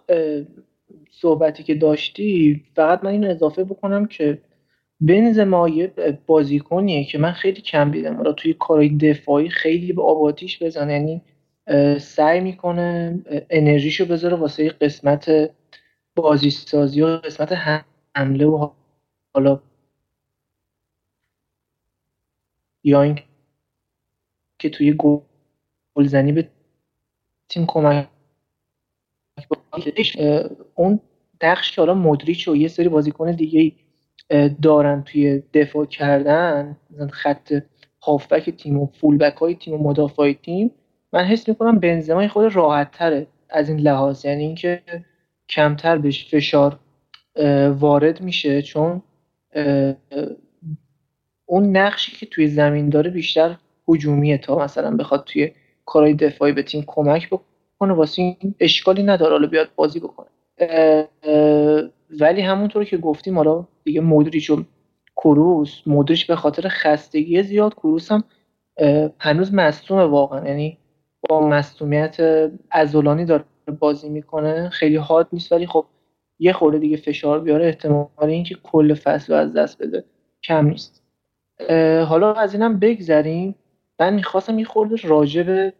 صحبتی 1.11 1.63
که 1.63 1.75
داشتی 1.75 2.63
فقط 2.75 3.03
من 3.03 3.11
این 3.11 3.25
اضافه 3.25 3.63
بکنم 3.63 4.05
که 4.05 4.41
بنزما 5.01 5.69
یه 5.69 5.93
بازیکنیه 6.27 7.05
که 7.05 7.17
من 7.17 7.31
خیلی 7.31 7.61
کم 7.61 7.91
دیدم. 7.91 8.15
حالا 8.15 8.33
توی 8.33 8.53
کارهای 8.53 8.89
دفاعی 8.89 9.49
خیلی 9.49 9.93
به 9.93 10.01
آباتیش 10.01 10.63
بزنه. 10.63 10.93
یعنی 10.93 11.21
سعی 11.99 12.39
می‌کنه 12.39 13.19
انرژیشو 13.49 14.05
بذاره 14.05 14.37
واسه 14.37 14.69
قسمت 14.69 15.51
بازی 16.15 16.49
سازی 16.49 17.01
و 17.01 17.07
قسمت 17.07 17.51
حمله 18.15 18.45
و 18.45 18.71
حالا 19.33 19.61
یا 22.83 23.15
که 24.59 24.69
توی 24.69 24.97
گلزنی 25.95 26.31
به 26.31 26.49
تیم 27.49 27.65
کمک 27.65 28.09
اون 30.75 30.99
نقش 31.43 31.71
که 31.71 31.81
حالا 31.81 31.93
مدریچ 31.93 32.47
و 32.47 32.55
یه 32.55 32.67
سری 32.67 32.89
بازیکن 32.89 33.31
دیگه 33.31 33.75
دارن 34.61 35.03
توی 35.03 35.43
دفاع 35.53 35.85
کردن 35.85 36.77
خط 37.11 37.53
هافبک 38.01 38.49
تیم 38.49 38.79
و 38.79 38.85
فولبک 38.85 39.35
های 39.35 39.55
تیم 39.55 39.73
و 39.73 39.77
مدافع 39.77 40.33
تیم 40.33 40.71
من 41.13 41.23
حس 41.23 41.49
می‌کنم 41.49 41.79
بنزما 41.79 42.27
خود 42.27 42.55
راحت 42.55 42.91
تره 42.91 43.27
از 43.49 43.69
این 43.69 43.79
لحاظ. 43.79 44.25
یعنی 44.25 44.43
اینکه 44.43 44.81
کمتر 45.49 45.97
بهش 45.97 46.35
فشار 46.35 46.79
وارد 47.69 48.21
میشه 48.21 48.61
چون 48.61 49.01
اون 51.45 51.77
نقشی 51.77 52.11
که 52.11 52.25
توی 52.25 52.47
زمین 52.47 52.89
داره 52.89 53.09
بیشتر 53.09 53.55
هجومیه 53.89 54.37
تا 54.37 54.59
مثلا 54.59 54.91
بخواد 54.95 55.23
توی 55.23 55.51
کارهای 55.85 56.13
دفاعی 56.13 56.51
به 56.51 56.63
تیم 56.63 56.83
کمک 56.87 57.29
بکنه 57.29 57.93
واسه 57.93 58.21
این 58.21 58.55
اشکالی 58.59 59.03
نداره. 59.03 59.31
حالا 59.31 59.47
بیاد 59.47 59.69
بازی 59.75 59.99
بکنه. 59.99 60.27
ولی 62.19 62.41
همونطور 62.41 62.83
که 62.83 62.97
گفتیم 62.97 63.37
حالا 63.37 63.67
دیگه 63.83 64.01
مودریچ 64.01 64.49
و 64.49 64.63
کروس 65.15 65.81
مودریچ 65.85 66.27
به 66.27 66.35
خاطر 66.35 66.67
خستگی 66.67 67.43
زیاد 67.43 67.73
کروس 67.73 68.11
هم 68.11 68.23
هنوز 69.19 69.53
مصومه 69.53 70.03
واقعا. 70.03 70.47
یعنی 70.47 70.77
با 71.29 71.47
مصومیت 71.47 72.17
ازولانی 72.71 73.25
داره 73.25 73.43
بازی 73.79 74.09
می‌کنه. 74.09 74.69
خیلی 74.69 74.95
حاد 74.95 75.27
نیست 75.33 75.51
ولی 75.51 75.67
خب 75.67 75.85
یه 76.39 76.53
خورده 76.53 76.77
دیگه 76.77 76.97
فشار 76.97 77.39
بیاره. 77.39 77.65
احتمال 77.65 78.07
اینکه 78.19 78.55
کل 78.63 78.93
فصل 78.93 79.33
رو 79.33 79.39
از 79.39 79.53
دست 79.53 79.81
بده 79.81 80.03
کم 80.43 80.67
نیست. 80.67 81.03
حالا 82.07 82.33
از 82.33 82.53
اینم 82.53 82.79
بگذریم. 82.79 83.55
من 83.99 84.13
می‌خواستم 84.13 84.59
یه 84.59 84.65
خورده 84.65 84.95
راجع 85.03 85.43
به 85.43 85.73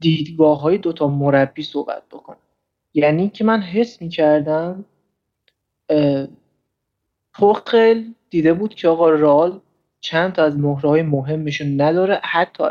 دیدگاه 0.00 0.60
های 0.60 0.78
دوتا 0.78 1.08
مربی 1.08 1.62
صحبت 1.62 2.02
بکنم. 2.12 2.36
یعنی 2.94 3.28
که 3.28 3.44
من 3.44 3.60
حس 3.60 4.02
می‌کردم 4.02 4.84
پوخل 7.34 8.02
دیده 8.30 8.52
بود 8.52 8.74
که 8.74 8.88
آقا 8.88 9.10
رال 9.10 9.60
چند 10.00 10.32
تا 10.32 10.44
از 10.44 10.58
مهرهای 10.58 11.02
مهمشون 11.02 11.80
نداره. 11.80 12.20
حتی 12.22 12.64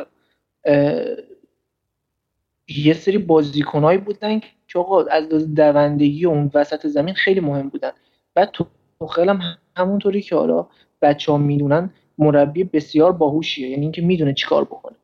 یه 2.67 2.93
سری 2.93 3.17
بازیکنهایی 3.17 3.97
بودن 3.97 4.39
که 4.67 4.79
آقا 4.79 5.03
از 5.03 5.55
دوندگی 5.55 6.25
اون 6.25 6.51
وسط 6.53 6.87
زمین 6.87 7.13
خیلی 7.13 7.39
مهم 7.39 7.69
بودن. 7.69 7.91
بعد 8.33 8.51
توخل 8.99 9.29
هم 9.29 9.39
همونطوری 9.77 10.21
که 10.21 10.35
حالا 10.35 10.67
بچه 11.01 11.31
ها 11.31 11.37
می‌دونن 11.37 11.89
مربی 12.17 12.63
بسیار 12.63 13.11
باهوشیه. 13.11 13.69
یعنی 13.69 13.81
اینکه 13.81 14.01
می‌دونه 14.01 14.33
چیکار 14.33 14.63
بکنه. 14.63 14.95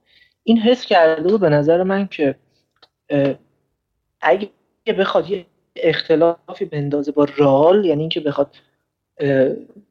این 0.44 0.58
حس 0.58 0.86
کرده 0.86 1.30
بود 1.30 1.42
به 1.42 1.50
نظر 1.50 1.84
من 1.84 2.08
که 2.08 2.36
اگه 4.22 4.50
بخواد 5.00 5.30
یه 5.30 5.46
اختلافی 5.76 6.66
بندازه 6.66 7.12
با 7.12 7.28
رال 7.38 7.86
یعنی 7.86 8.02
اینکه 8.02 8.20
بخواد 8.20 8.56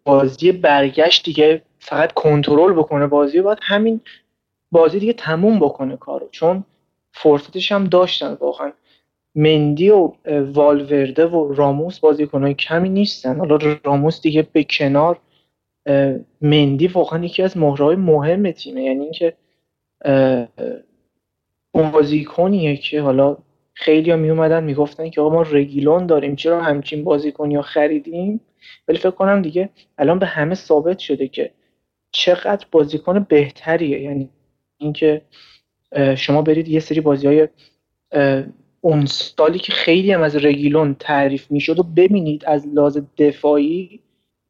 بازی 0.04 0.52
برگشت 0.52 1.24
دیگه 1.24 1.62
فقط 1.78 2.12
کنترل 2.12 2.72
بکنه 2.72 3.06
بازی 3.06 3.40
باید 3.40 3.58
همین 3.62 4.00
بازی 4.70 4.98
دیگه 4.98 5.12
تموم 5.12 5.58
بکنه 5.58 5.96
کارو. 5.96 6.28
چون 6.30 6.64
فرصتش 7.12 7.72
هم 7.72 7.84
داشتن 7.84 8.36
واقعا. 8.40 8.72
مندی 9.34 9.90
و 9.90 10.12
والورده 10.52 11.26
و 11.26 11.54
راموس 11.54 11.98
بازیکنهای 11.98 12.54
کمی 12.54 12.88
نیستن. 12.88 13.38
حالا 13.38 13.58
راموس 13.84 14.22
دیگه 14.22 14.48
به 14.52 14.64
کنار 14.64 15.20
مندی 16.40 16.86
واقعا 16.86 17.24
یکی 17.24 17.42
از 17.42 17.56
مهرهای 17.56 17.96
مهم 17.96 18.50
تیمه. 18.50 18.82
یعنی 18.82 19.02
اینکه 19.04 19.36
اون 21.72 21.90
بازیکنیه 21.90 22.76
که 22.76 23.00
حالا 23.00 23.36
خیلی 23.74 24.10
ها 24.10 24.16
می 24.16 24.30
اومدن 24.30 24.64
می‌گفتن 24.64 25.10
که 25.10 25.20
آقا 25.20 25.34
ما 25.34 25.42
رگیلون 25.42 26.06
داریم 26.06 26.36
چرا 26.36 26.62
همچین 26.62 27.04
بازیکنی 27.04 27.54
ها 27.54 27.62
خریدیم؟ 27.62 28.40
ولی 28.88 28.98
فکر 28.98 29.10
کنم 29.10 29.42
دیگه 29.42 29.68
الان 29.98 30.18
به 30.18 30.26
همه 30.26 30.54
ثابت 30.54 30.98
شده 30.98 31.28
که 31.28 31.50
چقدر 32.10 32.66
بازیکن 32.70 33.26
بهتریه. 33.28 34.00
یعنی 34.00 34.28
اینکه 34.78 35.22
شما 36.16 36.42
برید 36.42 36.68
یه 36.68 36.80
سری 36.80 37.00
بازی 37.00 37.26
های 37.26 37.48
اون 38.80 39.06
سالی 39.06 39.58
که 39.58 39.72
خیلی 39.72 40.12
هم 40.12 40.22
از 40.22 40.36
رگیلون 40.36 40.94
تعریف 40.94 41.50
می‌شد 41.50 41.78
و 41.78 41.82
ببینید 41.82 42.44
از 42.44 42.66
لحاظ 42.66 42.98
دفاعی 43.18 44.00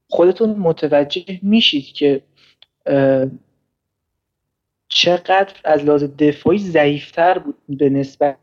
خودتون 0.09 0.51
متوجه 0.51 1.25
میشید 1.43 1.85
که 1.85 2.23
چقدر 4.89 5.55
از 5.65 5.85
لحاظ 5.85 6.05
دفاعی 6.05 6.59
ضعیفتر 6.59 7.39
بود 7.39 7.57
به 7.69 7.89
نسبت 7.89 8.37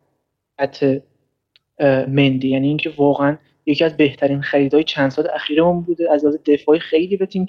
مندی. 2.07 2.47
یعنی 2.49 2.67
اینکه 2.67 2.93
واقعا 2.97 3.37
یکی 3.65 3.83
از 3.83 3.97
بهترین 3.97 4.41
خریدهای 4.41 4.83
چند 4.83 5.11
سال 5.11 5.27
اخیرمون 5.33 5.81
بوده. 5.81 6.11
از 6.11 6.23
لحاظ 6.25 6.37
دفاعی 6.45 6.79
خیلی 6.79 7.17
به 7.17 7.25
تیم 7.25 7.45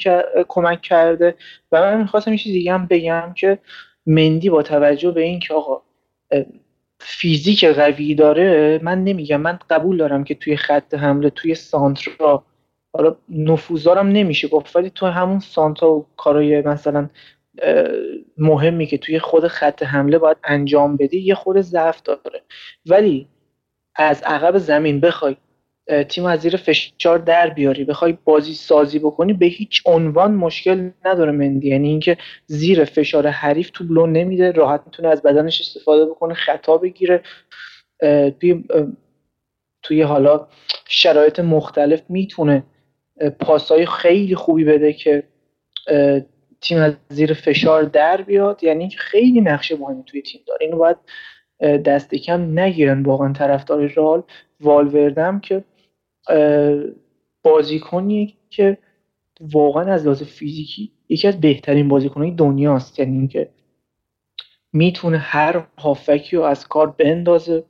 کمک 0.49 0.83
کرده. 0.83 1.35
و 1.73 1.81
من 1.81 2.01
می‌خواستم 2.01 2.33
یه 2.33 2.39
چیز 2.39 2.53
دیگه 2.53 2.73
هم 2.73 2.87
بگم 2.87 3.33
که 3.37 3.59
مندی 4.09 4.51
با 4.51 4.63
توجه 4.63 5.11
به 5.11 5.23
اینکه 5.23 5.55
آقا 5.55 5.83
فیزیک 7.01 7.65
قوی 7.65 8.15
داره 8.15 8.81
من 8.83 9.05
نمیگم. 9.05 9.41
من 9.41 9.59
قبول 9.71 9.97
دارم 9.97 10.25
که 10.25 10.35
توی 10.35 10.57
خط 10.57 10.95
حمله 10.95 11.31
توی 11.31 11.55
سانترا 11.55 12.45
حالا 12.93 13.17
نفوذارم 13.29 14.09
نمیشه 14.09 14.49
گفت 14.49 14.77
ولی 14.77 14.91
تو 14.91 15.07
همون 15.07 15.41
سانتا 15.41 15.91
و 15.91 16.07
کارای 16.17 16.63
مثلا 16.63 17.09
مهمی 18.39 18.87
که 18.87 18.99
توی 18.99 19.19
خود 19.19 19.47
خط 19.49 19.83
حمله 19.83 20.19
باید 20.19 20.37
انجام 20.45 20.97
بدی 20.97 21.21
یه 21.21 21.35
خود 21.35 21.61
ضعف 21.61 22.03
داره. 22.03 22.43
ولی 22.87 23.29
از 23.95 24.23
عقب 24.23 24.59
زمین 24.59 25.01
بخوای 25.01 25.37
تیم 26.09 26.25
از 26.25 26.41
زیر 26.41 26.57
فشار 26.57 27.19
در 27.19 27.51
بیاری. 27.51 27.85
بخوای 27.85 28.19
بازی 28.25 28.55
سازی 28.55 28.99
بکنی 28.99 29.33
به 29.33 29.47
هیچ 29.47 29.83
عنوان 29.87 30.35
مشکل 30.35 30.91
نداره 31.05 31.33
مندی. 31.33 31.69
یعنی 31.69 31.89
اینکه 31.89 32.17
زیر 32.47 32.85
فشار 32.85 33.27
حریف 33.27 33.71
تو 33.71 33.85
بلون 33.85 34.13
نمیده 34.13 34.53
راحت 34.53 34.83
می‌تونه 34.87 35.09
از 35.09 35.23
بدنش 35.23 35.61
استفاده 35.61 36.07
بکنه 36.07 36.35
خطا 36.35 36.77
بگیره. 36.77 37.23
توی 38.41 38.65
توی 39.83 40.03
حالا 40.03 40.47
شرایط 40.89 41.41
مختلف 41.41 42.03
می‌تونه 42.09 42.63
پاسای 43.41 43.87
خیلی 43.87 44.35
خوبی 44.35 44.65
بده 44.65 44.93
که 44.93 45.23
تیم 46.61 46.79
از 46.79 46.97
زیر 47.09 47.33
فشار 47.33 47.83
در 47.83 48.23
بیاد. 48.23 48.65
یعنی 48.65 48.91
خیلی 48.91 49.41
نقشه 49.41 49.77
مهمی 49.77 50.05
توی 50.07 50.23
تیم 50.23 50.41
داره. 50.47 50.67
اینو 50.67 50.77
باید 50.77 50.97
دست 51.83 52.15
کم 52.15 52.59
نگیرن 52.59 53.03
واقعا 53.03 53.33
طرفدار 53.33 53.87
رال 53.87 54.23
والوردم 54.61 55.41
که 55.41 55.65
بازیکنی 57.43 58.37
که 58.51 58.79
واقعا 59.41 59.93
از 59.93 60.05
لحاظ 60.05 60.23
فیزیکی 60.23 60.93
یکی 61.09 61.29
از 61.29 61.41
بهترین 61.41 61.89
بازیکنهای 61.89 62.31
دنیاست. 62.31 62.99
یعنی 62.99 63.19
اینکه 63.19 63.51
می‌تونه 64.73 65.19
هر 65.19 65.67
هافکی 65.79 66.37
رو 66.37 66.43
از 66.43 66.69
کار 66.69 66.91
بندازه 66.91 67.65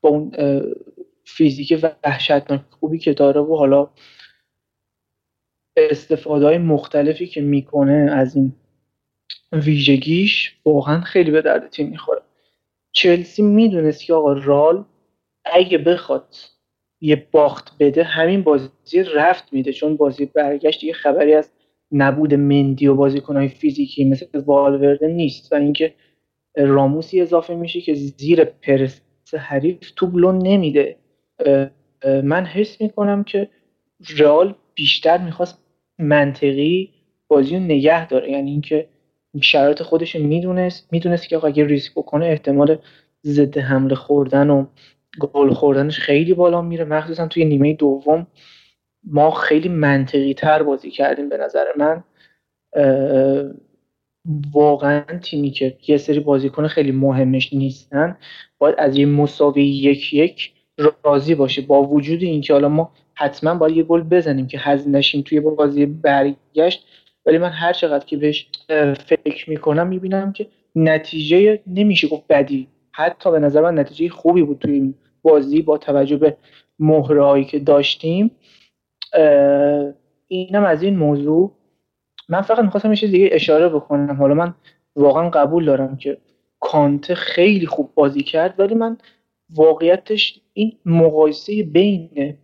با 0.00 0.08
اون 0.08 0.32
فیزیک 1.24 1.90
وحشتناک 2.04 2.60
خوبی 2.70 2.98
که 2.98 3.12
داره 3.12 3.40
و 3.40 3.56
حالا 3.56 3.90
استفاده 5.76 6.46
های 6.46 6.58
مختلفی 6.58 7.26
که 7.26 7.40
می‌کنه 7.40 8.10
از 8.12 8.36
این 8.36 8.52
ویژگیش 9.52 10.56
واقعا 10.64 11.00
خیلی 11.00 11.30
به 11.30 11.42
درد 11.42 11.68
تیم 11.68 11.88
می‌خوره. 11.88 12.22
چلسی 12.92 13.42
می‌دونست 13.42 14.04
که 14.04 14.14
آقا 14.14 14.32
رال 14.32 14.84
اگه 15.44 15.78
بخواد 15.78 16.36
یه 17.00 17.26
باخت 17.32 17.72
بده 17.80 18.02
همین 18.02 18.42
بازی 18.42 19.02
رفت 19.14 19.52
میده 19.52 19.72
چون 19.72 19.96
بازی 19.96 20.26
برگشت 20.26 20.84
یه 20.84 20.92
خبری 20.92 21.34
از 21.34 21.50
نبود 21.92 22.34
مندی 22.34 22.86
و 22.86 22.94
بازیکنهای 22.94 23.48
فیزیکی 23.48 24.04
مثل 24.04 24.26
والورده 24.46 25.08
نیست 25.08 25.52
و 25.52 25.56
اینکه 25.56 25.94
راموسی 26.56 27.20
اضافه 27.20 27.54
میشه 27.54 27.80
که 27.80 27.94
زیر 27.94 28.44
پرس 28.44 29.00
حریف 29.38 29.90
توبلون 29.96 30.38
نمیده. 30.38 30.96
من 32.04 32.44
حس 32.44 32.80
می‌کنم 32.80 33.24
که 33.24 33.48
رئال 34.18 34.54
بیشتر 34.74 35.18
می‌خواست 35.18 35.58
منطقی 35.98 36.90
بازی 37.28 37.54
رو 37.54 37.62
نگه 37.62 38.08
داره. 38.08 38.30
یعنی 38.30 38.50
اینکه 38.50 38.88
شرایط 39.40 39.82
خودش 39.82 40.16
می‌دونست 40.16 40.92
می‌دونست 40.92 41.28
که 41.28 41.44
اگه 41.44 41.64
ریسک 41.64 41.92
بکنه 41.92 42.26
احتمال 42.26 42.78
ضد 43.24 43.58
حمله 43.58 43.94
خوردن 43.94 44.50
و 44.50 44.66
گل 45.18 45.52
خوردنش 45.52 45.98
خیلی 45.98 46.34
بالا 46.34 46.62
میره. 46.62 46.84
مخصوصا 46.84 47.26
توی 47.26 47.44
نیمه 47.44 47.74
دوم 47.74 48.26
ما 49.04 49.30
خیلی 49.30 49.68
منطقی 49.68 50.34
تر 50.34 50.62
بازی 50.62 50.90
کردیم 50.90 51.28
به 51.28 51.36
نظر 51.36 51.64
من. 51.76 52.04
واقعا 54.52 55.18
تیمی 55.22 55.50
که 55.50 55.76
یه 55.88 55.96
سری 55.96 56.20
بازیکن 56.20 56.66
خیلی 56.66 56.92
مهمش 56.92 57.52
نیستن 57.52 58.16
باید 58.58 58.74
از 58.78 58.96
یه 58.96 59.06
مساوی 59.06 59.64
یک 59.64 60.14
یک 60.14 60.52
راضی 61.04 61.34
باشه. 61.34 61.62
با 61.62 61.82
وجود 61.82 62.22
اینکه 62.22 62.52
حالا 62.52 62.68
ما 62.68 62.92
حتما 63.14 63.54
باید 63.54 63.76
یه 63.76 63.82
گل 63.82 64.02
بزنیم 64.02 64.46
که 64.46 64.58
هزینهشیم 64.58 65.22
توی 65.22 65.40
بازی 65.40 65.86
برگشت 65.86 66.86
ولی 67.26 67.38
من 67.38 67.50
هر 67.50 67.72
چقدر 67.72 68.04
که 68.04 68.16
بهش 68.16 68.48
فکر 69.06 69.50
می‌کنم 69.50 69.86
می‌بینم 69.86 70.32
که 70.32 70.46
نتیجه 70.74 71.60
نمیشه 71.66 72.08
گفت 72.08 72.24
بدی. 72.28 72.68
حتی 73.00 73.30
به 73.30 73.38
نظر 73.38 73.60
من 73.60 73.78
نتیجه 73.78 74.08
خوبی 74.08 74.42
بود 74.42 74.58
توی 74.58 74.72
این 74.72 74.94
بازی 75.22 75.62
با 75.62 75.78
توجه 75.78 76.16
به 76.16 76.36
مهرهایی 76.78 77.44
که 77.44 77.58
داشتیم. 77.58 78.30
اینم 80.28 80.64
از 80.64 80.82
این 80.82 80.96
موضوع. 80.96 81.52
من 82.28 82.40
فقط 82.40 82.64
می‌خواستم 82.64 82.92
یه 82.92 83.00
دیگه 83.00 83.28
اشاره 83.32 83.68
بکنم. 83.68 84.16
حالا 84.16 84.34
من 84.34 84.54
واقعا 84.96 85.30
قبول 85.30 85.64
دارم 85.64 85.96
که 85.96 86.18
کانته 86.60 87.14
خیلی 87.14 87.66
خوب 87.66 87.90
بازی 87.94 88.22
کرد 88.22 88.60
ولی 88.60 88.74
من 88.74 88.98
واقعیتش 89.54 90.40
این 90.52 90.72
مقایسه 90.86 91.62
بین 91.62 92.36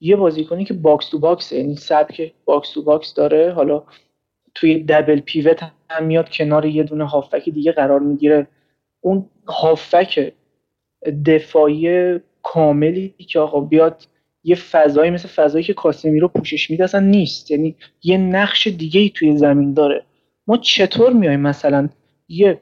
یه 0.00 0.16
بازیکنی 0.16 0.64
که 0.64 0.74
box 0.74 1.08
to 1.08 1.18
box 1.18 1.52
یعنی 1.52 1.76
سبک 1.76 2.32
box 2.44 2.72
to 2.72 2.82
box 2.82 3.14
داره 3.14 3.52
حالا 3.52 3.82
توی 4.54 4.84
double 4.84 5.20
pivot 5.20 5.60
هم 5.90 6.04
میاد 6.04 6.30
کنار 6.30 6.66
یه 6.66 6.82
دونه 6.82 7.04
هافبک 7.04 7.48
دیگه 7.48 7.72
قرار 7.72 8.00
می‌گیره. 8.00 8.46
اون 9.00 9.26
هافبک 9.46 10.32
دفاعی 11.26 12.18
کاملی 12.42 13.14
که 13.28 13.38
آقا 13.38 13.60
بیاد 13.60 14.08
یه 14.44 14.54
فضایی 14.56 15.10
مثل 15.10 15.28
فضایی 15.28 15.64
که 15.64 15.74
کاسمیرو 15.74 16.28
پوشش 16.28 16.70
میده 16.70 16.84
اصلا 16.84 17.00
نیست. 17.00 17.50
یعنی 17.50 17.76
یه 18.02 18.18
نقش 18.18 18.66
دیگه 18.66 19.00
ای 19.00 19.10
توی 19.10 19.36
زمین 19.36 19.74
داره. 19.74 20.04
ما 20.46 20.56
چطور 20.56 21.12
میایم 21.12 21.40
مثلا 21.40 21.88
یه 22.28 22.60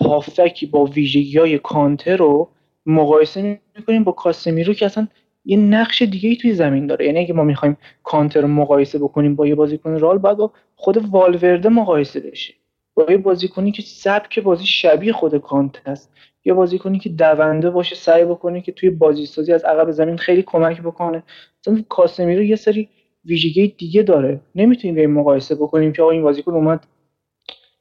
هافکی 0.00 0.66
با 0.66 0.84
ویژگی 0.84 1.38
های 1.38 1.58
کانتر 1.58 2.16
رو 2.16 2.50
مقایسه 2.86 3.60
می‌کنیم 3.76 4.04
با 4.04 4.12
کاسمیرو 4.12 4.74
که 4.74 4.86
اصلا 4.86 5.08
یه 5.44 5.56
نقش 5.56 6.02
دیگه 6.02 6.28
ای 6.28 6.36
توی 6.36 6.52
زمین 6.52 6.86
داره؟ 6.86 7.06
یعنی 7.06 7.18
اگه 7.18 7.34
ما 7.34 7.44
می‌خوایم 7.44 7.76
کانتر 8.02 8.40
رو 8.40 8.48
مقایسه 8.48 8.98
بکنیم 8.98 9.36
با 9.36 9.46
یه 9.46 9.54
بازیکن 9.54 9.98
رال 9.98 10.18
باید 10.18 10.36
با 10.36 10.52
خود 10.76 10.96
والورده 11.10 11.68
مقایسه 11.68 12.20
بشه. 12.20 12.54
با 12.96 13.06
یه 13.10 13.16
بازیکنی 13.16 13.72
که 13.72 13.82
سبک 13.82 14.38
بازی 14.38 14.66
شبیه 14.66 15.12
خود 15.12 15.36
کانت 15.36 15.88
هست. 15.88 16.12
یه 16.44 16.54
بازیکنی 16.54 16.98
که 16.98 17.08
دونده 17.08 17.70
باشه 17.70 17.96
سعی 17.96 18.24
بکنه 18.24 18.60
که 18.60 18.72
توی 18.72 18.90
بازی 18.90 19.26
سازی 19.26 19.52
از 19.52 19.64
عقب 19.64 19.90
زمین 19.90 20.16
خیلی 20.16 20.42
کمک 20.42 20.82
بکنه. 20.82 21.22
مثلا 21.60 21.84
کاسمیرو 21.88 22.42
یه 22.42 22.56
سری 22.56 22.88
ویژگی 23.24 23.74
دیگه 23.78 24.02
داره. 24.02 24.40
نمی‌تونیم 24.54 24.94
به 24.94 25.00
این 25.00 25.10
مقایسه 25.10 25.54
بکنیم 25.54 25.92
که 25.92 26.02
آقا 26.02 26.10
این 26.10 26.22
بازیکن 26.22 26.52
اومد 26.52 26.86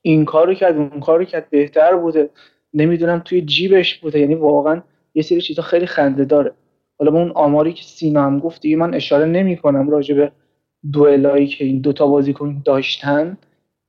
این 0.01 0.25
کارو 0.25 0.53
کرد 0.53 0.77
اون 0.77 0.99
کارو 0.99 1.25
کرد 1.25 1.49
بهتر 1.49 1.95
بوده. 1.95 2.29
نمی‌دونم 2.73 3.19
توی 3.19 3.41
جیبش 3.41 3.99
بوده. 3.99 4.19
یعنی 4.19 4.35
واقعا 4.35 4.81
یه 5.13 5.23
سری 5.23 5.41
چیزا 5.41 5.61
خیلی 5.61 5.85
خنده 5.85 6.25
داره. 6.25 6.51
حالا 6.99 7.11
اون 7.11 7.31
آماری 7.31 7.73
که 7.73 7.83
سینا 7.83 8.23
هم 8.23 8.39
گفت 8.39 8.61
دیگه 8.61 8.75
من 8.75 8.93
اشاره 8.93 9.25
نمی 9.25 9.57
کنم 9.57 9.89
راجع 9.89 10.15
به 10.15 10.31
دوئلایی 10.93 11.47
که 11.47 11.65
این 11.65 11.79
دوتا 11.79 12.07
بازیکن 12.07 12.61
داشتن. 12.65 13.37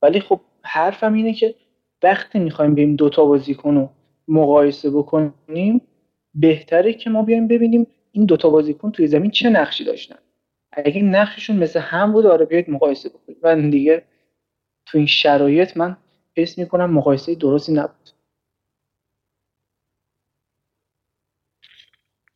ولی 0.02 0.20
خب 0.20 0.40
حرفم 0.66 1.14
اینه 1.14 1.32
که 1.34 1.54
وقتی 2.02 2.38
می‌خوایم 2.38 2.74
این 2.74 2.96
دوتا 2.96 3.24
بازیکن 3.24 3.74
رو 3.74 3.90
مقایسه 4.28 4.90
بکنیم 4.90 5.80
بهتره 6.34 6.92
که 6.92 7.10
ما 7.10 7.22
بیایم 7.22 7.48
ببینیم 7.48 7.86
این 8.12 8.24
دوتا 8.24 8.50
بازیکن 8.50 8.90
توی 8.90 9.06
زمین 9.06 9.30
چه 9.30 9.50
نقشی 9.50 9.84
داشتن. 9.84 10.18
اگه 10.72 11.02
نقششون 11.02 11.56
مثل 11.56 11.80
هم 11.80 12.12
بود 12.12 12.26
آره 12.26 12.44
بیاید 12.46 12.70
مقایسه 12.70 13.08
بکنیم. 13.08 13.38
من 13.42 13.70
دیگه 13.70 14.02
تو 14.86 14.98
این 14.98 15.06
شرایط 15.06 15.76
من 15.76 15.96
حس 16.36 16.58
می‌کنم 16.58 16.90
مقایسه 16.90 17.34
درستی 17.34 17.72
نبود. 17.72 18.10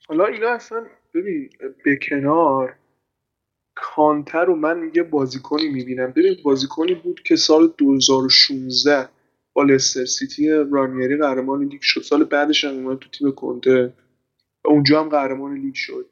حالا 0.09 0.27
اینا 0.27 0.49
اصلا 0.49 0.87
ببین 1.15 1.51
به 1.85 1.99
کنار 2.09 2.77
کانتر 3.75 4.45
رو 4.45 4.57
من 4.57 4.91
یه 4.95 5.03
بازیکنی 5.03 5.69
می‌بینم. 5.69 6.13
ببین 6.17 6.37
بازیکنی 6.45 6.95
بود 6.95 7.23
که 7.23 7.37
سال 7.37 7.75
2016 7.79 9.09
با 9.53 9.63
لستر 9.63 10.05
سیتی 10.05 10.49
رانیری 10.49 11.17
قهرمان 11.17 11.65
لیگ 11.65 11.81
شد. 11.83 12.03
سال 12.03 12.25
بعدش 12.25 12.65
هم 12.65 12.75
اومد 12.75 12.99
تو 12.99 13.11
تیم 13.11 13.33
کنته 13.33 13.95
اونجا 14.65 15.03
هم 15.03 15.09
قهرمان 15.09 15.55
لیگ 15.55 15.75
شد. 15.75 16.07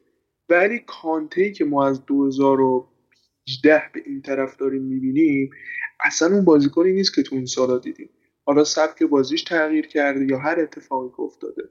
ولی 0.48 0.78
کانته 0.86 1.52
که 1.52 1.64
ما 1.64 1.86
از 1.86 2.06
2018 2.06 3.82
به 3.94 4.02
این 4.06 4.22
طرف 4.22 4.56
داریم 4.56 4.82
می‌بینیم 4.82 5.50
اصلا 6.04 6.34
اون 6.34 6.44
بازیکنی 6.44 6.92
نیست 6.92 7.14
که 7.14 7.22
تو 7.22 7.34
اون 7.36 7.46
سالا 7.46 7.78
دیدیم. 7.78 8.10
حالا 8.46 8.64
سبک 8.64 9.02
بازیش 9.02 9.42
تغییر 9.42 9.86
کرده 9.86 10.26
یا 10.30 10.38
هر 10.38 10.60
اتفاقی 10.60 11.08
که 11.16 11.20
افتاده. 11.20 11.62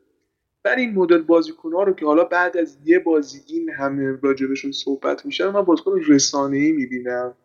من 0.67 0.77
این 0.77 0.93
مدل 0.93 1.21
بازیکن 1.21 1.73
ها 1.73 1.83
رو 1.83 1.93
که 1.93 2.05
حالا 2.05 2.23
بعد 2.23 2.57
از 2.57 2.77
یه 2.85 2.99
بازی 2.99 3.41
این 3.47 3.69
همه 3.69 4.17
راجبشون 4.23 4.71
صحبت 4.71 5.25
میشه 5.25 5.51
من 5.51 5.61
بازیکن 5.61 6.01
رسانه 6.07 6.57
ای 6.57 6.71
می‌بینم 6.71 7.35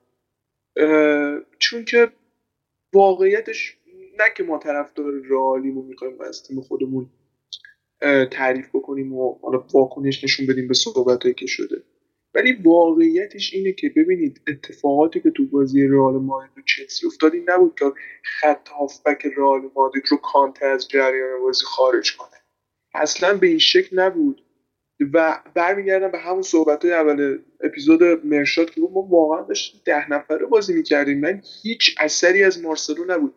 چون 1.59 1.85
که 1.85 2.13
واقعیتش 2.95 3.79
نه 4.19 4.25
که 4.37 4.43
ما 4.43 4.59
طرفدار 4.59 5.13
رئالیمو 5.31 5.83
می‌خوایم 5.83 6.21
از 6.21 6.43
تیم 6.43 6.61
خودمون 6.61 7.11
تعریف 8.31 8.69
بکنیم 8.69 9.13
و 9.13 9.39
حالا 9.43 9.65
واکنش 9.75 10.25
نشون 10.25 10.47
بدیم 10.47 10.69
به 10.69 10.75
صحبتهایی 10.75 11.35
که 11.35 11.47
شده. 11.47 11.83
ولی 12.35 12.53
واقعیتش 12.53 13.55
اینه 13.55 13.73
که 13.73 13.89
ببینید 13.97 14.41
اتفاقاتی 14.49 15.21
که 15.21 15.31
تو 15.31 15.47
بازی 15.47 15.87
رئال 15.89 16.15
مادرید 16.15 16.59
و 16.59 16.63
چلسی 16.63 17.07
افتاد 17.07 17.33
نبود 17.47 17.75
که 17.79 17.93
خط 18.25 18.69
هافبک 18.69 19.27
رئال 19.37 19.71
مادرید 19.77 20.05
رو 20.11 20.17
کانته 20.17 20.67
از 20.67 20.89
جریان 20.89 21.41
بازی 21.43 21.65
خارج 21.65 22.17
کنه. 22.17 22.42
اصلا 22.95 23.35
به 23.35 23.47
این 23.47 23.59
شکل 23.59 23.99
نبود. 23.99 24.43
و 25.13 25.43
برمیگردم 25.55 26.11
به 26.11 26.19
همون 26.19 26.43
صحبت 26.43 26.85
های 26.85 26.95
اول 26.95 27.39
اپیزود 27.61 28.03
مرشاد 28.03 28.71
که 28.71 28.81
ما 28.81 29.03
واقعا 29.03 29.43
داشتیم 29.43 29.81
ده 29.85 30.11
نفره 30.11 30.47
بازی 30.47 30.75
می‌کردیم. 30.75 31.21
من 31.21 31.43
هیچ 31.63 31.97
اثری 32.01 32.45
از 32.45 32.63
مارسلو 32.63 33.05
نبود. 33.09 33.35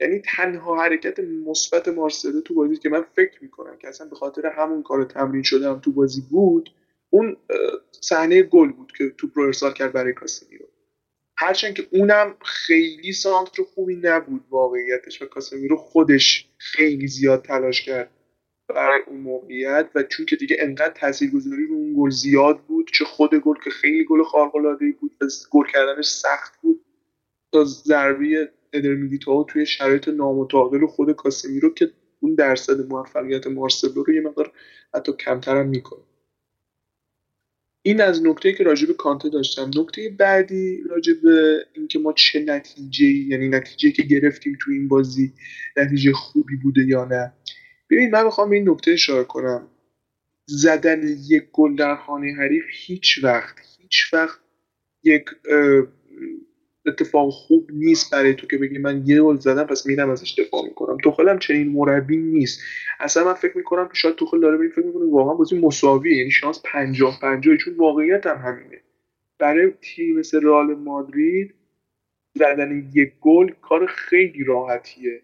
یعنی 0.00 0.22
تنها 0.36 0.82
حرکت 0.82 1.20
مثبت 1.20 1.88
مارسلو 1.88 2.40
تو 2.40 2.54
بازی 2.54 2.76
که 2.76 2.88
من 2.88 3.04
فکر 3.16 3.38
می‌کنم 3.42 3.78
که 3.78 3.88
اصلا 3.88 4.08
به 4.08 4.16
خاطر 4.16 4.46
همون 4.46 4.82
کار 4.82 5.04
تمرین 5.04 5.42
شده 5.42 5.68
هم 5.68 5.80
تو 5.80 5.92
بازی 5.92 6.22
بود 6.30 6.70
اون 7.10 7.36
صحنه 8.00 8.42
گل 8.42 8.72
بود 8.72 8.92
که 8.98 9.10
تو 9.10 9.28
رو 9.34 9.42
ارسال 9.42 9.72
کرد 9.72 9.92
برای 9.92 10.12
کاسمیرو. 10.12 10.66
هرچند 11.36 11.74
که 11.74 11.88
اونم 11.90 12.36
خیلی 12.44 13.12
سانتر 13.12 13.62
خوبی 13.62 13.96
نبود 13.96 14.44
واقعیتش 14.50 15.22
و 15.22 15.26
کاسمیرو 15.26 15.76
خودش 15.76 16.48
خیلی 16.58 17.06
زیاد 17.06 17.44
تلاش 17.44 17.82
کرد. 17.82 18.10
برای 18.68 19.00
اون 19.06 19.20
موقعیت 19.20 19.90
و 19.94 20.02
چون 20.02 20.26
که 20.26 20.36
دیگه 20.36 20.56
انقدر 20.58 20.94
تاثیرگذاری 20.94 21.66
رو 21.66 21.74
اون 21.74 21.94
گل 21.96 22.10
زیاد 22.10 22.60
بود 22.60 22.90
چه 22.94 23.04
خود 23.04 23.34
گل 23.34 23.54
که 23.64 23.70
خیلی 23.70 24.04
گل 24.04 24.22
خارق 24.22 24.56
العاده 24.56 24.92
بود 25.00 25.16
و 25.20 25.26
گل 25.50 25.64
کردنش 25.72 26.06
سخت 26.06 26.52
بود 26.62 26.84
تا 27.52 27.64
ضربه 27.64 28.52
ادر 28.72 28.96
توی 29.48 29.66
شرایط 29.66 30.08
نامتعادل 30.08 30.86
خود 30.86 31.12
کاسمیرو 31.12 31.74
که 31.74 31.90
اون 32.20 32.34
درصد 32.34 32.80
موفقیت 32.80 33.46
مارسلو 33.46 34.02
رو 34.02 34.14
یه 34.14 34.20
مقدار 34.20 34.52
حتی 34.94 35.12
کمتر 35.12 35.56
هم 35.56 35.68
می‌کنه. 35.68 36.02
این 37.82 38.00
از 38.00 38.22
نکته 38.22 38.52
که 38.52 38.64
راجع 38.64 38.86
به 38.86 38.94
کانته 38.94 39.28
داشتم. 39.28 39.70
نکته 39.76 40.08
بعدی 40.18 40.82
راجع 40.90 41.12
به 41.22 41.66
اینکه 41.72 41.98
ما 41.98 42.12
چه 42.12 42.40
نتیجه 42.40 43.06
یعنی 43.06 43.48
نتیجه 43.48 43.90
که 43.90 44.02
گرفتیم 44.02 44.56
تو 44.60 44.70
این 44.70 44.88
بازی 44.88 45.32
نتیجه 45.76 46.12
خوبی 46.12 46.56
بوده 46.56 46.84
یا 46.86 47.04
نه. 47.04 47.32
ببین 47.92 48.10
من 48.10 48.24
می‌خوام 48.24 48.50
این 48.50 48.70
نکته 48.70 48.90
اشاره 48.90 49.24
کنم. 49.24 49.68
زدن 50.46 51.02
یک 51.28 51.44
گل 51.52 51.76
در 51.76 51.96
خانه 51.96 52.34
حریف 52.34 52.64
هیچ 52.72 53.24
وقت 53.24 53.56
هیچ 53.78 54.14
وقت 54.14 54.40
یک 55.04 55.24
اتفاق 56.86 57.30
خوب 57.30 57.70
نیست 57.72 58.12
برای 58.12 58.34
تو 58.34 58.46
که 58.46 58.58
بگی 58.58 58.78
من 58.78 59.02
یه 59.06 59.22
گل 59.22 59.36
زدم 59.36 59.64
پس 59.64 59.86
میرم 59.86 60.10
ازش 60.10 60.34
دفاع 60.38 60.64
می‌کنم. 60.64 60.96
توخل 60.96 61.28
هم 61.28 61.38
چنین 61.38 61.68
مربی 61.68 62.16
نیست. 62.16 62.60
اصلا 63.00 63.24
من 63.24 63.34
فکر 63.34 63.56
می‌کنم 63.56 63.88
که 63.88 63.94
شاید 63.94 64.14
توخل 64.14 64.40
داره 64.40 64.68
فکر 64.68 64.86
می‌کنه 64.86 65.04
واقعا 65.10 65.34
بازی 65.34 65.58
مساویه. 65.60 66.16
یعنی 66.16 66.30
شانس 66.30 66.60
50 66.64 67.20
50 67.20 67.56
چون 67.56 67.74
واقعیت 67.76 68.26
هم 68.26 68.36
همینه. 68.36 68.80
برای 69.38 69.72
تیم 69.80 70.18
مثل 70.18 70.42
رئال 70.42 70.74
مادرید 70.74 71.54
زدن 72.34 72.90
یک 72.94 73.12
گل 73.20 73.50
کار 73.62 73.86
خیلی 73.86 74.44
راحتیه. 74.44 75.22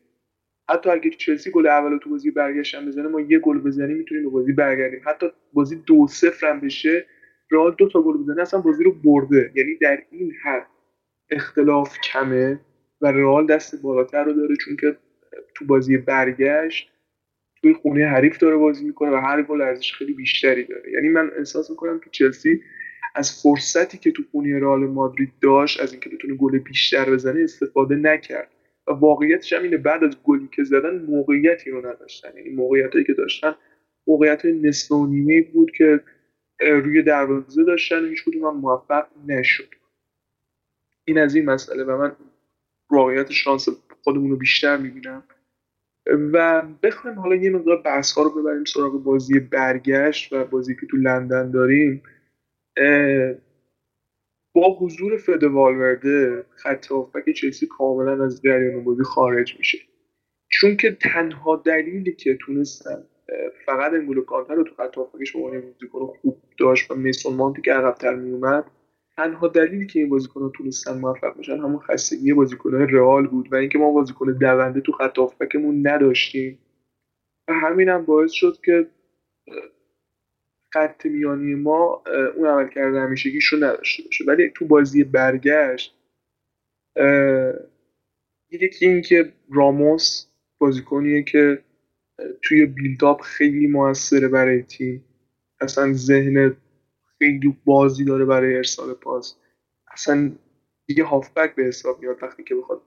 حتی 0.68 0.90
اگه 0.90 1.10
چلسی 1.10 1.50
گل 1.50 1.66
اول 1.66 1.98
تو 1.98 2.10
بازی 2.10 2.30
برگشتن 2.30 2.86
بزنه 2.86 3.08
ما 3.08 3.20
یه 3.20 3.38
گل 3.38 3.58
بزنیم 3.58 3.96
می‌تونیم 3.96 4.24
به 4.24 4.30
بازی 4.30 4.52
برگردیم. 4.52 5.00
حتی 5.04 5.26
بازی 5.52 5.76
دو 5.86 6.06
صفر 6.06 6.50
هم 6.50 6.60
بشه 6.60 7.06
رئال 7.50 7.74
دو 7.78 7.88
تا 7.88 8.02
گل 8.02 8.16
بزنه 8.16 8.42
اصلا 8.42 8.60
بازی 8.60 8.84
رو 8.84 8.92
برده. 8.92 9.52
یعنی 9.54 9.74
در 9.74 10.02
این 10.10 10.32
حد 10.44 10.66
اختلاف 11.30 11.98
کمه 12.00 12.60
و 13.00 13.12
رئال 13.12 13.46
دست 13.46 13.82
بالاتر 13.82 14.24
رو 14.24 14.32
داره 14.32 14.56
چون 14.56 14.76
که 14.76 14.96
تو 15.54 15.64
بازی 15.64 15.96
برگشت 15.96 16.90
توی 17.62 17.74
خونه 17.74 18.06
حریف 18.06 18.38
داره 18.38 18.56
بازی 18.56 18.84
می‌کنه 18.84 19.10
و 19.10 19.16
هر 19.16 19.42
گل 19.42 19.60
ارزش 19.60 19.92
خیلی 19.92 20.12
بیشتری 20.12 20.64
داره. 20.64 20.92
یعنی 20.92 21.08
من 21.08 21.30
احساس 21.38 21.70
می‌کنم 21.70 22.00
که 22.00 22.10
چلسی 22.10 22.62
از 23.14 23.42
فرصتی 23.42 23.98
که 23.98 24.10
تو 24.10 24.22
خونه 24.32 24.58
رئال 24.58 24.80
مادرید 24.80 25.32
داشت 25.42 25.80
از 25.80 25.92
اینکه 25.92 26.10
بتونه 26.10 26.34
گل 26.34 26.58
بیشتر 26.58 27.10
بزنه 27.10 27.40
استفاده 27.40 27.96
نکرد. 27.96 28.50
و 28.88 28.92
واقعیتش 28.92 29.52
هم 29.52 29.62
اینه. 29.62 29.76
بعد 29.76 30.04
از 30.04 30.16
گلی 30.24 30.48
که 30.52 30.64
زدن 30.64 30.98
موقعیتی 30.98 31.70
رو 31.70 31.86
نداشتن. 31.86 32.36
یعنی 32.36 32.50
موقعیتایی 32.50 33.04
که 33.04 33.14
داشتن 33.14 33.54
موقعیت 34.06 34.44
نصف 34.44 34.92
و 34.92 35.06
نیمه 35.06 35.42
بود 35.42 35.70
که 35.70 36.00
روی 36.60 37.02
دروازه 37.02 37.64
داشتن 37.64 38.08
هیچ 38.08 38.24
کدوم 38.24 38.56
موفق 38.56 39.06
نشد. 39.26 39.74
این 41.04 41.18
از 41.18 41.34
این 41.34 41.44
مسئله 41.44 41.84
و 41.84 41.98
من 41.98 42.16
واقعیت 42.90 43.32
شانس 43.32 43.68
خودمون 44.04 44.30
رو 44.30 44.36
بیشتر 44.36 44.76
می‌بینم. 44.76 45.22
و 46.32 46.62
بخوایم 46.82 47.18
حالا 47.18 47.34
یه 47.34 47.50
مقدار 47.50 47.82
بحث 47.82 48.12
ها 48.12 48.22
رو 48.22 48.30
ببریم 48.30 48.64
سراغ 48.64 49.02
بازی 49.02 49.40
برگشت 49.40 50.32
و 50.32 50.44
بازی 50.44 50.74
که 50.74 50.86
تو 50.86 50.96
لندن 50.96 51.50
داریم. 51.50 52.02
با 54.52 54.78
حضور 54.80 55.16
فد 55.16 55.44
والورده 55.44 56.44
خط 56.50 56.86
که 57.24 57.32
چلسی 57.32 57.66
کاملا 57.66 58.24
از 58.24 58.42
جریان 58.42 58.84
بازی 58.84 59.02
خارج 59.02 59.58
میشه. 59.58 59.78
چون 60.50 60.76
که 60.76 60.90
تنها 60.90 61.56
دلیلی 61.56 62.12
که 62.12 62.38
تونستن 62.40 63.04
فقط 63.66 63.92
انگولو 63.92 64.22
کانتر 64.22 64.54
رو 64.54 64.62
تو 64.62 64.74
خط 64.74 64.94
هافبکش 64.96 65.32
به 65.32 65.38
عنوان 65.38 65.60
بازیکن 65.60 66.06
خوب 66.06 66.42
داشت 66.58 66.90
و 66.90 66.94
میسون 66.94 67.34
مانتی 67.34 67.62
که 67.62 67.72
عقبتر 67.72 68.14
میومد 68.14 68.70
تنها 69.16 69.48
دلیلی 69.48 69.86
که 69.86 69.98
این 70.00 70.08
بازیکن‌ها 70.08 70.52
تونستن 70.56 70.98
موفق 70.98 71.38
بشن 71.38 71.58
همون 71.58 71.78
خستگی 71.78 72.32
بازیکن‌های 72.32 72.86
رئال 72.86 73.26
بود 73.26 73.52
و 73.52 73.56
اینکه 73.56 73.78
ما 73.78 73.92
بازیکن 73.92 74.38
دونده 74.40 74.80
تو 74.80 74.92
خط 74.92 75.18
هافبکمون 75.18 75.86
نداشتیم. 75.86 76.58
و 77.48 77.52
همین 77.52 77.88
هم 77.88 78.04
باعث 78.04 78.32
شد 78.32 78.56
که 78.64 78.86
خط 80.74 81.06
میانی 81.06 81.54
ما 81.54 82.02
اون 82.36 82.46
عمل 82.48 82.68
کرده 82.68 83.00
همیشگیش 83.00 83.46
رو 83.46 83.58
نداشته 83.58 84.02
باشه. 84.04 84.24
ولی 84.28 84.50
تو 84.54 84.66
بازی 84.66 85.04
برگشت 85.04 85.94
یکی 88.50 88.86
اینکه 88.86 89.32
راموس 89.50 90.26
بازیکنیه 90.58 91.22
که 91.22 91.64
توی 92.42 92.66
بیلداپ 92.66 93.20
خیلی 93.22 93.66
موثره 93.66 94.28
برای 94.28 94.62
تیم. 94.62 95.04
اصلا 95.60 95.92
ذهن 95.92 96.56
خیلی 97.18 97.58
بازی 97.64 98.04
داره 98.04 98.24
برای 98.24 98.56
ارسال 98.56 98.94
پاس. 98.94 99.36
اصلا 99.92 100.32
دیگه 100.86 101.04
هافبک 101.04 101.54
به 101.54 101.64
حساب 101.64 102.00
میاد 102.00 102.22
وقتی 102.22 102.44
که 102.44 102.54
بخواد 102.54 102.82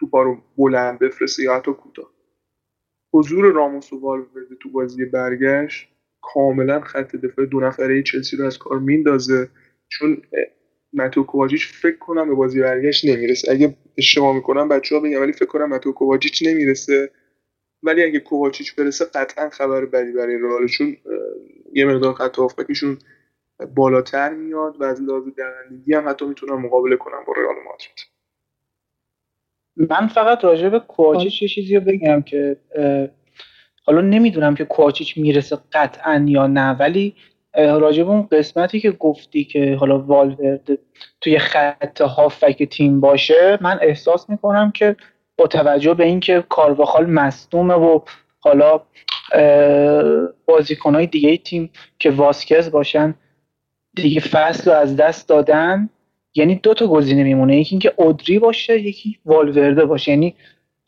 توپا 0.00 0.22
رو 0.22 0.42
بلند 0.58 0.98
بفرسته 0.98 1.42
یا 1.42 1.56
حتی 1.56 1.72
کوتاه. 1.72 2.12
حضور 3.14 3.52
راموس 3.52 3.92
و 3.92 4.00
والورده 4.00 4.56
تو 4.60 4.70
بازی 4.70 5.04
برگشت. 5.04 5.91
کاملا 6.22 6.80
خط 6.80 7.16
دفاع 7.16 7.46
دو 7.46 7.60
نفره 7.60 8.02
چلسی 8.02 8.36
رو 8.36 8.46
از 8.46 8.58
کار 8.58 8.78
میندازه. 8.78 9.48
چون 9.88 10.22
متو 10.92 11.22
کوواچیچ 11.22 11.66
فکر 11.66 11.98
کنم 11.98 12.28
به 12.28 12.34
بازی 12.34 12.60
برگشت 12.60 13.04
نمی‌رسه. 13.04 13.52
اگه 13.52 13.74
اشتباه 13.98 14.34
می‌کنم 14.34 14.68
بچه 14.68 14.94
ها 14.94 15.00
بگم 15.00 15.20
ولی 15.20 15.32
فکر 15.32 15.44
کنم 15.44 15.68
متو 15.68 15.92
کوواچیچ 15.92 16.42
نمی‌رسه. 16.46 17.10
ولی 17.82 18.02
اگه 18.04 18.18
کوواچیچ 18.20 18.74
برسه 18.74 19.04
قطعا 19.04 19.48
خبر 19.50 19.84
بدی 19.84 20.12
برای 20.12 20.38
رئال. 20.38 20.66
چون 20.66 20.96
یه 21.72 21.84
مقدار 21.84 22.14
خط 22.14 22.36
هافبکشون 22.36 22.98
بالاتر 23.74 24.34
میاد 24.34 24.80
و 24.80 24.84
از 24.84 25.02
لحاظ 25.02 25.22
دوندگی 25.24 25.94
هم 25.94 26.08
حتی 26.08 26.26
می‌تونن 26.26 26.52
مقابله 26.52 26.96
کنن 26.96 27.24
با 27.26 27.32
رئال 27.36 27.54
مادرید. 27.64 27.98
من 29.76 30.06
فقط 30.06 30.44
راجع 30.44 30.68
به 30.68 30.78
کوواچیچ 30.80 31.42
یه 31.42 31.48
چیزی 31.48 31.74
رو 31.74 31.80
بگم 31.80 32.22
که 32.22 32.56
حالا 33.82 34.00
نمی‌دونم 34.00 34.54
که 34.54 34.64
کوواچیچ 34.64 35.16
می‌رسه 35.16 35.58
قطعا 35.72 36.24
یا 36.28 36.46
نه 36.46 36.70
ولی 36.70 37.14
راجع 37.54 38.02
به 38.02 38.10
اون 38.10 38.28
قسمتی 38.32 38.80
که 38.80 38.90
گفتی 38.90 39.44
که 39.44 39.76
حالا 39.80 39.98
والورد 39.98 40.78
توی 41.20 41.38
خط 41.38 42.00
هافک 42.00 42.62
تیم 42.62 43.00
باشه 43.00 43.58
من 43.60 43.78
احساس 43.82 44.30
می‌کنم 44.30 44.70
که 44.70 44.96
با 45.36 45.46
توجه 45.46 45.94
به 45.94 46.04
اینکه 46.04 46.44
کارواخال 46.48 47.06
مصدومه 47.06 47.74
و 47.74 48.00
حالا 48.40 48.80
بازیکنهای 50.46 51.06
دیگه 51.06 51.36
تیم 51.36 51.70
که 51.98 52.10
واسکز 52.10 52.70
باشن 52.70 53.14
دیگه 53.94 54.20
فصل 54.20 54.70
رو 54.70 54.76
از 54.76 54.96
دست 54.96 55.28
دادن 55.28 55.88
یعنی 56.34 56.54
دو 56.54 56.74
تا 56.74 56.86
گزینه 56.86 57.24
میمونه. 57.24 57.56
یکی 57.56 57.74
اینکه 57.74 57.92
اودری 57.96 58.38
باشه 58.38 58.80
یکی 58.80 59.18
والورده 59.24 59.84
باشه. 59.84 60.10
یعنی 60.10 60.34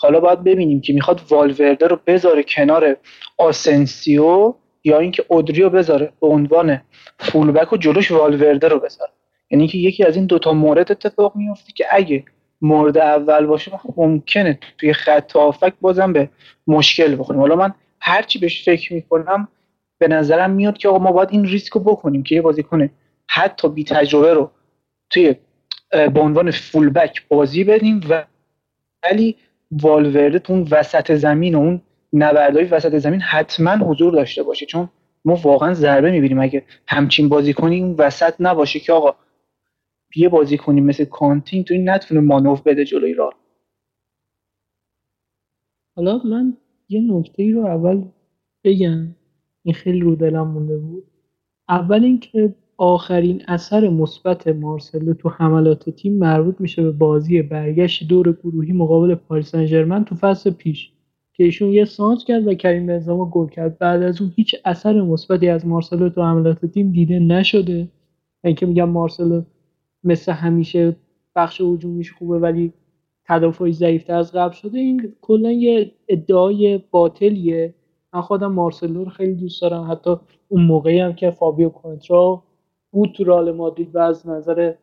حالا 0.05 0.21
باید 0.21 0.45
ببینیم 0.45 0.81
که 0.81 0.93
می‌خواد 0.93 1.21
والورده 1.31 1.87
رو 1.87 1.99
بذاره 2.07 2.43
کنار 2.43 2.97
آسنسیو 3.39 4.55
یا 4.85 4.99
اینکه 4.99 5.25
اودری 5.29 5.63
رو 5.63 5.71
بذاره 5.71 6.13
به 6.21 6.27
عنوان 6.27 6.81
فولبک 7.19 7.73
و 7.73 7.77
جلوش 7.77 8.11
والورده 8.11 8.69
رو 8.69 8.79
بذاره. 8.79 9.11
یعنی 9.51 9.69
که 9.69 9.79
یکی 9.79 10.05
از 10.05 10.17
این 10.17 10.27
دوتا 10.27 10.53
مورد 10.53 10.93
اتفاق 10.93 11.37
میفته 11.37 11.73
که 11.73 11.87
اگه 11.91 12.25
مورد 12.61 12.99
اول 12.99 13.47
باشه 13.47 13.73
ممکنه 13.97 14.59
توی 14.79 14.93
خط 14.93 15.37
آفک 15.37 15.73
بازم 15.81 16.13
به 16.13 16.29
مشکل 16.67 17.17
بخوریم. 17.17 17.41
حالا 17.41 17.57
من 17.57 17.75
هرچی 18.01 18.39
بهش 18.39 18.65
فکر 18.65 18.95
می‌کنم 18.95 19.49
به 19.99 20.09
نظرم 20.09 20.51
میاد 20.51 20.79
که 20.79 20.89
آقا 20.89 20.99
ما 20.99 21.13
باید 21.13 21.29
این 21.33 21.45
ریسک 21.45 21.73
رو 21.73 21.81
بکنیم 21.81 22.23
که 22.23 22.35
یه 22.35 22.43
بازیکن 22.43 22.91
حتی 23.29 23.69
بی 23.69 23.85
تجربه 23.85 24.35
رو 24.35 24.51
توی 25.11 25.35
به 25.91 26.21
عنوان 26.21 26.51
فولبک 26.51 27.29
بازی 27.29 27.65
بدیم 27.65 28.01
و 28.09 28.25
ولی 29.03 29.37
والورده 29.71 30.39
تو 30.39 30.53
اون 30.53 30.69
وسط 30.71 31.13
زمین 31.13 31.55
و 31.55 31.59
اون 31.59 31.81
نبردهای 32.13 32.65
وسط 32.65 32.99
زمین 32.99 33.21
حتما 33.21 33.71
حضور 33.71 34.13
داشته 34.13 34.43
باشه. 34.43 34.67
چون 34.67 34.89
ما 35.25 35.35
واقعا 35.35 35.75
ضربه 35.75 36.11
می‌بینیم. 36.11 36.41
اگه 36.41 36.63
همچین 36.87 37.29
بازی 37.29 37.53
کنیم 37.53 37.85
اون 37.85 37.95
وسط 37.99 38.35
نباشه 38.41 38.81
که 38.81 38.93
آقا. 38.93 39.15
یه 40.17 40.29
بازی 40.29 40.59
کنیم 40.59 40.85
مثل 40.85 41.05
کانتین 41.05 41.65
تو 41.65 41.75
این 41.75 41.91
نتونه 41.91 42.21
مانوف 42.21 42.63
بده 42.63 42.85
جلوی 42.85 43.15
راه. 43.15 43.35
حالا 45.97 46.19
من 46.25 46.57
یه 46.89 47.01
نکته 47.13 47.43
ای 47.43 47.53
رو 47.53 47.67
اول 47.67 48.05
بگم. 48.65 49.17
این 49.63 49.75
خیلی 49.75 50.01
رو 50.01 50.17
دلم 50.17 50.49
مونده 50.49 50.77
بود. 50.77 51.05
اول 51.69 52.05
اینکه 52.05 52.55
آخرین 52.77 53.43
اثر 53.49 53.89
مثبت 53.89 54.49
مارسلو 54.49 55.15
تو 55.15 55.29
حملات 55.29 55.91
تیم 55.91 56.19
مربوط 56.19 56.61
میشه 56.61 56.83
به 56.83 56.91
بازی 56.91 57.43
برگشت 57.43 58.09
دور 58.09 58.33
گروهی 58.33 58.73
مقابل 58.73 59.15
پاریس 59.15 59.57
سن 59.57 60.05
تو 60.05 60.15
فصل 60.15 60.51
پیش 60.51 60.93
که 61.35 61.45
ایشون 61.45 61.69
یه 61.69 61.85
سانت 61.85 62.23
کرد 62.23 62.47
و 62.47 62.55
کریم 62.55 62.87
بنزما 62.87 63.31
گل 63.31 63.49
کرد. 63.49 63.79
بعد 63.79 64.03
از 64.03 64.21
اون 64.21 64.33
هیچ 64.37 64.57
اثر 64.65 65.01
مثبتی 65.03 65.49
از 65.49 65.67
مارسلو 65.67 66.09
تو 66.09 66.23
حملات 66.23 66.67
تیم 66.67 66.93
دیده 66.93 67.19
نشده. 67.19 67.89
اینکه 68.45 68.67
میگم 68.67 68.89
مارسلو 68.89 69.43
مثل 70.05 70.33
همیشه 70.33 70.97
بخش 71.37 71.61
هجومیش 71.61 72.13
خوبه 72.13 72.39
ولی 72.39 72.73
تدافعی 73.25 73.73
ضعیفتر 73.73 74.15
از 74.15 74.33
قبل 74.33 74.55
شده 74.55 74.79
این 74.79 75.13
کلا 75.21 75.53
یه 75.53 75.93
ادعای 76.09 76.81
باطلیه. 76.91 77.75
من 78.15 78.21
خودم 78.21 78.53
مارسلو 78.53 79.05
رو 79.05 79.11
خیلی 79.11 79.35
دوست 79.35 79.63
دارم. 79.63 79.91
حتی 79.91 80.17
اون 80.49 80.65
موقعی 80.65 81.01
هم 81.01 81.13
که 81.13 81.31
فابیو 81.31 81.69
کنترا 81.69 82.44
بود 82.95 83.13
تو 83.13 83.25
رال 83.25 83.53
مادرید 83.53 83.95
و 83.95 83.99
از 83.99 84.29
نظر 84.29 84.75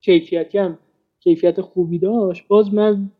کیفیتی 0.00 0.58
هم 0.58 0.78
کیفیت 1.20 1.60
خوبی 1.60 1.98
داشت 1.98 2.48
باز 2.48 2.74
من 2.74 3.10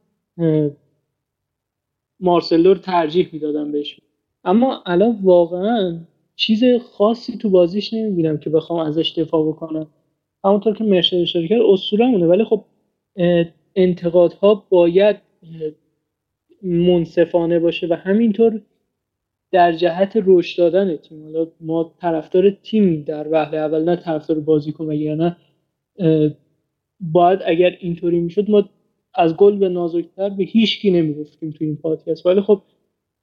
مارسلو 2.20 2.74
رو 2.74 2.80
ترجیح 2.80 3.28
می‌دادم 3.32 3.72
بهش. 3.72 4.00
اما 4.44 4.82
الان 4.86 5.18
واقعا 5.22 6.00
چیز 6.36 6.64
خاصی 6.92 7.36
تو 7.38 7.50
بازیش 7.50 7.94
نمی‌بینم 7.94 8.38
که 8.38 8.50
بخوام 8.50 8.86
ازش 8.86 9.12
دفاع 9.18 9.48
بکنم. 9.48 9.86
همونطور 10.44 10.76
که 10.76 10.84
مرشد 10.84 11.16
اشاره 11.16 11.48
کرد 11.48 11.60
مونه 12.00 12.26
ولی 12.26 12.44
خب 12.44 12.64
انتقادها 13.76 14.66
باید 14.70 15.16
منصفانه 16.62 17.58
باشه 17.58 17.86
و 17.86 17.92
همینطور 17.94 18.62
در 19.52 19.72
جهت 19.72 20.12
رشد 20.26 20.58
دادن 20.58 20.96
تیم. 20.96 21.22
حالا 21.22 21.46
ما 21.60 21.94
طرفدار 22.00 22.50
تیم 22.50 23.02
در 23.02 23.28
وهله 23.30 23.58
اول 23.58 23.84
نه 23.84 23.96
طرفدار 23.96 24.40
بازیکن 24.40 24.92
نه 24.92 25.36
باید 27.00 27.38
اگر 27.44 27.76
اینطوری 27.80 28.20
می‌شد 28.20 28.50
ما 28.50 28.68
از 29.14 29.36
گل 29.36 29.58
به 29.58 29.68
نازکتر 29.68 30.28
به 30.28 30.44
هیچ 30.44 30.80
کی 30.80 30.90
نمی‌گفتیم 30.90 31.50
تو 31.50 31.64
این 31.64 31.76
پادکست. 31.76 32.26
ولی 32.26 32.40
خب 32.40 32.62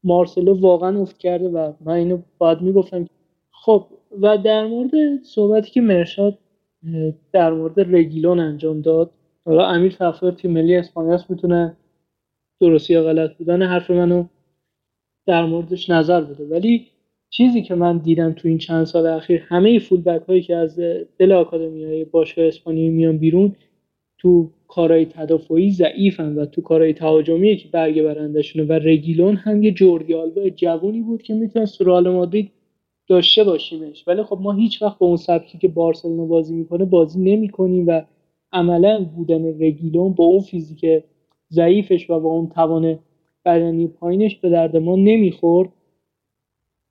مارسلو 0.04 0.60
واقعا 0.60 1.02
افت 1.02 1.18
کرده 1.18 1.50
و 1.50 1.74
من 1.86 1.94
اینو 1.94 2.22
باید 2.38 2.62
می‌گفتم. 2.62 3.06
خب 3.52 3.86
و 4.22 4.38
در 4.38 4.68
مورد 4.68 4.92
صحبتی 5.24 5.72
که 5.72 5.82
مرشاد 5.82 6.38
در 7.32 7.54
مورد 7.54 7.96
رگیلون 7.96 8.40
انجام 8.40 8.82
داد 8.82 9.12
حالا 9.46 9.66
امیر 9.66 9.92
طرفدار 9.92 10.32
تیم 10.32 10.52
ملی 10.52 10.76
اسپانیاس 10.76 11.30
می‌تونه 11.30 11.78
درستی 12.60 12.94
یا 12.94 13.04
غلط 13.04 13.38
بودن 13.38 13.64
حرف 13.64 13.92
منو 13.92 14.26
در 15.28 15.46
موردش 15.46 15.90
نظر 15.90 16.22
بده. 16.22 16.46
ولی 16.46 16.86
چیزی 17.30 17.62
که 17.62 17.76
من 17.76 17.98
دیدم 17.98 18.34
تو 18.34 18.48
این 18.48 18.58
چند 18.58 18.86
سال 18.86 19.06
اخیر 19.06 19.44
همه 19.48 19.80
فول 19.80 20.02
بک 20.02 20.22
هایی 20.28 20.42
که 20.42 20.56
از 20.56 20.80
دل 21.18 21.32
آکادمی 21.32 21.86
های 21.86 22.06
باشگاه 22.06 22.46
اسپانیایی 22.46 22.90
میان 22.90 23.18
بیرون 23.18 23.56
تو 24.18 24.50
کارهای 24.68 25.06
تدافعی 25.06 25.72
ضعیفن 25.72 26.36
و 26.36 26.46
تو 26.46 26.62
کارهای 26.62 26.94
تهاجمی 26.94 27.58
که 27.58 27.68
برگ 27.68 28.02
برندشونه 28.02 28.66
و 28.66 28.74
رگیلون 28.74 29.36
هم 29.36 29.64
یه 29.64 29.72
جوردی 29.72 30.14
آلبا 30.14 30.50
جوونی 30.50 31.02
بود 31.02 31.22
که 31.22 31.34
می‌تونست 31.34 31.78
تو 31.78 31.84
رئال 31.84 32.10
مادرید 32.10 32.52
داشته 33.08 33.44
باشیمش. 33.44 34.08
ولی 34.08 34.24
خب 34.24 34.40
ما 34.42 34.52
هیچ 34.52 34.82
وقت 34.82 34.98
با 34.98 35.08
اون 35.08 35.18
سبکی 35.18 35.58
که 35.58 35.68
بارسلونا 35.68 36.26
بازی 36.26 36.56
می‌کنه 36.56 36.86
بازی 36.86 37.20
نمی‌کنیم 37.20 37.88
و 37.88 38.02
عملا 38.52 39.04
بودن 39.16 39.46
رگیلون 39.46 40.14
با 40.14 40.26
اون 40.26 40.40
فیزیک 40.40 41.04
ضعیفش 41.52 42.10
و 42.10 42.20
با 42.20 42.30
اون 42.30 42.50
توان 42.50 43.00
بدنی 43.48 43.88
پایینش 43.88 44.36
به 44.36 44.50
درد 44.50 44.78
ما 44.78 44.96
نمی‌خورد 44.96 45.70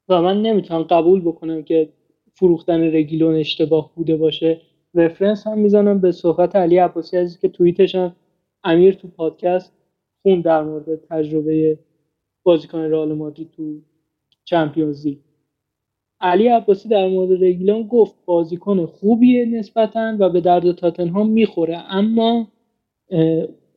و 0.09 0.23
من 0.23 0.43
نمی‌تونم 0.43 0.83
قبول 0.83 1.21
بکنم 1.21 1.63
که 1.63 1.89
فروختن 2.35 2.81
رگیلون 2.95 3.35
اشتباه 3.35 3.91
بوده 3.95 4.17
باشه. 4.17 4.61
رفرنس 4.95 5.47
هم 5.47 5.59
می‌زنم 5.59 6.01
به 6.01 6.13
صحبت 6.13 6.57
علی 6.57 6.79
عباسی 6.79 7.17
عزیز 7.17 7.39
که 7.41 7.49
توییتش 7.49 7.95
هم 7.95 8.17
امیر 8.65 8.95
تو 8.95 9.09
پادکست 9.09 9.73
خون 10.23 10.41
در 10.41 10.63
مورد 10.63 10.97
تجربه 11.11 11.79
بازیکن 12.43 12.79
رئال 12.79 13.13
مادرید 13.13 13.51
تو 13.51 13.81
چمپیونز 14.45 15.07
لیگ. 15.07 15.19
علی 16.21 16.49
عباسی 16.49 16.89
در 16.89 17.09
مورد 17.09 17.45
رگیلون 17.45 17.83
گفت 17.83 18.15
بازیکن 18.25 18.87
خوبیه 18.87 19.45
نسبتا 19.45 20.17
و 20.19 20.31
به 20.31 20.41
درد 20.41 20.73
تاتنهام 20.73 21.31
می‌خوره 21.31 21.95
اما 21.95 22.49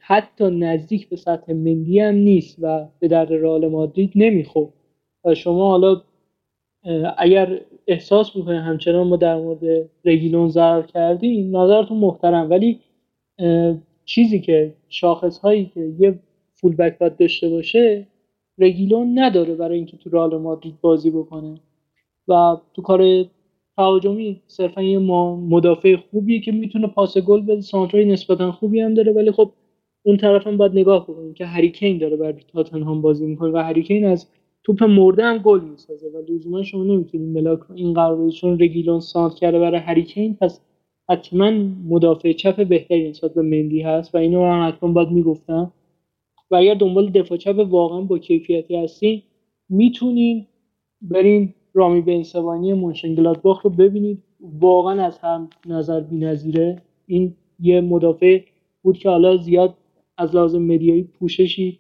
حتی 0.09 0.49
نزدیک 0.49 1.09
به 1.09 1.15
سطح 1.15 1.53
مندی 1.53 1.99
هم 1.99 2.15
نیست 2.15 2.57
و 2.61 2.87
به 2.99 3.07
درد 3.07 3.33
رئال 3.33 3.67
مادرید 3.67 4.11
نمی‌خورد. 4.15 4.73
و 5.25 5.35
شما 5.35 5.69
حالا 5.69 6.01
اگر 7.17 7.61
احساس 7.87 8.35
می‌کنه 8.35 8.61
همچنان 8.61 9.07
ما 9.07 9.15
در 9.15 9.37
مورد 9.37 9.89
رگیلون 10.05 10.49
ضرر 10.49 10.81
کردیم 10.81 11.57
نظرتون 11.57 11.97
محترم. 11.97 12.49
ولی 12.49 12.79
چیزی 14.05 14.39
که 14.41 14.73
شاخص 14.89 15.37
هایی 15.39 15.65
که 15.73 15.93
یه 15.99 16.19
فول 16.53 16.75
بک 16.75 16.97
باید 16.97 17.17
داشته 17.17 17.49
باشه 17.49 18.07
رگیلون 18.57 19.19
نداره 19.19 19.55
برای 19.55 19.77
اینکه 19.77 19.97
تو 19.97 20.09
رئال 20.09 20.37
مادرید 20.37 20.81
بازی 20.81 21.11
بکنه. 21.11 21.59
و 22.27 22.57
تو 22.73 22.81
کار 22.81 23.25
تهاجمی 23.77 24.41
صرفا 24.47 24.81
یه 24.83 24.99
مدافع 24.99 25.95
خوبیه 25.95 26.39
که 26.41 26.51
می‌تونه 26.51 26.87
پاس 26.87 27.17
گل 27.17 27.41
بده 27.41 27.61
سانترای 27.61 28.05
نسبتا 28.05 28.51
خوبی 28.51 28.81
هم 28.81 28.93
داره 28.93 29.11
ولی 29.13 29.31
خب 29.31 29.51
اون 30.03 30.17
طرف 30.17 30.47
هم 30.47 30.57
باید 30.57 30.71
نگاه 30.71 31.05
کنیم 31.07 31.33
که 31.33 31.45
هریکین 31.45 31.97
داره 31.97 32.17
برای 32.17 32.33
تاتنهام 32.53 33.01
بازی 33.01 33.25
می‌کنه 33.25 33.51
و 33.51 33.57
هریکین 33.57 34.05
از 34.05 34.27
توپ 34.63 34.83
مرده 34.83 35.23
هم 35.23 35.37
گل 35.37 35.61
می‌سازه 35.61 36.07
و 36.09 36.21
لزوما 36.33 36.63
شما 36.63 36.83
نمی‌تونید 36.83 37.37
ملاک 37.37 37.71
این 37.71 37.93
قرار 37.93 38.29
چون 38.29 38.59
رگیلون 38.59 38.99
سانت 38.99 39.33
کرده 39.35 39.59
برای 39.59 39.79
هریکین 39.79 40.35
پس 40.41 40.61
حتما 41.09 41.51
مدافع 41.89 42.31
چپ 42.31 42.67
بهتری 42.67 43.09
نسبت 43.09 43.33
به 43.33 43.41
مندی 43.41 43.81
هست 43.81 44.15
و 44.15 44.17
اینو 44.17 44.45
هم 44.45 44.67
حتما 44.67 44.91
باید 44.91 45.09
می‌گفتم. 45.11 45.71
و 46.51 46.55
اگر 46.55 46.73
دنبال 46.73 47.09
دفاع 47.09 47.37
چپ 47.37 47.65
واقعا 47.69 48.01
با 48.01 48.17
کیفیتی 48.19 48.75
هستین 48.75 49.21
می‌تونین 49.69 50.45
برین 51.01 51.53
رامی 51.73 52.01
بنسوانی 52.01 52.73
منشنگلادباخ 52.73 53.61
رو 53.61 53.69
ببینید. 53.71 54.23
واقعا 54.41 55.03
از 55.03 55.19
هم 55.19 55.49
نظر 55.67 56.01
بی‌نظیره. 56.01 56.75
این 57.07 57.35
یه 57.59 57.81
مدافع 57.81 58.41
بود 58.83 58.97
که 58.97 59.09
حالا 59.09 59.37
زیاد 59.37 59.75
از 60.19 60.35
لازم 60.35 60.61
مدیایی 60.61 61.03
پوششی 61.03 61.79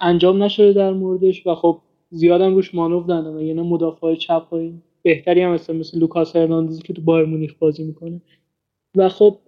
انجام 0.00 0.42
نشده 0.42 0.72
در 0.72 0.92
موردش 0.92 1.46
و 1.46 1.54
خب 1.54 1.78
زیادم 2.10 2.54
روش 2.54 2.74
مانور 2.74 3.04
دادن 3.04 3.36
و 3.36 3.42
یعنی 3.42 3.60
مدافع 3.60 4.14
چپ 4.14 4.48
های 4.50 4.72
بهتری 5.02 5.42
هم 5.42 5.52
مثل 5.52 5.76
مثل 5.76 5.98
لوکاس 5.98 6.36
هرناندزی 6.36 6.82
که 6.82 6.92
تو 6.92 7.02
بایر 7.02 7.26
مونیخ 7.26 7.54
بازی 7.58 7.84
می‌کنه. 7.84 8.20
و 8.96 9.08
خب 9.08 9.38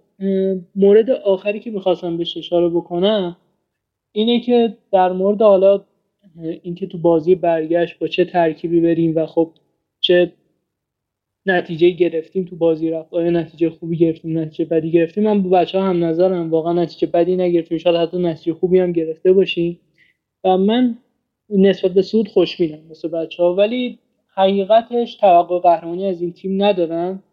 مورد 0.75 1.09
آخری 1.09 1.59
که 1.59 1.71
می‌خواستم 1.71 2.17
بهش 2.17 2.37
اشاره 2.37 2.69
بکنم 2.69 3.37
اینه 4.11 4.39
که 4.39 4.77
در 4.91 5.11
مورد 5.11 5.41
حالا 5.41 5.83
اینکه 6.61 6.87
تو 6.87 6.97
بازی 6.97 7.35
برگشت 7.35 7.99
با 7.99 8.07
چه 8.07 8.25
ترکیبی 8.25 8.81
بریم 8.81 9.15
و 9.15 9.25
خب 9.25 9.51
چه 9.99 10.33
نتیجه 11.45 11.89
گرفتیم 11.89 12.45
تو 12.45 12.55
بازی 12.55 12.89
رفت 12.91 13.13
آیا 13.13 13.29
نتیجه 13.29 13.69
خوبی 13.69 13.97
گرفتیم 13.97 14.37
نتیجه 14.39 14.65
بدی 14.65 14.91
گرفتیم. 14.91 15.23
من 15.23 15.43
با 15.43 15.49
بچه 15.49 15.79
ها 15.79 15.85
هم 15.89 16.03
نظرم 16.03 16.51
واقعا 16.51 16.73
نتیجه 16.73 17.07
بدی 17.07 17.35
نگرفتیم. 17.35 17.77
شاید 17.77 17.95
حتی 17.95 18.17
نتیجه 18.17 18.53
خوبی 18.53 18.79
هم 18.79 18.91
گرفته 18.91 19.33
باشیم. 19.33 19.79
و 20.43 20.57
من 20.57 20.97
نسبت 21.49 21.91
به 21.91 22.01
سود 22.01 22.27
خوشبینم 22.27 22.79
مثل 22.89 23.07
بچه 23.07 23.43
ها 23.43 23.55
ولی 23.55 23.99
حقیقتش 24.27 25.15
توقع 25.15 25.59
قهرمانی 25.59 26.07
از 26.07 26.21
این 26.21 26.33
تیم 26.33 26.63
ندارم. 26.63 27.23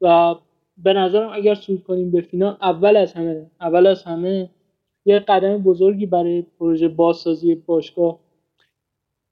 و 0.00 0.34
به 0.78 0.92
نظرم 0.92 1.30
اگر 1.32 1.54
سود 1.54 1.84
کنیم 1.84 2.10
به 2.10 2.20
فینال 2.20 2.56
اول 2.62 2.96
از 2.96 3.12
همه 3.12 3.50
اول 3.60 3.86
از 3.86 4.02
همه 4.02 4.50
یه 5.04 5.18
قدم 5.18 5.58
بزرگی 5.58 6.06
برای 6.06 6.42
پروژه 6.58 6.88
بازسازی 6.88 7.54
باشگاه 7.54 8.20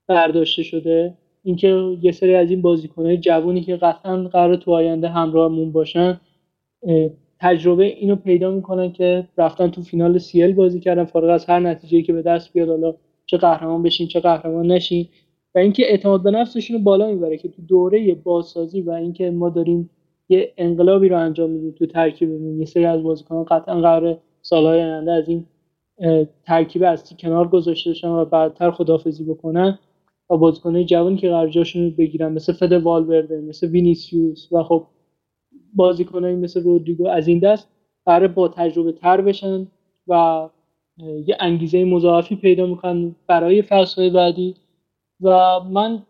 برداشته 0.07 0.63
شده. 0.63 1.15
اینکه 1.49 1.97
یه 2.03 2.13
سری 2.13 2.35
از 2.35 2.51
این 2.51 2.63
بازیکنهای 2.63 3.19
جوونی 3.19 3.61
که 3.61 3.77
قطعا 3.77 4.17
قرار 4.17 4.57
تو 4.57 4.73
آینده 4.73 5.09
همراهمون 5.09 5.73
باشن 5.73 6.21
تجربه 7.41 7.85
اینو 7.85 8.17
پیدا 8.17 8.51
می‌کنن 8.51 8.93
که 8.93 9.29
رفتن 9.39 9.69
تو 9.69 9.83
فینال 9.83 10.19
سیل 10.19 10.53
بازی 10.53 10.81
کردن 10.81 11.05
فارغ 11.05 11.31
از 11.31 11.47
هر 11.47 11.61
نتیجه 11.61 12.03
که 12.03 12.13
به 12.13 12.23
دست 12.23 12.53
بیاد 12.53 12.69
حالا 12.69 12.95
چه 13.27 13.37
قهرمان 13.37 13.83
بشین 13.83 14.09
چه 14.09 14.21
قهرمان 14.21 14.67
نشین. 14.67 15.07
و 15.55 15.59
اینکه 15.59 15.83
اعتماد 15.91 16.23
به 16.23 16.31
نفسشون 16.31 16.77
رو 16.77 16.83
بالا 16.83 17.11
می‌بره 17.11 17.37
که 17.37 17.49
تو 17.49 17.63
دوره 17.63 18.15
بازسازی 18.15 18.81
و 18.81 18.91
اینکه 18.91 19.31
ما 19.31 19.51
داریم 19.51 19.91
یه 20.29 20.53
انقلابی 20.57 21.09
رو 21.09 21.19
انجام 21.19 21.51
میدیم 21.51 21.71
تو 21.71 21.87
ترکیبمون 21.87 22.59
یه 22.59 22.67
سری 22.67 22.85
از 22.85 23.03
بازیکنان 23.03 23.45
قطعا 23.45 23.81
قرار 23.81 24.19
سالهای 24.43 24.83
آینده 24.83 25.13
از 25.13 25.29
این 25.29 25.47
ترکیب 26.47 26.83
اصلی 26.83 27.17
کنار 27.21 27.49
گذاشته 27.49 27.91
بشن 27.91 28.09
و 28.09 28.25
بعدتر 28.25 28.71
خدافزی 28.71 29.25
بکنن. 29.25 29.79
و 30.31 30.37
بازیکنهای 30.37 30.85
جوانی 30.85 31.17
که 31.17 31.29
قرار 31.29 31.49
جاشون 31.49 31.91
بگیرن 31.91 32.33
مثل 32.33 32.53
فد 32.53 32.73
والورده 32.73 33.41
مثل 33.41 33.67
وینیسیوس 33.67 34.53
و 34.53 34.63
خب 34.63 34.87
بازیکنایی 35.75 36.37
مثل 36.37 36.63
رودریگو 36.63 37.09
از 37.09 37.29
این 37.29 37.39
دست 37.39 37.69
قرار 38.07 38.29
با 38.29 38.49
تجربه 38.49 38.93
تر 38.93 39.21
بشن 39.21 39.67
و 40.09 40.49
یه 41.27 41.37
انگیزه 41.41 41.85
مضاعفی 41.85 42.37
پیدا 42.37 42.67
می‌کنن 42.67 43.15
برای 43.27 43.63
فصل 43.63 44.11
بعدی. 44.11 44.55
و 45.21 45.61
من 45.61 46.03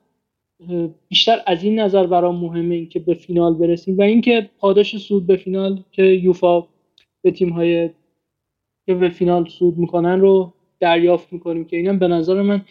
بیشتر 1.08 1.38
از 1.46 1.64
این 1.64 1.80
نظر 1.80 2.06
برام 2.06 2.36
مهمه 2.36 2.74
این 2.74 2.88
که 2.88 2.98
به 2.98 3.14
فینال 3.14 3.54
برسیم 3.54 3.98
و 3.98 4.02
اینکه 4.02 4.50
پاداش 4.58 4.96
سود 4.98 5.26
به 5.26 5.36
فینال 5.36 5.82
که 5.92 6.02
یوفا 6.02 6.66
به 7.22 7.30
تیم 7.30 7.48
های 7.48 7.90
که 8.86 8.94
به 8.94 9.08
فینال 9.08 9.48
سود 9.48 9.78
می‌کنن 9.78 10.20
رو 10.20 10.52
دریافت 10.80 11.32
می‌کنیم 11.32 11.64
که 11.64 11.76
اینم 11.76 11.98
به 11.98 12.08
نظر 12.08 12.42
من 12.42 12.64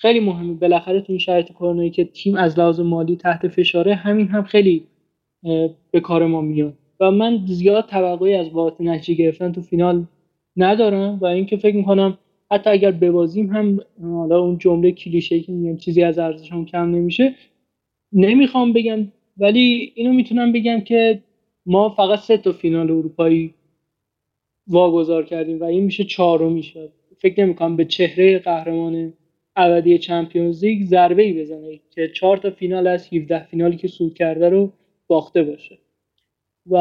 خیلی 0.00 0.20
مهمه. 0.20 0.54
بالاخره 0.54 1.00
تو 1.00 1.12
این 1.12 1.18
شرایط 1.18 1.52
کرونایی 1.52 1.90
که 1.90 2.04
تیم 2.04 2.34
از 2.34 2.58
لحاظ 2.58 2.80
مالی 2.80 3.16
تحت 3.16 3.48
فشاره 3.48 3.94
همین 3.94 4.28
هم 4.28 4.42
خیلی 4.42 4.84
به 5.90 6.00
کار 6.02 6.26
ما 6.26 6.40
میاد. 6.40 6.74
و 7.00 7.10
من 7.10 7.40
زیاد 7.46 7.86
توقعی 7.86 8.34
از 8.34 8.52
بابت 8.52 8.80
نتیجه 8.80 9.24
گرفتن 9.24 9.52
تو 9.52 9.60
فینال 9.62 10.04
ندارم 10.56 11.18
و 11.22 11.24
اینکه 11.26 11.56
فکر 11.56 11.76
می‌کنم 11.76 12.18
حتی 12.50 12.70
اگر 12.70 12.90
ببازیم 12.90 13.46
هم 13.46 13.78
حالا 14.02 14.40
اون 14.40 14.58
جمله 14.58 14.92
کلیشه 14.92 15.40
که 15.40 15.52
میگم 15.52 15.76
چیزی 15.76 16.02
از 16.02 16.18
ارزشم 16.18 16.64
کم 16.64 16.90
نمیشه 16.90 17.34
نمی‌خوام 18.12 18.72
بگم. 18.72 19.08
ولی 19.38 19.92
اینو 19.94 20.12
می‌تونم 20.12 20.52
بگم 20.52 20.80
که 20.80 21.22
ما 21.66 21.88
فقط 21.88 22.18
سه 22.18 22.36
تا 22.36 22.52
فینال 22.52 22.90
اروپایی 22.90 23.54
واگذار 24.66 25.24
کردیم 25.24 25.60
و 25.60 25.64
این 25.64 25.84
میشه 25.84 26.04
چهارمی 26.04 26.62
شد 26.62 26.92
فکر 27.18 27.44
نمی‌کنم 27.44 27.76
به 27.76 27.84
چهره 27.84 28.38
قهرمان 28.38 29.12
ابدی 29.60 29.98
چمپیونز 29.98 30.64
لیگ 30.64 30.84
ضربه 30.84 31.22
ای 31.22 31.40
بزنه 31.40 31.80
که 31.90 32.08
چهار 32.08 32.36
تا 32.36 32.50
فینال 32.50 32.86
از 32.86 33.14
17 33.14 33.44
فینالی 33.44 33.76
که 33.76 33.88
سود 33.88 34.14
کرده 34.14 34.48
رو 34.48 34.72
باخته 35.06 35.42
باشه. 35.42 35.78
و 36.70 36.76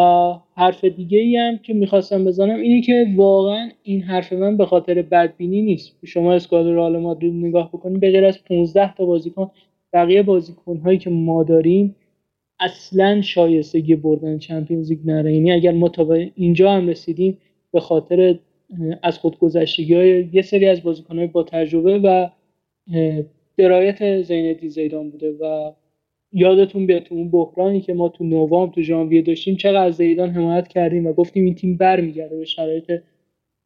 حرف 0.55 0.83
دیگه 0.85 1.19
ای 1.19 1.37
هم 1.37 1.57
که 1.57 1.73
می‌خواستم 1.73 2.25
بزنم 2.25 2.59
اینه 2.59 2.81
که 2.81 3.07
واقعا 3.15 3.69
این 3.83 4.01
حرف 4.01 4.33
من 4.33 4.57
به 4.57 4.65
خاطر 4.65 5.01
بدبینی 5.01 5.61
نیست. 5.61 5.97
شما 6.05 6.33
اسکواد 6.33 6.67
رئال 6.67 6.97
مادرید 6.97 7.33
نگاه 7.33 7.69
بکنید 7.69 7.99
به 7.99 8.11
غیر 8.11 8.25
از 8.25 8.43
15 8.43 8.93
تا 8.93 9.05
بازیکن 9.05 9.51
بقیه 9.93 10.23
بازیکن 10.23 10.77
هایی 10.77 10.97
که 10.97 11.09
ما 11.09 11.43
داریم 11.43 11.95
اصلا 12.59 13.21
شایستگی 13.21 13.95
بردن 13.95 14.37
چمپیونز 14.37 14.89
لیگ 14.89 14.99
نره 15.05 15.33
یعنی 15.33 15.51
اگر 15.51 15.71
ما 15.71 15.89
تا 15.89 16.13
اینجا 16.35 16.71
هم 16.71 16.87
رسیدیم 16.87 17.37
به 17.71 17.79
خاطر 17.79 18.39
از 19.03 19.19
خودگذشتگی 19.19 19.93
های 19.93 20.29
یه 20.33 20.41
سری 20.41 20.65
از 20.65 20.83
بازیکن 20.83 21.17
های 21.17 21.27
با 21.27 21.43
تجربه 21.43 21.99
و 21.99 22.29
درایت 23.57 24.21
زینتی 24.21 24.69
زیدان 24.69 25.09
بوده 25.09 25.31
و 25.31 25.71
یادتون 26.31 26.85
بیاد 26.85 27.03
تو 27.03 27.15
اون 27.15 27.31
بحرانی 27.31 27.81
که 27.81 27.93
ما 27.93 28.09
تو 28.09 28.23
نوامبر 28.23 28.75
تو 28.75 28.81
ژانویه 28.81 29.21
داشتیم 29.21 29.55
چقدر 29.55 29.91
زیدان 29.91 30.29
حمایت 30.29 30.67
کردیم 30.67 31.07
و 31.07 31.13
گفتیم 31.13 31.45
این 31.45 31.55
تیم 31.55 31.77
برمیگرده 31.77 32.37
به 32.37 32.45
شرایط 32.45 33.01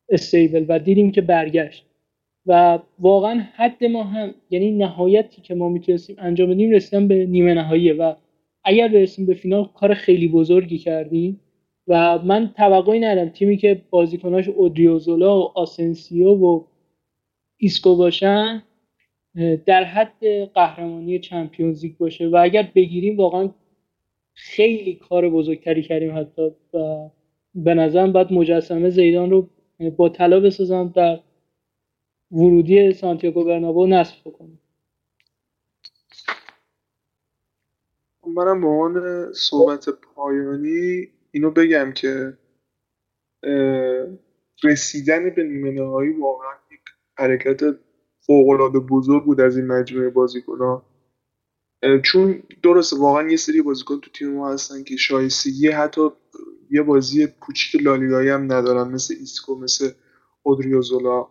استیبل 0.09 0.65
و 0.67 0.79
دیدیم 0.79 1.11
که 1.11 1.21
برگشت. 1.21 1.85
و 2.45 2.79
واقعا 2.99 3.41
حد 3.55 3.83
ما 3.85 4.03
هم 4.03 4.33
یعنی 4.49 4.71
نهایتی 4.71 5.41
که 5.41 5.55
ما 5.55 5.69
می‌تونستیم 5.69 6.15
انجام 6.19 6.49
بدیم 6.49 6.71
رسیدن 6.71 7.07
به 7.07 7.25
نیمه 7.25 7.53
نهاییه 7.53 7.93
و 7.93 8.13
اگر 8.63 8.87
برسیم 8.87 9.25
به 9.25 9.33
فینال 9.33 9.69
کار 9.73 9.93
خیلی 9.93 10.27
بزرگی 10.27 10.77
کردیم. 10.77 11.39
و 11.87 12.19
من 12.19 12.53
توقعی 12.57 12.99
ندارم 12.99 13.29
تیمی 13.29 13.57
که 13.57 13.81
بازیکناش 13.89 14.47
اودریوزولا 14.47 15.39
و 15.39 15.43
آسنسیو 15.55 16.29
و 16.29 16.63
ایسکو 17.57 17.95
باشن 17.95 18.63
در 19.65 19.83
حد 19.83 20.25
قهرمانی 20.53 21.19
Champions 21.19 21.83
League 21.83 21.97
باشه 21.97 22.27
و 22.27 22.39
اگر 22.43 22.71
بگیریم 22.75 23.17
واقعا 23.17 23.49
خیلی 24.33 24.95
کار 24.95 25.29
بزرگتری 25.29 25.83
کردیم 25.83 26.17
حتی 26.17 26.51
و 26.73 27.09
به 27.55 27.73
نظرم 27.73 28.11
باید 28.11 28.33
مجسمه 28.33 28.89
زیدان 28.89 29.29
رو 29.31 29.49
با 29.97 30.09
طلا 30.09 30.39
بسازم 30.39 30.93
در 30.95 31.19
ورودی 32.31 32.93
سانتیاگو 32.93 33.43
برنابو 33.43 33.87
نصب 33.87 34.23
کنم 34.23 34.59
منم 38.27 38.61
به 38.61 38.67
عنوان 38.67 39.33
صحبت 39.33 39.89
پایانی 39.89 41.07
اینو 41.31 41.51
بگم 41.51 41.91
که 41.91 42.37
رسیدن 44.63 45.29
به 45.29 45.43
نیمه 45.43 45.71
نهایی 45.71 46.11
واقعا 46.11 46.53
یک 46.71 46.79
حرکت 47.17 47.61
فوقالعاده 48.27 48.79
بزرگ 48.79 49.23
بود 49.25 49.41
از 49.41 49.57
این 49.57 49.67
مجموعه 49.67 50.13
ها 50.59 50.85
چون 52.03 52.43
درسته 52.63 52.97
واقعا 52.97 53.29
یه 53.29 53.37
سری 53.37 53.61
بازیکن 53.61 53.99
تو 53.99 54.11
تیم 54.11 54.33
ما 54.33 54.51
هستن 54.51 54.83
که 54.83 54.95
شایستگی 54.95 55.67
حتی 55.67 56.09
یه 56.71 56.81
بازی 56.81 57.27
کوچیک 57.27 57.81
لالیگایی 57.81 58.29
هم 58.29 58.53
ندارن 58.53 58.91
مثل 58.91 59.15
ایسکو 59.19 59.55
مثل 59.55 59.91
اودریوزولا 60.43 61.27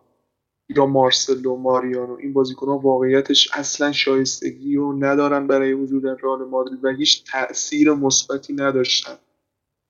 یا 0.69 0.85
مارسلو 0.85 1.55
ماریانو. 1.55 2.13
این 2.13 2.33
بازیکن 2.33 2.67
ها 2.67 2.77
واقعیتش 2.77 3.49
اصلا 3.53 3.91
شایستگی 3.91 4.75
رو 4.75 4.93
ندارن 5.05 5.47
برای 5.47 5.71
حضور 5.71 6.01
در 6.01 6.21
رئال 6.23 6.43
مادرید 6.49 6.85
و 6.85 6.89
هیچ 6.89 7.31
تاثیر 7.31 7.93
مثبتی 7.93 8.53
نداشتن. 8.53 9.17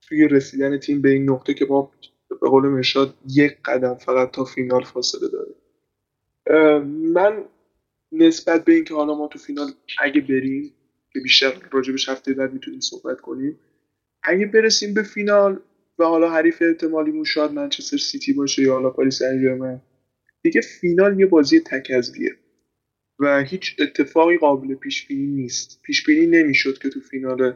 توی 0.01 0.27
رسیدن 0.27 0.77
تیم 0.77 1.01
به 1.01 1.09
این 1.09 1.29
نقطه 1.29 1.53
که 1.53 1.65
ما 1.65 1.91
به 2.41 2.49
قول 2.49 2.63
مرشاد 2.63 3.15
یک 3.29 3.57
قدم 3.65 3.95
فقط 3.95 4.31
تا 4.31 4.43
فینال 4.43 4.83
فاصله 4.83 5.29
داریم. 5.29 5.55
من 7.13 7.45
نسبت 8.11 8.65
به 8.65 8.73
اینکه 8.73 8.93
حالا 8.93 9.15
ما 9.15 9.27
تو 9.27 9.39
فینال 9.39 9.71
اگه 9.99 10.21
بریم 10.21 10.73
که 11.13 11.19
بیشتر 11.19 11.53
راجبش 11.71 12.09
هفته 12.09 12.33
بعد 12.33 12.53
می‌تونیم 12.53 12.79
صحبت 12.79 13.21
کنیم 13.21 13.59
اگه 14.23 14.45
برسیم 14.45 14.93
به 14.93 15.03
فینال 15.03 15.59
و 15.99 16.05
حالا 16.05 16.29
حریف 16.31 16.61
احتمالیمون 16.61 17.23
شاید 17.23 17.51
منچستر 17.51 17.97
سیتی 17.97 18.33
باشه 18.33 18.61
یا 18.63 18.73
حالا 18.73 18.89
پاریس 18.89 19.19
سن 19.19 19.81
دیگه 20.43 20.61
فینال 20.61 21.19
یه 21.19 21.25
بازی 21.25 21.59
تکه 21.59 22.11
و 23.19 23.43
هیچ 23.43 23.75
اتفاقی 23.79 24.37
قابل 24.37 24.75
پیش 24.75 25.07
بینی 25.07 25.27
نیست. 25.27 25.79
پیش 25.83 26.03
بینی 26.03 26.27
نمی‌شد 26.27 26.77
که 26.77 26.89
تو 26.89 26.99
فینال 26.99 27.53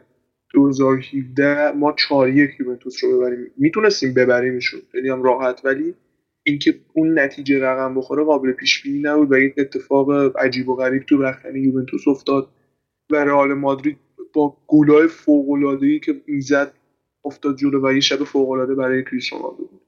2017 0.54 1.72
ما 1.72 1.92
4 1.92 2.30
1 2.30 2.50
یوونتوس 2.60 3.04
رو 3.04 3.18
ببریم. 3.18 3.52
می‌تونستیم 3.56 4.14
ببریمشون. 4.14 4.82
خیلی 4.92 5.10
هم 5.10 5.22
راحت 5.22 5.60
ولی 5.64 5.94
اینکه 6.48 6.80
اون 6.92 7.18
نتیجه 7.18 7.58
رقم 7.60 7.94
بخوره 7.94 8.24
قابل 8.24 8.52
پیش 8.52 8.82
بینی 8.82 8.98
نبود 8.98 9.32
و 9.32 9.38
یک 9.38 9.54
اتفاق 9.58 10.36
عجیب 10.36 10.68
و 10.68 10.76
غریب 10.76 11.02
تو 11.02 11.22
رخکن 11.22 11.56
یوونتوس 11.56 12.08
افتاد. 12.08 12.48
و 13.10 13.16
رئال 13.16 13.54
مادرید 13.54 13.98
با 14.32 14.56
گولای 14.66 15.08
فوق 15.08 15.50
العاده 15.50 15.98
که 15.98 16.22
می‌زد 16.26 16.74
افتاد 17.24 17.56
جلو 17.56 17.88
و 17.88 17.92
یه 17.92 18.00
شب 18.00 18.24
فوق 18.24 18.50
العاده 18.50 18.74
برای 18.74 19.04
کریستیانو 19.04 19.50
بود. 19.50 19.80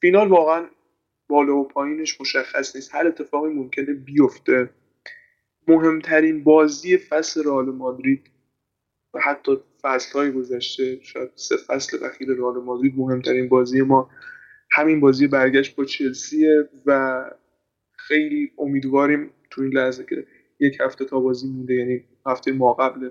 فینال 0.00 0.28
واقعا 0.28 0.66
بالا 1.28 1.56
و 1.56 1.68
پایینش 1.68 2.20
مشخص 2.20 2.76
نیست. 2.76 2.94
هر 2.94 3.06
اتفاقی 3.06 3.48
ممکنه 3.48 3.92
بیفته. 3.94 4.70
مهمترین 5.68 6.44
بازی 6.44 6.96
فصل 6.96 7.44
رئال 7.44 7.66
مادرید 7.66 8.30
و 9.14 9.20
حتی 9.20 9.56
فصل 9.82 10.18
های 10.18 10.32
گذشته 10.32 10.98
شاید 11.02 11.30
سه 11.34 11.56
فصل 11.56 12.04
اخیر 12.04 12.28
رئال 12.30 12.62
مادرید 12.64 12.94
مهمترین 12.96 13.48
بازی 13.48 13.80
ما 13.80 14.10
همین 14.76 15.00
بازی 15.00 15.26
برگشت 15.26 15.76
با 15.76 15.84
چلسیه 15.84 16.68
و 16.86 17.24
خیلی 17.92 18.52
امیدواریم 18.58 19.30
تو 19.50 19.62
این 19.62 19.72
لحظه 19.72 20.04
که 20.04 20.26
یک 20.60 20.76
هفته 20.80 21.04
تا 21.04 21.20
بازی 21.20 21.48
مونده 21.48 21.74
یعنی 21.74 22.04
هفته 22.26 22.52
ما 22.52 22.72
قبل 22.72 23.10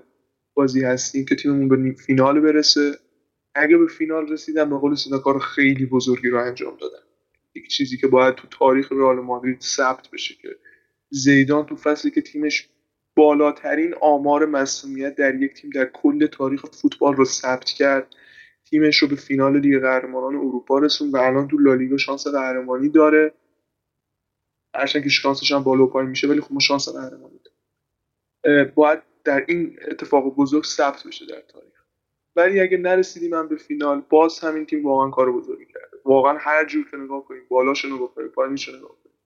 بازی 0.54 0.84
هستیم 0.84 1.24
که 1.24 1.34
تیممون 1.34 1.68
به 1.68 1.92
فینال 1.92 2.40
برسه. 2.40 2.92
اگه 3.54 3.76
به 3.76 3.86
فینال 3.86 4.28
رسیدن 4.28 4.70
به 4.70 4.78
قول 4.78 4.94
سینا 4.94 5.18
کار 5.18 5.38
خیلی 5.38 5.86
بزرگی 5.86 6.28
رو 6.28 6.44
انجام 6.44 6.76
دادن. 6.80 7.04
یک 7.54 7.68
چیزی 7.68 7.96
که 7.96 8.06
باید 8.06 8.34
تو 8.34 8.48
تاریخ 8.50 8.92
رئال 8.92 9.20
مادرید 9.20 9.60
ثبت 9.60 10.10
بشه 10.10 10.34
که 10.42 10.48
زیدان 11.10 11.66
تو 11.66 11.76
فصلی 11.76 12.10
که 12.10 12.20
تیمش 12.20 12.68
بالاترین 13.16 13.94
آمار 14.00 14.46
مسئولیت 14.46 15.14
در 15.14 15.34
یک 15.34 15.54
تیم 15.54 15.70
در 15.70 15.84
کل 15.84 16.26
تاریخ 16.26 16.66
فوتبال 16.66 17.16
رو 17.16 17.24
ثبت 17.24 17.64
کرد. 17.64 18.14
تیمش 18.70 18.98
رو 18.98 19.08
به 19.08 19.16
فینال 19.16 19.60
لیگ 19.60 19.80
قهرمانان 19.80 20.36
اروپا 20.36 20.78
رسون 20.78 21.10
و 21.10 21.16
الان 21.16 21.48
تو 21.48 21.58
لالیگا 21.58 21.96
شانس 21.96 22.26
قهرمانی 22.26 22.88
داره. 22.88 23.34
هرچند 24.74 25.02
که 25.02 25.08
شانسش 25.08 25.52
هم 25.52 25.62
بالا 25.62 25.84
و 25.84 25.86
پایین 25.86 26.10
میشه 26.10 26.28
ولی 26.28 26.40
خب 26.40 26.58
شانس 26.58 26.88
قهرمانی 26.88 27.40
داره 27.44 28.64
باید 28.64 29.02
در 29.24 29.44
این 29.48 29.78
اتفاق 29.90 30.34
بزرگ 30.34 30.64
ثبت 30.64 31.06
بشه 31.06 31.26
در 31.26 31.40
تاریخ. 31.40 31.84
ولی 32.36 32.60
اگه 32.60 32.76
نرسیدیم 32.76 33.30
من 33.30 33.48
به 33.48 33.56
فینال 33.56 34.02
باز 34.08 34.40
همین 34.40 34.66
تیم 34.66 34.86
واقعا 34.86 35.10
کار 35.10 35.32
بزرگی 35.32 35.66
کرده. 35.66 35.98
واقعا 36.04 36.38
هر 36.38 36.64
جور 36.64 36.90
که 36.90 36.96
نگاه 36.96 37.24
کنیم 37.24 37.42
بالاش 37.48 37.84
نگاه 37.84 38.14
کنیم 38.14 38.28
پایینش 38.28 38.68
نگاه 38.68 38.96
کنیم. 39.04 39.16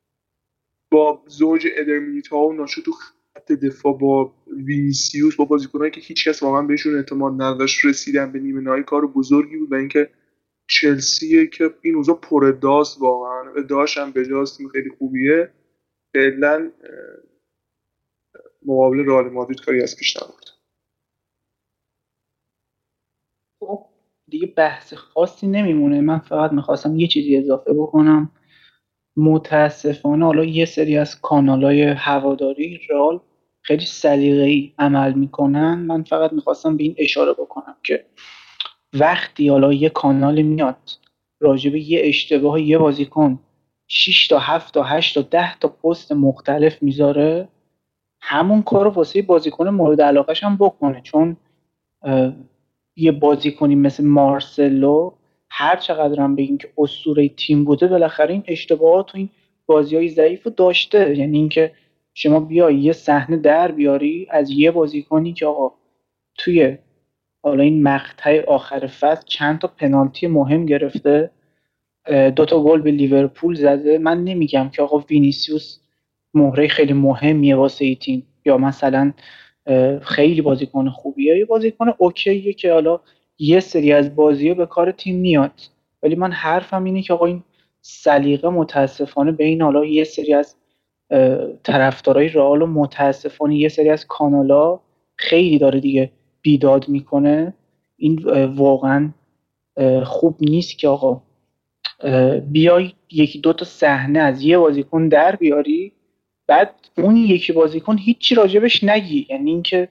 با 0.91 1.23
زوج 1.27 1.67
ادر 1.73 2.35
و 2.35 2.53
ناشو 2.53 2.83
تو 2.83 2.93
خط 3.37 3.53
دفاع 3.53 3.99
با 3.99 4.35
وینیسیوس 4.47 5.37
با 5.37 5.45
بازیکنایی 5.45 5.91
که 5.91 6.01
هیچکس 6.01 6.43
واقعا 6.43 6.63
بهشون 6.63 6.97
اعتماد 6.97 7.43
نداشت 7.43 7.85
رسیدن 7.85 8.33
به 8.33 8.39
نیمه 8.39 8.61
نهایی 8.61 8.83
کار 8.83 9.07
بزرگی 9.07 9.57
بود 9.57 9.73
و 9.73 9.75
اینکه 9.75 10.11
چلسیه 10.69 11.47
که 11.47 11.75
این 11.83 11.95
روزا 11.95 12.15
پر 12.15 12.45
اداست 12.45 13.01
واقعا 13.03 13.53
ادعاش 13.55 13.99
هم 13.99 14.13
بجاست 14.13 14.59
خیلی 14.73 14.91
خوبیه. 14.99 15.53
فعلا 16.15 16.73
مقابل 18.67 19.07
رئال 19.07 19.31
مادرید 19.31 19.61
کاری 19.61 19.83
از 19.83 19.97
پیش 19.97 20.17
نبرد 20.17 20.51
خب 23.61 23.87
دیگه 24.29 24.47
بحث 24.47 24.95
خاصی 24.95 25.47
نمیمونه. 25.47 26.01
من 26.01 26.19
فقط 26.19 26.53
می‌خواستم 26.53 26.97
یه 26.97 27.09
چیزی 27.09 27.37
اضافه 27.37 27.73
بکنم. 27.75 28.33
متاسفانه 29.17 30.25
حالا 30.25 30.45
یه 30.45 30.65
سری 30.65 30.97
از 30.97 31.21
کانال 31.21 31.65
های 31.65 31.83
هواداری 31.83 32.81
رال 32.91 33.21
خیلی 33.63 33.87
سلیقه‌ای 33.87 34.73
عمل 34.79 35.13
می‌کنن. 35.13 35.75
من 35.75 36.03
فقط 36.03 36.33
می‌خواستم 36.33 36.77
به 36.77 36.83
این 36.83 36.95
اشاره 36.99 37.33
بکنم 37.33 37.77
که 37.83 38.05
وقتی 38.93 39.49
حالا 39.49 39.73
یه 39.73 39.89
کانال 39.89 40.43
میاد 40.43 40.91
راجب 41.41 41.75
یه 41.75 42.01
اشتباه 42.05 42.63
یه 42.63 42.79
بازیکن 42.79 43.39
6 43.89 44.29
تا 44.29 44.39
7 44.39 44.75
تا 44.75 44.83
8 44.83 45.15
تا 45.15 45.23
10 45.23 45.59
تا 45.59 45.69
پست 45.69 46.13
مختلف 46.13 46.83
می‌ذاره 46.83 47.49
همون 48.21 48.63
کار 48.63 48.85
رو 48.85 48.91
واسه 48.91 49.23
بازیکن 49.23 49.69
مورد 49.69 50.01
علاقهش 50.03 50.45
هم 50.45 50.57
بکنه. 50.57 51.01
چون 51.01 51.37
یه 52.97 53.13
بازیکنی 53.13 53.75
مثل 53.75 54.05
مارسلو 54.05 55.13
هر 55.51 55.77
چقدر 55.77 56.21
هم 56.21 56.37
بگیم 56.37 56.59
که 56.59 56.69
اسطوره 56.79 57.29
تیم 57.29 57.65
بوده 57.65 57.87
بالاخره 57.87 58.33
این 58.33 58.45
اشتباهات 58.47 59.07
تو 59.07 59.19
این 59.19 59.29
بازی 59.67 59.97
های 59.97 60.09
ضعیف 60.09 60.43
رو 60.43 60.53
داشته. 60.57 61.17
یعنی 61.19 61.39
اینکه 61.39 61.73
شما 62.15 62.41
بیای 62.41 62.77
یه 62.77 62.93
صحنه 62.93 63.37
در 63.37 63.73
بیاری 63.73 64.27
از 64.31 64.51
یه 64.51 64.71
بازیکنی 64.71 65.33
که 65.33 65.47
آقا 65.47 65.73
توی 66.39 66.79
حالا 67.43 67.63
این 67.63 67.83
مقطع 67.83 68.45
آخر 68.45 68.87
فصل 68.87 69.23
چند 69.27 69.59
تا 69.59 69.69
پنالتی 69.69 70.27
مهم 70.27 70.67
گرفته 70.67 71.31
دو 72.37 72.45
تا 72.45 72.63
گل 72.63 72.81
به 72.81 72.91
لیورپول 72.91 73.55
زده. 73.55 73.99
من 73.99 74.25
نمیگم 74.25 74.69
که 74.69 74.83
آقا 74.83 74.99
وینیسیوس 74.99 75.81
مهره 76.35 76.69
خیلی 76.69 76.93
مهمیه 76.93 77.57
واسه 77.57 77.85
ای 77.85 77.97
تیم. 77.97 78.27
یا 78.45 78.59
مثلا 78.59 79.13
خیلی 80.03 80.41
بازیکن 80.41 80.89
خوبیه. 80.89 81.39
یه 81.39 81.45
بازیکن 81.45 81.87
اوکیه 81.99 82.53
که 82.53 82.73
حالا 82.73 83.01
یه 83.43 83.61
سری 83.61 83.93
از 83.93 84.17
بازی 84.17 84.55
به 84.55 84.67
کار 84.67 84.93
تیم 84.93 85.17
میاد. 85.17 85.53
ولی 86.03 86.15
من 86.15 86.33
حرفم 86.33 86.85
اینه 86.85 87.03
که 87.03 87.13
آقا 87.13 87.27
این 87.27 87.43
سلیقه 87.81 88.49
متاسفانه 88.49 89.33
بین 89.33 89.63
حالا 89.63 89.85
یه 89.85 90.05
سری 90.05 90.35
از 90.35 90.57
طرفدارای 91.63 92.29
رئال 92.29 92.63
و 92.63 92.67
متاسفانه 92.67 93.57
یه 93.57 93.69
سری 93.69 93.89
از 93.89 94.07
کانالا 94.07 94.81
خیلی 95.17 95.59
داره 95.59 95.81
دیگه 95.81 96.11
بیداد 96.43 96.89
می‌کنه. 96.89 97.55
این 97.97 98.25
واقعا 98.45 99.11
خوب 100.05 100.37
نیست 100.41 100.79
که 100.79 100.89
آقا 100.89 101.23
بیای 102.47 102.93
یکی 103.11 103.39
دو 103.39 103.53
تا 103.53 103.65
صحنه 103.65 104.19
از 104.19 104.43
یه 104.43 104.59
بازیکن 104.59 105.09
در 105.09 105.37
بیاری 105.37 105.93
بعد 106.47 106.75
اون 106.99 107.17
یکی 107.17 107.53
بازیکن 107.53 107.99
هیچی 107.99 108.35
راجبش 108.35 108.85
نگی. 108.85 109.27
یعنی 109.31 109.51
اینکه 109.51 109.89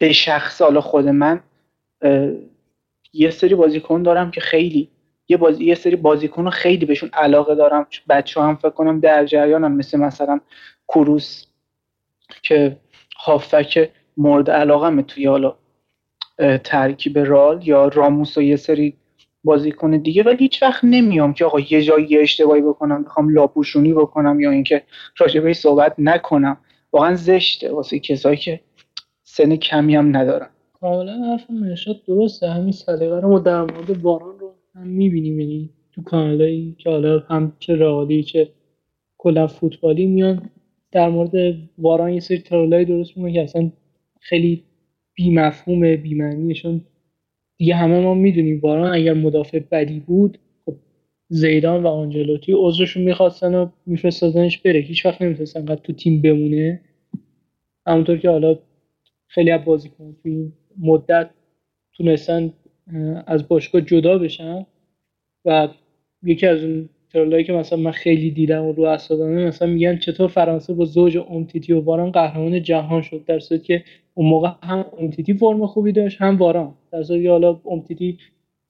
به 0.00 0.12
شخص 0.12 0.62
حالا 0.62 0.80
خود 0.80 1.08
من 1.08 1.40
یه 3.12 3.30
سری 3.30 3.54
بازیکن 3.54 4.02
دارم 4.02 4.30
که 4.30 4.40
خیلی 4.40 4.90
یه 5.28 5.36
بازی 5.36 5.64
یه 5.64 5.74
سری 5.74 5.96
بازیکن 5.96 6.44
رو 6.44 6.50
خیلی 6.50 6.86
بهشون 6.86 7.10
علاقه 7.12 7.54
دارم. 7.54 7.86
بچه 8.08 8.40
هم 8.40 8.56
فکر 8.56 8.70
کنم 8.70 9.00
در 9.00 9.24
جریانم 9.24 9.72
مثل 9.72 9.98
مثلا 9.98 10.40
کروس 10.88 11.46
که 12.42 12.76
هافک 13.16 13.90
مورد 14.16 14.50
علاقه 14.50 15.02
توی 15.02 15.26
حالا 15.26 15.56
ترکیب 16.64 17.18
رال 17.18 17.68
یا 17.68 17.88
راموس 17.88 18.38
و 18.38 18.42
یه 18.42 18.56
سری 18.56 18.96
بازیکن 19.44 19.90
دیگه. 19.90 20.22
ولی 20.22 20.36
هیچ 20.36 20.62
وقت 20.62 20.84
نمیام 20.84 21.34
که 21.34 21.44
آقا 21.44 21.60
یه 21.60 21.82
جایی 21.82 22.06
یه 22.10 22.20
اشتباهی 22.20 22.62
بکنم 22.62 23.02
بخوام 23.02 23.28
لاپوشونی 23.28 23.92
بکنم 23.92 24.40
یا 24.40 24.50
اینکه 24.50 24.82
راجبه 25.18 25.52
صحبت 25.52 25.94
نکنم. 25.98 26.56
واقعا 26.92 27.14
زشته 27.14 27.72
واسه 27.72 27.98
کسایی 27.98 28.36
که 28.36 28.60
سن 29.40 29.56
کمی 29.56 29.94
هم 29.94 30.16
ندارن 30.16 30.48
کاملا 30.72 31.12
حرف 31.12 31.50
مرشاد 31.50 31.96
درسته. 32.06 32.48
همین 32.50 32.72
سلیقه 32.72 33.20
رو 33.20 33.28
ما 33.28 33.38
در 33.38 33.60
مورد 33.60 34.02
باران 34.02 34.38
رو 34.38 34.54
هم 34.74 34.86
می‌بینیم. 34.86 35.40
یعنی 35.40 35.70
تو 35.92 36.02
کانالایی 36.02 36.74
که 36.78 36.90
حالا 36.90 37.18
هم 37.18 37.52
چه 37.58 37.74
رئالی 37.74 38.22
چه 38.22 38.48
کلا 39.18 39.46
فوتبالی 39.46 40.06
میان 40.06 40.50
در 40.92 41.08
مورد 41.08 41.56
واران 41.78 42.10
یه 42.12 42.20
سری 42.20 42.38
ترولای 42.38 42.84
درست 42.84 43.16
می‌کنه 43.16 43.32
که 43.32 43.42
اصلا 43.42 43.70
خیلی 44.20 44.62
بی 45.14 45.30
مفهوم 45.30 45.96
بی 45.96 46.14
معنیشون 46.14 46.80
دیگه 47.58 47.74
همه 47.74 48.00
ما 48.00 48.14
می‌دونیم 48.14 48.60
واران 48.60 48.94
اگر 48.94 49.12
مدافع 49.12 49.58
بدی 49.70 50.00
بود 50.00 50.38
خب 50.64 50.74
زیدان 51.28 51.82
و 51.82 51.86
آنجلوتی 51.86 52.52
عذرشون 52.56 53.02
می‌خواستن 53.02 53.54
و 53.54 53.66
میفرستادنش 53.86 54.58
بره. 54.58 54.80
هیچ 54.80 55.06
وقت 55.06 55.22
نمی‌تونستن 55.22 55.64
قد 55.64 55.78
تو 55.82 55.92
تیم 55.92 56.22
بمونه. 56.22 56.80
همونطور 57.86 58.18
که 58.18 58.30
حالا 58.30 58.56
خیلی 59.30 59.50
از 59.50 59.64
بازیکن 59.64 60.16
تو 60.22 60.28
این 60.28 60.52
مدت 60.78 61.30
تونستن 61.92 62.52
از 63.26 63.48
باشگاه 63.48 63.80
جدا 63.80 64.18
بشن 64.18 64.66
و 65.44 65.68
یکی 66.22 66.46
از 66.46 66.64
اون 66.64 66.88
ترلایی 67.12 67.44
که 67.44 67.52
مثلا 67.52 67.78
من 67.78 67.90
خیلی 67.90 68.30
دیدم 68.30 68.64
و 68.64 68.72
رو 68.72 68.84
اصابمه 68.84 69.46
مثلا 69.46 69.68
میگن 69.68 69.96
چطور 69.96 70.28
فرانسه 70.28 70.74
با 70.74 70.84
زوج 70.84 71.16
امتیتی 71.16 71.72
و 71.72 71.80
واران 71.80 72.10
قهرمان 72.10 72.62
جهان 72.62 73.02
شد 73.02 73.24
در 73.24 73.38
صورتی 73.38 73.64
که 73.64 73.84
اون 74.14 74.28
موقع 74.28 74.50
هم 74.62 74.84
امتیتی 74.98 75.34
فرم 75.34 75.66
خوبی 75.66 75.92
داشت 75.92 76.22
هم 76.22 76.36
واران. 76.36 76.74
در 76.92 77.02
صورتی 77.02 77.22
که 77.22 77.30
حالا 77.30 77.60
امتیتی 77.70 78.18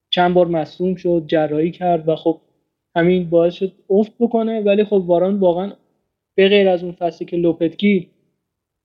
چند 0.09 0.33
بار 0.33 0.47
مصوم 0.47 0.95
شد 0.95 1.23
جراحی 1.27 1.71
کرد 1.71 2.09
و 2.09 2.15
خب 2.15 2.41
همین 2.95 3.29
باعث 3.29 3.53
شد 3.53 3.73
افت 3.89 4.11
بکنه 4.19 4.61
ولی 4.61 4.83
خب 4.83 5.03
واران 5.07 5.39
واقعا 5.39 5.73
به 6.35 6.49
غیر 6.49 6.69
از 6.69 6.83
اون 6.83 6.91
فصلی 6.91 7.27
که 7.27 7.37
لوپتگی 7.37 8.09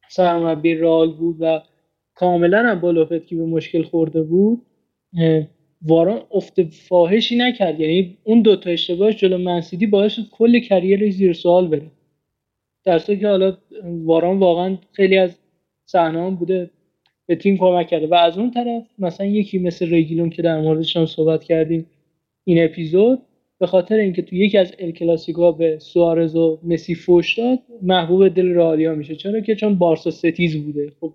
سرمربی 0.09 0.75
رال 0.75 1.13
بود 1.13 1.37
و 1.41 1.63
کاملا 2.15 2.59
هم 2.59 2.81
با 2.81 2.91
لوپتگی 2.91 3.37
به 3.37 3.47
مشکل 3.47 3.83
خورده 3.83 4.23
بود 4.23 4.63
واران 5.83 6.23
افت 6.31 6.63
فاحشی 6.63 7.37
نکرد. 7.37 7.81
یعنی 7.81 8.19
اون 8.25 8.43
دو 8.43 8.57
تا 8.57 8.71
اشتباهش 8.71 9.17
جلو 9.17 9.39
منسیدی 9.39 9.87
باعث 9.87 10.13
شد 10.13 10.23
کل 10.31 10.59
کریر 10.59 11.11
زیر 11.11 11.33
سوال 11.33 11.69
بره. 11.69 11.91
در 12.85 12.99
که 12.99 13.29
حالا 13.29 13.57
واران 13.85 14.39
واقعا 14.39 14.79
خیلی 14.93 15.19
از 15.19 15.39
صحنه 15.87 16.31
بوده 16.31 16.71
به 17.27 17.37
تیم 17.37 17.57
کمک 17.59 17.89
کرده. 17.89 18.07
و 18.07 18.15
از 18.15 18.39
اون 18.39 18.51
طرف 18.51 18.83
مثلا 18.99 19.27
یکی 19.27 19.59
مثل 19.59 19.91
ریگیلون 19.91 20.31
که 20.31 20.43
در 20.43 20.61
موردش 20.61 20.97
هم 20.97 21.07
صحبت 21.07 21.45
کردیم 21.45 21.87
این 22.45 22.65
اپیزود 22.65 23.23
به 23.59 23.67
خاطر 23.67 23.95
اینکه 23.95 24.23
تو 24.23 24.37
یکی 24.37 24.59
از 24.59 24.73
الکلاسیکو 24.79 25.53
به 25.53 25.79
سوارز 25.79 26.37
و 26.37 26.59
مسی 26.63 26.95
فوش 26.95 27.39
داد 27.39 27.59
محبوب 27.83 28.29
دل 28.29 28.47
رئالیا 28.49 28.95
میشه. 28.95 29.17
چرا 29.17 29.41
که؟ 29.41 29.55
چون 29.55 29.75
بارسا 29.75 30.11
ستیز 30.11 30.65
بوده. 30.65 30.93
خب. 31.01 31.13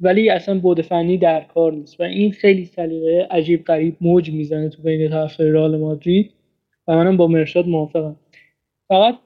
ولی 0.00 0.30
اصلا 0.30 0.60
بود 0.60 0.80
فنی 0.80 1.18
در 1.18 1.40
کار 1.40 1.72
نیست. 1.72 2.00
و 2.00 2.02
این 2.02 2.32
خیلی 2.32 2.64
سلیقه 2.64 3.26
عجیب 3.30 3.64
غریب 3.64 3.96
موج 4.00 4.30
می‌زنه 4.30 4.68
تو 4.68 4.82
بین 4.82 5.10
طرف 5.10 5.40
رئال 5.40 5.76
مادرید. 5.76 6.32
و 6.88 6.96
منم 6.96 7.16
با 7.16 7.26
مرشاد 7.26 7.66
موافقم. 7.66 8.16
فقط 8.88 9.18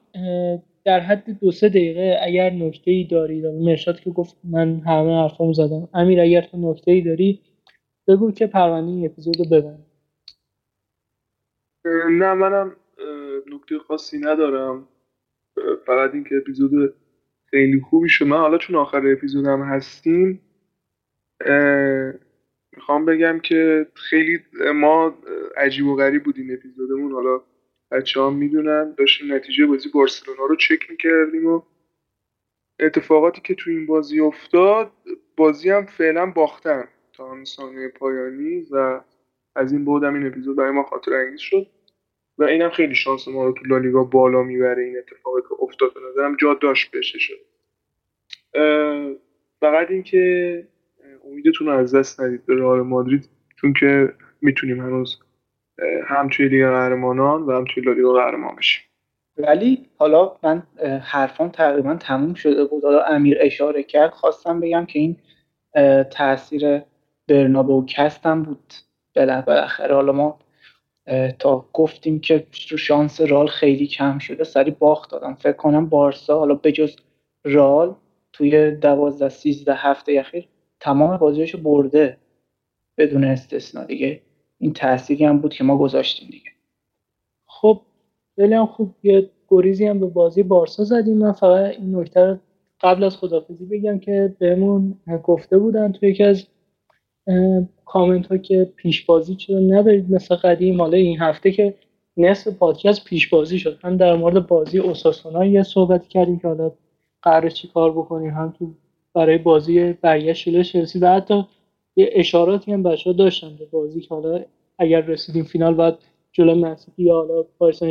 در 0.83 0.99
حد 0.99 1.39
دو 1.41 1.51
سه 1.51 1.69
دقیقه 1.69 2.17
اگر 2.21 2.49
نکته 2.49 2.91
ای 2.91 3.03
داری 3.03 3.41
مرشاد 3.41 3.99
که 3.99 4.09
گفت 4.09 4.37
من 4.43 4.79
همه 4.79 5.21
حرفامو 5.21 5.53
زدم. 5.53 5.89
امیر 5.93 6.21
اگر 6.21 6.41
تو 6.41 6.71
نکته 6.71 6.91
ای 6.91 7.01
داری 7.01 7.39
بگو 8.07 8.31
که 8.31 8.47
پرونده 8.47 8.91
این 8.91 9.05
اپیزود 9.05 9.39
رو 9.39 9.45
ببند. 9.45 9.90
نه 11.85 12.33
منم 12.33 12.75
نکته 13.47 13.79
خاصی 13.79 14.19
ندارم. 14.19 14.87
فقط 15.85 16.13
اینکه 16.13 16.35
اپیزود 16.37 16.93
خیلی 17.45 17.79
خوبی 17.79 18.09
شد. 18.09 18.25
من 18.25 18.37
حالا 18.37 18.57
چون 18.57 18.75
آخر 18.75 19.07
اپیزودم 19.07 19.61
هستیم 19.61 20.41
می‌خوام 22.75 23.05
بگم 23.05 23.39
که 23.39 23.87
خیلی 23.93 24.39
ما 24.75 25.17
عجیب 25.57 25.85
و 25.85 25.95
غریب 25.95 26.23
بود 26.23 26.37
این 26.37 26.53
اپیزودمون. 26.53 27.11
حالا 27.11 27.41
بچه 27.91 28.19
ها 28.19 28.29
می‌دونن 28.29 28.95
داشتیم 28.97 29.33
نتیجه 29.33 29.65
بازی 29.65 29.89
بارسلونا 29.89 30.45
رو 30.45 30.55
چک 30.55 30.89
می‌کردیم 30.91 31.45
و 31.45 31.61
اتفاقاتی 32.79 33.41
که 33.41 33.55
تو 33.55 33.69
این 33.69 33.85
بازی 33.85 34.19
افتاد 34.19 34.91
بازی 35.37 35.69
هم 35.69 35.85
فعلا 35.85 36.25
باختن 36.25 36.87
تا 37.13 37.43
ثانیه 37.43 37.87
پایانی 37.87 38.67
و 38.71 39.01
از 39.55 39.71
این 39.73 39.85
بودم 39.85 40.13
این 40.13 40.27
اپیزود 40.27 40.57
برای 40.57 40.71
ما 40.71 40.83
خاطر 40.83 41.13
انگیز 41.13 41.39
شد. 41.39 41.67
و 42.37 42.43
اینم 42.43 42.69
خیلی 42.69 42.95
شانس 42.95 43.27
ما 43.27 43.45
رو 43.45 43.51
تو 43.51 43.65
لالیگا 43.65 44.03
بالا 44.03 44.43
می‌بره 44.43 44.83
این 44.83 44.97
اتفاقی 44.97 45.41
که 45.41 45.63
افتاد. 45.63 45.93
به 45.93 45.99
نظرم 46.09 46.35
جا 46.35 46.53
داشت 46.53 46.91
بشه 46.91 47.19
شد. 47.19 47.39
فقط 49.59 49.91
اینکه 49.91 50.67
امیدتون 51.25 51.67
رو 51.67 51.73
از 51.73 51.95
دست 51.95 52.21
ندید 52.21 52.45
به 52.45 52.55
رئال 52.55 52.81
مادرید 52.81 53.29
چون 53.55 53.73
که 53.79 54.13
می‌تونیم 54.41 54.79
هنوز 54.79 55.19
هم 56.07 56.29
توی 56.29 56.47
لیگ 56.47 56.65
قهرمانان 56.65 57.41
و 57.41 57.51
هم 57.51 57.65
توی 57.65 57.83
لالیگا 57.83 58.13
قهرمان 58.13 58.55
بشیم. 58.55 58.83
ولی 59.37 59.85
حالا 59.97 60.37
من 60.43 60.63
حرفان 61.03 61.51
تقریبا 61.51 61.95
تموم 61.95 62.33
شده 62.33 62.65
بود. 62.65 62.83
حالا 62.83 63.03
امیر 63.03 63.37
اشاره 63.39 63.83
کرد 63.83 64.11
خواستم 64.11 64.59
بگم 64.59 64.85
که 64.85 64.99
این 64.99 65.17
تاثیر 66.03 66.81
برنابو 67.27 67.85
کستم 67.85 68.43
بود. 68.43 68.73
بالاخره 69.15 69.95
حالا 69.95 70.11
ما 70.11 70.39
تا 71.39 71.65
گفتیم 71.73 72.19
که 72.19 72.47
شانس 72.77 73.21
رال 73.21 73.47
خیلی 73.47 73.87
کم 73.87 74.19
شده 74.19 74.43
سری 74.43 74.71
باخت 74.71 75.11
دادم. 75.11 75.33
فکر 75.35 75.51
کنم 75.57 75.89
بارسا 75.89 76.39
حالا 76.39 76.55
بجز 76.55 76.95
رال 77.43 77.95
توی 78.33 78.71
دوازده 78.71 79.29
سیزده 79.29 79.73
هفته 79.73 80.19
اخیر 80.19 80.47
تمام 80.79 81.17
بازیاشو 81.17 81.57
برده 81.57 82.17
بدون 82.97 83.23
استثنا 83.23 83.83
دیگه. 83.83 84.21
این 84.57 84.73
تأثیری 84.73 85.25
هم 85.25 85.39
بود 85.39 85.53
که 85.53 85.63
ما 85.63 85.77
گذاشتیم 85.77 86.29
دیگه. 86.29 86.51
خب 87.45 87.81
خیلی 88.35 88.53
هم 88.53 88.65
خوب. 88.65 88.95
یه 89.03 89.29
گریزی 89.47 89.85
هم 89.85 89.99
به 89.99 90.05
بازی 90.05 90.43
بارسا 90.43 90.83
زدیم. 90.83 91.17
من 91.17 91.31
فقط 91.31 91.71
این 91.71 91.95
نکته 91.95 92.39
قبل 92.81 93.03
از 93.03 93.17
خدافزی 93.17 93.65
بگم 93.65 93.99
که 93.99 94.35
بهمون 94.39 94.97
گفته 95.23 95.57
بودن 95.57 95.91
توی 95.91 96.09
یکی 96.09 96.23
از 96.23 96.47
کامنت 97.85 98.27
ها 98.27 98.37
که 98.37 98.73
پیش 98.75 99.05
بازی 99.05 99.35
چرا 99.35 99.59
ندارید 99.59 100.11
مثل 100.11 100.35
قدیم. 100.35 100.81
حالا 100.81 100.97
این 100.97 101.19
هفته 101.19 101.51
که 101.51 101.73
نصف 102.17 102.47
پادکست 102.47 103.05
پیش 103.05 103.29
بازی 103.29 103.59
شد. 103.59 103.79
هم 103.83 103.97
در 103.97 104.15
مورد 104.15 104.47
بازی 104.47 104.79
اوساسونا 104.79 105.45
یه 105.45 105.63
صحبت 105.63 106.07
کردیم 106.07 106.39
که 106.39 106.47
حالا 106.47 106.71
قرار 107.21 107.49
چی 107.49 107.67
کار 107.67 107.91
بکنیم. 107.91 108.29
هم 108.29 108.53
تو 108.59 108.73
برای 109.13 109.37
بازی 109.37 109.93
برگشت 109.93 110.43
شده 110.43 110.63
چلسی 110.63 110.99
و 110.99 111.07
حتی 111.07 111.43
یه 111.95 112.09
اشاراتی 112.13 112.73
هم 112.73 112.83
بچه 112.83 113.09
ها 113.09 113.15
داشتن 113.15 113.55
به 113.59 113.65
بازی 113.65 114.01
که 114.01 114.15
حالا 114.15 114.43
اگر 114.79 115.01
رسیدیم 115.01 115.43
فینال 115.43 115.73
باید 115.73 115.95
جلو 116.31 116.55
منسیتی 116.55 117.03
یا 117.03 117.13
حالا 117.13 117.43
پاریس 117.43 117.83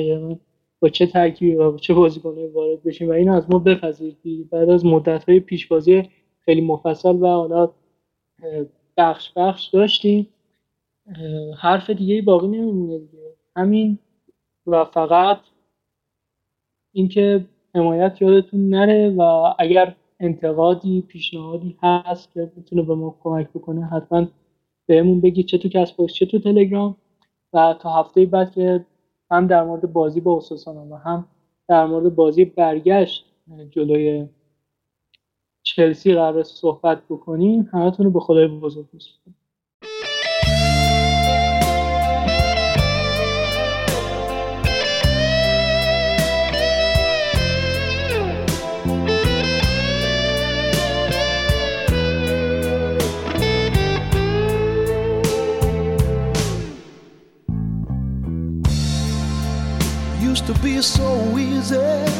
با 0.80 0.88
چه 0.88 1.06
ترکیبی 1.06 1.54
و 1.54 1.70
با 1.70 1.78
چه 1.78 1.94
بازیکنایی 1.94 2.46
وارد 2.46 2.82
بشیم 2.82 3.08
و 3.08 3.12
این 3.12 3.28
از 3.28 3.50
ما 3.50 3.58
بپذیرید. 3.58 4.50
بعد 4.50 4.70
از 4.70 4.86
مدت 4.86 5.24
های 5.28 5.40
پیش 5.40 5.66
بازی 5.66 6.08
خیلی 6.40 6.60
مفصل 6.60 7.16
و 7.20 7.26
حالا 7.26 7.70
بخش 9.00 9.32
بخش 9.36 9.66
داشتیم. 9.68 10.26
حرف 11.58 11.90
دیگه 11.90 12.22
باقی 12.22 12.48
نمیمونه 12.48 12.98
دیگه. 12.98 13.34
همین 13.56 13.98
و 14.66 14.84
فقط 14.84 15.38
اینکه 16.92 17.44
حمایت 17.74 18.22
یادتون 18.22 18.68
نره 18.68 19.10
و 19.10 19.54
اگر 19.58 19.94
انتقادی 20.20 21.00
پیشنهادی 21.08 21.76
هست 21.82 22.32
که 22.32 22.52
می‌تونه 22.56 22.82
به 22.82 22.94
ما 22.94 23.16
کمک 23.22 23.48
بکنه 23.48 23.86
حتما 23.86 24.26
بهمون 24.86 25.20
بگید 25.20 25.46
چه 25.46 25.58
تو 25.58 25.68
کسب 25.68 26.06
چه 26.06 26.26
تو 26.26 26.38
تلگرام. 26.38 26.96
و 27.52 27.74
تا 27.80 28.00
هفته 28.00 28.26
بعد 28.26 28.52
که 28.52 28.86
هم 29.30 29.46
در 29.46 29.64
مورد 29.64 29.92
بازی 29.92 30.20
با 30.20 30.42
و 30.90 30.96
هم 30.96 31.26
در 31.68 31.86
مورد 31.86 32.14
بازی 32.14 32.44
برگشت 32.44 33.24
جلوی 33.70 34.28
چلسی 35.62 36.14
قرار 36.14 36.42
صحبت 36.42 37.02
بکنیم 37.10 37.68
همتون 37.72 38.06
رو 38.06 38.12
به 38.12 38.20
خدای 38.20 38.48
بزرگ 38.48 38.86
میسپارم 38.92 39.34
to 60.52 60.58
be 60.62 60.82
so 60.82 61.38
easy. 61.38 62.19